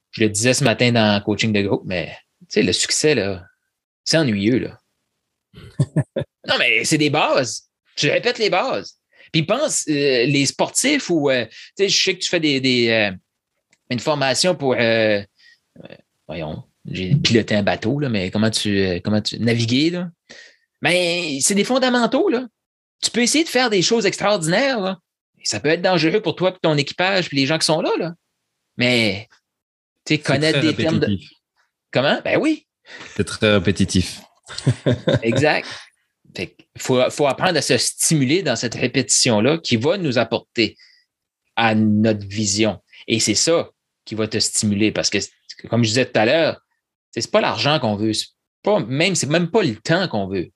Je 0.10 0.24
le 0.24 0.30
disais 0.30 0.56
ce 0.56 0.63
matin 0.63 0.91
dans 0.91 1.20
le 1.20 1.24
coaching 1.24 1.54
de 1.54 1.62
groupe, 1.62 1.84
mais 1.86 2.08
tu 2.39 2.46
sais, 2.50 2.63
le 2.63 2.74
succès, 2.74 3.13
là, 3.13 3.44
c'est 4.04 4.18
ennuyeux, 4.18 4.58
là. 4.58 4.80
non, 6.48 6.56
mais 6.58 6.84
c'est 6.86 6.98
des 6.98 7.12
bases. 7.12 7.70
Je 7.98 8.10
répète 8.10 8.39
les 8.39 8.50
bases. 8.50 8.96
Puis 9.32 9.44
pense, 9.44 9.86
euh, 9.88 10.26
les 10.26 10.48
sportifs 10.48 11.12
ou, 11.12 11.30
euh, 11.30 11.46
tu 11.46 11.84
sais, 11.84 11.89
je 11.89 12.04
sais 12.04 12.15
que 12.15 12.24
tu 12.24 12.30
fais 12.32 12.39
des, 12.39 12.60
des 12.60 13.12
une 13.91 14.00
formation 14.00 14.56
pour, 14.56 14.76
voyons, 16.28 16.63
j'ai 16.89 17.13
piloté 17.13 17.54
un 17.54 17.62
bateau, 17.62 18.00
là, 18.00 18.10
mais 18.10 18.32
comment 18.32 18.50
tu, 18.50 19.00
comment 19.04 19.22
tu 19.22 19.39
naviguer, 19.39 19.91
là? 19.91 20.10
Mais 20.82 21.40
c'est 21.42 21.56
des 21.56 21.64
fondamentaux, 21.64 22.30
là. 22.30 22.48
Tu 23.02 23.12
peux 23.12 23.22
essayer 23.22 23.44
de 23.44 23.50
faire 23.50 23.70
des 23.70 23.82
choses 23.82 24.06
extraordinaires, 24.06 24.80
là. 24.80 25.00
ça 25.44 25.60
peut 25.60 25.70
être 25.70 25.82
dangereux 25.82 26.22
pour 26.22 26.36
toi, 26.36 26.52
et 26.56 26.60
ton 26.62 26.78
équipage, 26.78 27.28
puis 27.28 27.38
les 27.38 27.46
gens 27.46 27.58
qui 27.58 27.66
sont 27.66 27.82
là, 27.82 27.92
là. 27.98 28.14
Mais, 28.78 29.28
tu 30.06 30.16
sais, 30.16 30.20
connaître 30.20 30.60
des 30.60 30.76
termes 30.76 31.00
de. 31.00 31.18
Comment? 31.92 32.20
Ben 32.24 32.40
oui. 32.40 32.68
C'est 33.16 33.24
très 33.24 33.54
répétitif. 33.54 34.22
exact. 35.22 35.68
Il 36.38 36.52
faut, 36.78 37.10
faut, 37.10 37.28
apprendre 37.28 37.58
à 37.58 37.62
se 37.62 37.78
stimuler 37.78 38.44
dans 38.44 38.58
cette 38.58 38.76
répétition-là 38.76 39.58
qui 39.60 39.78
va 39.78 39.98
nous 39.98 40.18
apporter 40.18 40.76
à 41.56 41.74
notre 41.74 42.28
vision. 42.28 42.82
Et 43.08 43.20
c'est 43.20 43.36
ça 43.36 43.70
qui 44.04 44.16
va 44.16 44.28
te 44.28 44.38
stimuler 44.40 44.92
parce 44.92 45.10
que, 45.10 45.18
comme 45.70 45.84
je 45.84 45.90
disais 45.90 46.06
tout 46.06 46.20
à 46.20 46.26
l'heure, 46.26 46.62
c'est 47.12 47.32
pas 47.32 47.42
l'argent 47.42 47.80
qu'on 47.80 47.96
veut. 47.96 48.14
C'est 48.14 48.28
pas, 48.62 48.80
même, 48.80 49.16
c'est 49.16 49.30
même 49.30 49.50
pas 49.50 49.64
le 49.64 49.76
temps 49.76 50.08
qu'on 50.08 50.28
veut. 50.28 50.52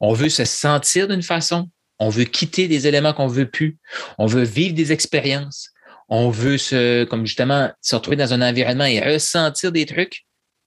On 0.00 0.12
veut 0.12 0.28
se 0.28 0.44
sentir 0.44 1.08
d'une 1.08 1.22
façon, 1.22 1.68
on 1.98 2.08
veut 2.08 2.24
quitter 2.24 2.68
des 2.68 2.86
éléments 2.86 3.12
qu'on 3.12 3.26
veut 3.26 3.50
plus, 3.50 3.78
on 4.18 4.26
veut 4.26 4.42
vivre 4.42 4.74
des 4.74 4.92
expériences, 4.92 5.70
on 6.08 6.30
veut 6.30 6.58
se, 6.58 7.04
comme 7.04 7.26
justement, 7.26 7.70
se 7.80 7.94
retrouver 7.94 8.16
dans 8.16 8.32
un 8.32 8.42
environnement 8.42 8.84
et 8.84 9.00
ressentir 9.00 9.70
des 9.70 9.86
trucs. 9.86 10.24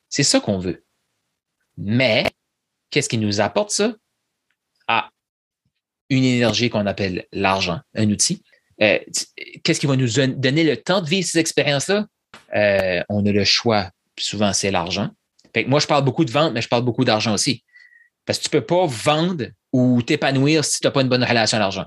C'est 0.09 0.23
ça 0.23 0.39
qu'on 0.39 0.59
veut. 0.59 0.83
Mais, 1.77 2.25
qu'est-ce 2.91 3.09
qui 3.09 3.17
nous 3.17 3.41
apporte 3.41 3.71
ça? 3.71 3.93
Ah, 4.87 5.09
une 6.09 6.23
énergie 6.23 6.69
qu'on 6.69 6.85
appelle 6.85 7.25
l'argent, 7.31 7.79
un 7.95 8.09
outil. 8.09 8.43
Euh, 8.81 8.99
qu'est-ce 9.63 9.79
qui 9.79 9.88
va 9.88 9.95
nous 9.95 10.09
donner 10.09 10.63
le 10.63 10.77
temps 10.77 11.01
de 11.01 11.07
vivre 11.07 11.27
ces 11.27 11.39
expériences-là? 11.39 12.05
Euh, 12.55 13.03
on 13.09 13.25
a 13.25 13.31
le 13.31 13.43
choix. 13.43 13.89
Souvent, 14.19 14.53
c'est 14.53 14.71
l'argent. 14.71 15.09
moi, 15.67 15.79
je 15.79 15.88
parle 15.88 16.05
beaucoup 16.05 16.25
de 16.25 16.31
vente, 16.31 16.53
mais 16.53 16.61
je 16.61 16.67
parle 16.67 16.84
beaucoup 16.84 17.05
d'argent 17.05 17.34
aussi. 17.34 17.63
Parce 18.26 18.39
que 18.39 18.43
tu 18.43 18.55
ne 18.55 18.59
peux 18.59 18.65
pas 18.65 18.86
vendre 18.86 19.45
ou 19.71 20.01
t'épanouir 20.01 20.63
si 20.63 20.80
tu 20.80 20.88
n'as 20.88 20.91
pas 20.91 21.01
une 21.01 21.09
bonne 21.09 21.24
relation 21.24 21.57
à 21.57 21.59
l'argent. 21.59 21.86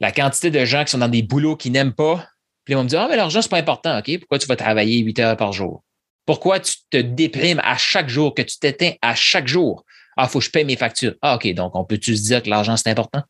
La 0.00 0.12
quantité 0.12 0.50
de 0.50 0.64
gens 0.64 0.84
qui 0.84 0.92
sont 0.92 0.98
dans 0.98 1.08
des 1.08 1.22
boulots 1.22 1.56
qu'ils 1.56 1.72
n'aiment 1.72 1.94
pas, 1.94 2.26
puis 2.64 2.72
ils 2.72 2.76
vont 2.76 2.84
me 2.84 2.88
dire 2.88 3.00
Ah, 3.00 3.08
mais 3.08 3.16
l'argent, 3.16 3.42
c'est 3.42 3.50
pas 3.50 3.58
important, 3.58 3.98
OK? 3.98 4.18
Pourquoi 4.20 4.38
tu 4.38 4.46
vas 4.46 4.56
travailler 4.56 4.98
8 4.98 5.18
heures 5.18 5.36
par 5.36 5.52
jour? 5.52 5.84
Pourquoi 6.24 6.60
tu 6.60 6.74
te 6.90 6.96
déprimes 6.96 7.60
à 7.64 7.76
chaque 7.76 8.08
jour, 8.08 8.34
que 8.34 8.42
tu 8.42 8.58
t'éteins 8.58 8.92
à 9.02 9.14
chaque 9.14 9.48
jour? 9.48 9.84
Ah, 10.16 10.24
il 10.24 10.30
faut 10.30 10.38
que 10.38 10.44
je 10.44 10.50
paye 10.50 10.64
mes 10.64 10.76
factures. 10.76 11.14
Ah, 11.22 11.36
OK, 11.36 11.52
donc 11.54 11.74
on 11.74 11.84
peut-tu 11.84 12.16
se 12.16 12.22
dire 12.22 12.42
que 12.42 12.50
l'argent, 12.50 12.76
c'est 12.76 12.90
important? 12.90 13.22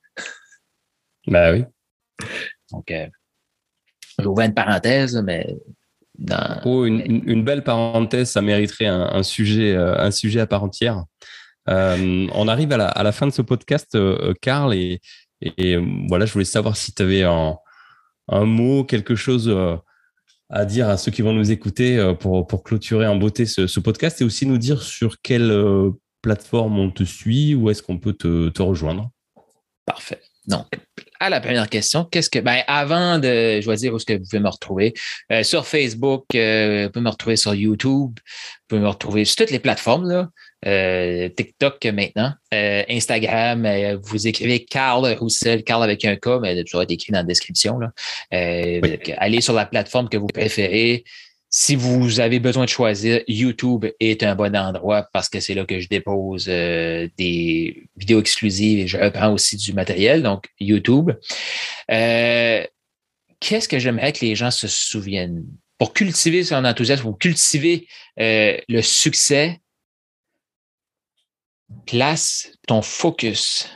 Ben 1.27 1.55
oui. 1.55 2.27
Donc, 2.73 2.91
euh, 2.91 3.07
j'ouvre 4.19 4.41
une 4.41 4.55
parenthèse, 4.55 5.17
mais 5.17 5.47
Oh, 6.65 6.85
une, 6.85 7.43
belle 7.43 7.65
parenthèse, 7.65 8.31
ça 8.31 8.43
mériterait 8.43 8.87
un, 8.87 9.23
sujet, 9.23 9.75
euh, 9.75 9.99
un 9.99 10.11
sujet 10.11 10.41
à 10.41 10.47
part 10.47 10.63
entière. 10.63 11.05
Euh, 11.69 12.27
on 12.33 12.49
arrive 12.49 12.73
à 12.73 13.03
la, 13.03 13.13
fin 13.13 13.27
de 13.27 13.33
ce 13.33 13.43
podcast, 13.43 13.95
euh, 13.95 14.35
Karl, 14.41 14.75
et, 14.75 15.01
voilà, 16.09 16.27
je 16.27 16.33
voulais 16.33 16.45
savoir 16.45 16.77
si 16.77 16.93
tu 16.93 17.03
avais 17.03 17.23
un, 17.23 17.57
mot, 18.29 18.85
quelque 18.85 19.15
chose 19.15 19.53
à 20.53 20.67
dire 20.67 20.89
à 20.89 20.99
ceux 20.99 21.11
qui 21.11 21.23
vont 21.23 21.33
nous 21.33 21.51
écouter 21.51 21.99
euh, 21.99 22.13
pour, 22.13 22.63
clôturer 22.63 23.07
en 23.07 23.17
beauté 23.17 23.47
ce, 23.47 23.81
podcast 23.81 24.21
et 24.21 24.25
aussi 24.25 24.47
nous 24.47 24.59
dire 24.59 24.83
sur 24.83 25.21
quelle 25.23 25.51
euh, 25.51 25.91
plateforme 26.21 26.79
on 26.79 26.91
te 26.91 27.03
suit 27.03 27.55
ou 27.55 27.71
est-ce 27.71 27.83
qu'on 27.83 27.99
peut 27.99 28.13
te, 28.13 28.63
rejoindre? 28.63 29.11
Parfait. 29.87 30.21
Donc, 30.47 30.67
à 31.21 31.31
la 31.31 31.41
première 31.41 31.69
question, 31.71 32.05
qu'est-ce 32.05 32.29
que. 32.29 32.41
Ben, 32.41 32.63
avant 32.67 33.19
de 33.19 33.61
choisir 33.63 33.95
où 33.95 33.97
est-ce 33.97 34.05
que 34.05 34.13
vous 34.13 34.25
pouvez 34.29 34.41
me 34.41 34.49
retrouver, 34.49 34.93
euh, 35.31 35.43
sur 35.43 35.67
Facebook, 35.67 36.25
vous 36.33 36.91
pouvez 36.91 37.01
me 37.01 37.09
retrouver 37.09 37.37
sur 37.37 37.55
YouTube, 37.55 38.11
vous 38.19 38.67
pouvez 38.69 38.81
me 38.83 38.89
retrouver 38.89 39.25
sur 39.25 39.37
toutes 39.37 39.51
les 39.51 39.59
plateformes, 39.59 40.09
là. 40.09 40.29
Euh, 40.65 41.29
TikTok 41.29 41.85
maintenant, 41.87 42.33
euh, 42.55 42.85
Instagram, 42.89 43.67
euh, 43.67 43.99
vous 44.01 44.29
écrivez 44.29 44.65
Carl 44.65 45.05
Roussel, 45.19 45.65
Carl 45.65 45.83
avec 45.83 46.05
un 46.05 46.15
K, 46.17 46.41
mais 46.41 46.63
ça 46.67 46.79
va 46.79 46.85
être 46.85 46.93
écrit 46.93 47.13
dans 47.13 47.19
la 47.19 47.25
description. 47.25 47.79
Là. 47.79 47.93
Allez 49.19 49.41
sur 49.41 49.55
la 49.55 49.67
plateforme 49.67 50.09
que 50.09 50.17
vous 50.17 50.29
préférez. 50.29 51.05
Si 51.51 51.75
vous 51.75 52.21
avez 52.21 52.39
besoin 52.39 52.65
de 52.65 52.71
choisir, 52.71 53.21
YouTube 53.29 53.85
est 54.01 54.23
un 54.23 54.35
bon 54.35 54.57
endroit 54.57 55.07
parce 55.13 55.29
que 55.29 55.39
c'est 55.39 55.53
là 55.53 55.67
que 55.67 55.81
je 55.81 55.89
dépose 55.89 56.47
des 56.47 57.83
vidéos 57.97 58.21
exclusives 58.21 58.79
et 58.79 58.87
je 58.87 58.97
reprends 58.97 59.33
aussi 59.33 59.59
du 59.59 59.75
matériel, 59.75 60.23
donc 60.23 60.45
YouTube. 60.59 61.11
Qu'est-ce 61.89 63.69
que 63.69 63.79
j'aimerais 63.79 64.13
que 64.13 64.25
les 64.25 64.35
gens 64.35 64.51
se 64.51 64.67
souviennent? 64.67 65.45
Pour 65.77 65.93
cultiver 65.93 66.45
son 66.45 66.65
enthousiasme, 66.65 67.03
pour 67.03 67.19
cultiver 67.19 67.87
le 68.17 68.81
succès, 68.81 69.61
place 71.87 72.53
ton 72.67 72.83
focus 72.83 73.69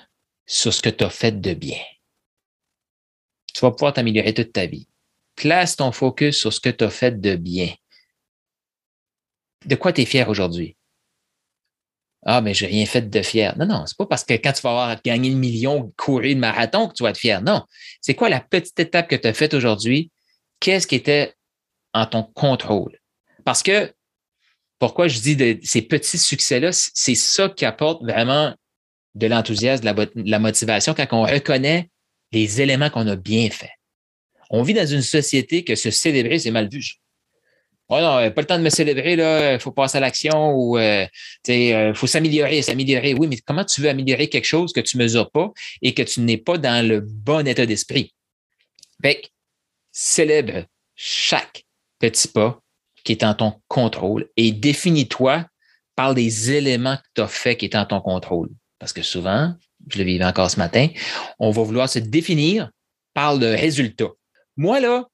sur 0.47 0.73
ce 0.73 0.83
que 0.83 0.91
tu 0.91 1.05
as 1.05 1.11
fait 1.11 1.41
de 1.41 1.55
bien. 1.55 1.81
Tu 3.53 3.61
vas 3.61 3.71
pouvoir 3.71 3.93
t'améliorer 3.93 4.35
toute 4.35 4.53
ta 4.53 4.67
vie. 4.67 4.89
Place 5.35 5.77
ton 5.77 5.93
focus 5.93 6.39
sur 6.39 6.53
ce 6.53 6.61
que 6.61 6.69
tu 6.71 6.85
as 6.85 6.91
fait 6.91 7.21
de 7.21 7.37
bien. 7.37 7.75
De 9.65 9.75
quoi 9.75 9.93
tu 9.93 10.03
es 10.03 10.07
fier 10.07 10.29
aujourd'hui? 10.29 10.77
Ah, 12.25 12.41
mais 12.41 12.55
j'ai 12.55 12.67
rien 12.67 12.87
fait 12.87 13.09
de 13.09 13.23
fier. 13.23 13.57
Non, 13.57 13.67
non, 13.67 13.87
c'est 13.87 13.97
pas 13.97 14.07
parce 14.07 14.25
que 14.25 14.35
quand 14.35 14.53
tu 14.53 14.61
vas 14.63 14.71
avoir 14.71 15.03
gagné 15.03 15.31
le 15.31 15.37
million, 15.37 15.93
courir 15.97 16.35
le 16.35 16.41
marathon 16.41 16.89
que 16.89 16.95
tu 16.95 17.03
vas 17.03 17.11
être 17.11 17.19
fier. 17.19 17.41
Non. 17.41 17.65
C'est 18.01 18.15
quoi 18.15 18.29
la 18.29 18.41
petite 18.41 18.79
étape 18.81 19.09
que 19.09 19.17
tu 19.17 19.29
as 19.29 19.33
faite 19.33 19.55
aujourd'hui? 19.55 20.11
Qu'est-ce 20.59 20.87
qui 20.87 20.97
était 20.97 21.35
en 21.95 22.07
ton 22.07 22.25
contrôle? 22.25 22.99
Parce 23.45 23.63
que 23.63 23.95
pourquoi 24.79 25.09
je 25.09 25.21
dis 25.21 25.37
de, 25.37 25.59
ces 25.63 25.83
petits 25.83 26.19
succès-là, 26.19 26.71
c'est 26.73 27.15
ça 27.15 27.49
qui 27.49 27.65
apporte 27.65 28.03
vraiment 28.03 28.55
de 29.15 29.27
l'enthousiasme, 29.27 29.83
de 29.83 30.31
la, 30.31 30.39
motivation 30.39 30.95
quand 30.95 31.07
on 31.13 31.23
reconnaît 31.23 31.89
les 32.33 32.61
éléments 32.61 32.91
qu'on 32.91 33.07
a 33.07 33.17
bien 33.17 33.49
faits. 33.51 33.71
On 34.51 34.63
vit 34.63 34.75
dans 34.75 34.87
une 34.87 35.03
société 35.03 35.65
que 35.65 35.75
se 35.75 35.91
célébrer, 35.91 36.39
c'est 36.39 36.51
mal 36.51 36.69
vu. 36.69 36.85
Oh 37.89 37.99
non, 38.01 38.31
pas 38.33 38.41
le 38.41 38.47
temps 38.47 38.59
de 38.59 38.65
me 38.65 38.69
célébrer, 38.69 39.15
là, 39.15 39.55
il 39.55 39.61
faut 39.61 39.71
passer 39.71 39.99
à 39.99 40.01
l'action 40.01 40.51
ou 40.53 40.77
euh, 40.77 41.07
il 41.47 41.73
euh, 41.73 41.95
faut 41.95 42.09
s'améliorer, 42.09 42.61
s'améliorer. 42.61 43.15
Oui, 43.15 43.29
mais 43.29 43.39
comment 43.39 43.65
tu 43.65 43.81
veux 43.81 43.89
améliorer 43.89 44.29
quelque 44.29 44.45
chose 44.45 44.73
que 44.73 44.81
tu 44.81 44.97
ne 44.97 45.05
mesures 45.05 45.31
pas 45.31 45.53
et 45.83 45.95
que 45.95 46.03
tu 46.03 46.21
n'es 46.21 46.37
pas 46.37 46.59
dans 46.59 46.87
le 46.87 47.01
bon 47.01 47.47
état 47.47 47.65
d'esprit? 47.65 48.13
Fait 49.01 49.23
célèbre 49.93 50.65
chaque 50.97 51.65
petit 52.01 52.29
pas 52.29 52.61
qui 53.07 53.13
est 53.13 53.25
en 53.25 53.35
ton 53.35 53.55
contrôle 53.69 54.29
et 54.37 54.53
définis-toi 54.53 55.47
par 55.95 56.13
les 56.13 56.51
éléments 56.51 56.97
que 56.97 57.03
tu 57.15 57.21
as 57.23 57.29
fait 57.29 57.57
qui 57.57 57.67
est 57.67 57.77
en 57.77 57.87
ton 57.87 58.01
contrôle. 58.01 58.51
Parce 58.79 58.93
que 58.93 59.03
souvent, 59.03 59.55
je 59.89 59.99
le 59.99 60.05
vivais 60.05 60.25
encore 60.25 60.51
ce 60.51 60.59
matin, 60.59 60.89
on 61.39 61.51
va 61.51 61.63
vouloir 61.63 61.89
se 61.89 62.01
définir 62.01 62.71
par 63.15 63.37
le 63.37 63.55
résultat. 63.55 64.11
Moi, 64.57 64.81
là, 64.81 65.07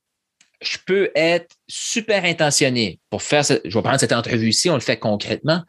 je 0.63 0.79
peux 0.85 1.11
être 1.15 1.55
super 1.69 2.25
intentionné 2.25 2.99
pour 3.11 3.23
faire, 3.23 3.43
je 3.45 3.53
vais 3.55 3.83
prendre 3.83 4.01
cette 4.01 4.13
entrevue-ci, 4.13 4.71
on 4.71 4.75
le 4.75 4.81
fait 4.81 4.99
concrètement, 4.99 5.63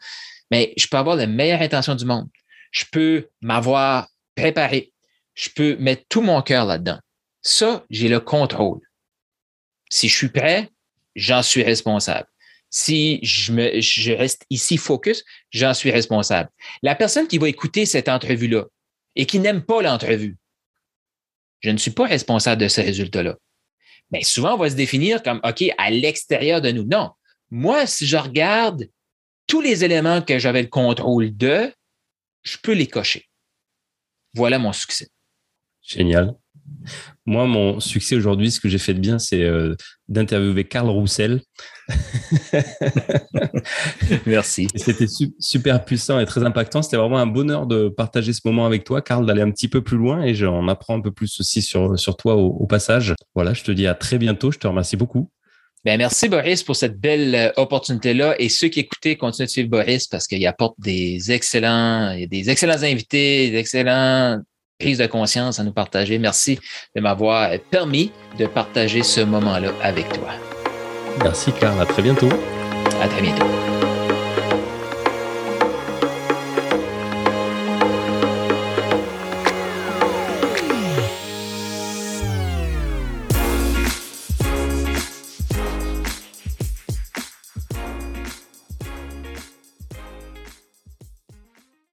mais 0.50 0.72
je 0.76 0.86
peux 0.86 0.96
avoir 0.96 1.16
la 1.16 1.26
meilleure 1.26 1.60
intention 1.60 1.94
du 1.94 2.06
monde. 2.06 2.28
Je 2.70 2.84
peux 2.90 3.28
m'avoir 3.40 4.08
préparé. 4.34 4.92
Je 5.34 5.50
peux 5.54 5.76
mettre 5.76 6.04
tout 6.08 6.22
mon 6.22 6.40
cœur 6.42 6.64
là-dedans. 6.64 6.98
Ça, 7.42 7.84
j'ai 7.90 8.08
le 8.08 8.20
contrôle. 8.20 8.80
Si 9.90 10.08
je 10.08 10.16
suis 10.16 10.28
prêt, 10.28 10.70
j'en 11.14 11.42
suis 11.42 11.62
responsable. 11.62 12.26
Si 12.70 13.20
je, 13.22 13.52
me, 13.52 13.80
je 13.80 14.12
reste 14.12 14.44
ici 14.50 14.76
focus, 14.76 15.24
j'en 15.50 15.74
suis 15.74 15.90
responsable. 15.90 16.50
La 16.82 16.94
personne 16.94 17.28
qui 17.28 17.38
va 17.38 17.48
écouter 17.48 17.86
cette 17.86 18.08
entrevue-là 18.08 18.64
et 19.14 19.26
qui 19.26 19.38
n'aime 19.38 19.62
pas 19.62 19.80
l'entrevue, 19.80 20.36
je 21.60 21.70
ne 21.70 21.78
suis 21.78 21.92
pas 21.92 22.06
responsable 22.06 22.60
de 22.60 22.68
ce 22.68 22.80
résultat-là. 22.80 23.36
Mais 24.10 24.22
souvent, 24.22 24.54
on 24.54 24.58
va 24.58 24.70
se 24.70 24.74
définir 24.74 25.22
comme, 25.22 25.40
OK, 25.44 25.64
à 25.78 25.90
l'extérieur 25.90 26.60
de 26.60 26.70
nous. 26.70 26.84
Non. 26.84 27.12
Moi, 27.50 27.86
si 27.86 28.06
je 28.06 28.16
regarde 28.16 28.88
tous 29.46 29.60
les 29.60 29.84
éléments 29.84 30.20
que 30.22 30.38
j'avais 30.38 30.62
le 30.62 30.68
contrôle 30.68 31.36
de, 31.36 31.72
je 32.42 32.58
peux 32.62 32.72
les 32.72 32.86
cocher. 32.86 33.28
Voilà 34.34 34.58
mon 34.58 34.72
succès. 34.72 35.08
Génial. 35.82 36.34
Moi, 37.26 37.46
mon 37.46 37.80
succès 37.80 38.16
aujourd'hui, 38.16 38.50
ce 38.50 38.60
que 38.60 38.68
j'ai 38.68 38.78
fait 38.78 38.92
de 38.94 38.98
bien, 38.98 39.18
c'est 39.18 39.42
euh, 39.42 39.74
d'interviewer 40.08 40.64
Carl 40.64 40.88
Roussel. 40.90 41.40
Merci. 44.26 44.68
C'était 44.74 45.06
super 45.38 45.84
puissant 45.84 46.20
et 46.20 46.26
très 46.26 46.44
impactant. 46.44 46.82
C'était 46.82 46.98
vraiment 46.98 47.18
un 47.18 47.26
bonheur 47.26 47.66
de 47.66 47.88
partager 47.88 48.32
ce 48.32 48.40
moment 48.44 48.66
avec 48.66 48.84
toi, 48.84 49.00
Carl, 49.00 49.24
d'aller 49.24 49.42
un 49.42 49.50
petit 49.50 49.68
peu 49.68 49.82
plus 49.82 49.96
loin 49.96 50.22
et 50.22 50.34
j'en 50.34 50.68
apprends 50.68 50.96
un 50.96 51.00
peu 51.00 51.12
plus 51.12 51.40
aussi 51.40 51.62
sur, 51.62 51.98
sur 51.98 52.16
toi 52.16 52.36
au, 52.36 52.66
passage. 52.66 53.14
Voilà, 53.34 53.54
je 53.54 53.62
te 53.62 53.72
dis 53.72 53.86
à 53.86 53.94
très 53.94 54.18
bientôt. 54.18 54.52
Je 54.52 54.58
te 54.58 54.66
remercie 54.66 54.96
beaucoup. 54.96 55.30
Ben, 55.84 55.98
merci 55.98 56.28
Boris 56.30 56.62
pour 56.62 56.76
cette 56.76 56.98
belle 56.98 57.34
euh, 57.34 57.52
opportunité-là. 57.56 58.36
Et 58.38 58.48
ceux 58.48 58.68
qui 58.68 58.80
écoutaient, 58.80 59.16
continuent 59.16 59.46
de 59.46 59.50
suivre 59.50 59.68
Boris 59.68 60.06
parce 60.06 60.26
qu'il 60.26 60.46
apporte 60.46 60.76
des 60.78 61.30
excellents, 61.30 62.16
des 62.26 62.48
excellents 62.50 62.82
invités, 62.82 63.50
des 63.50 63.58
excellents 63.58 64.40
prise 64.78 64.98
de 64.98 65.06
conscience 65.06 65.58
à 65.60 65.64
nous 65.64 65.72
partager. 65.72 66.18
Merci 66.18 66.58
de 66.94 67.00
m'avoir 67.00 67.50
permis 67.70 68.12
de 68.38 68.46
partager 68.46 69.02
ce 69.02 69.20
moment-là 69.20 69.70
avec 69.82 70.08
toi. 70.12 70.28
Merci, 71.22 71.52
Carl. 71.52 71.80
À 71.80 71.86
très 71.86 72.02
bientôt. 72.02 72.28
À 73.00 73.08
très 73.08 73.22
bientôt. 73.22 73.73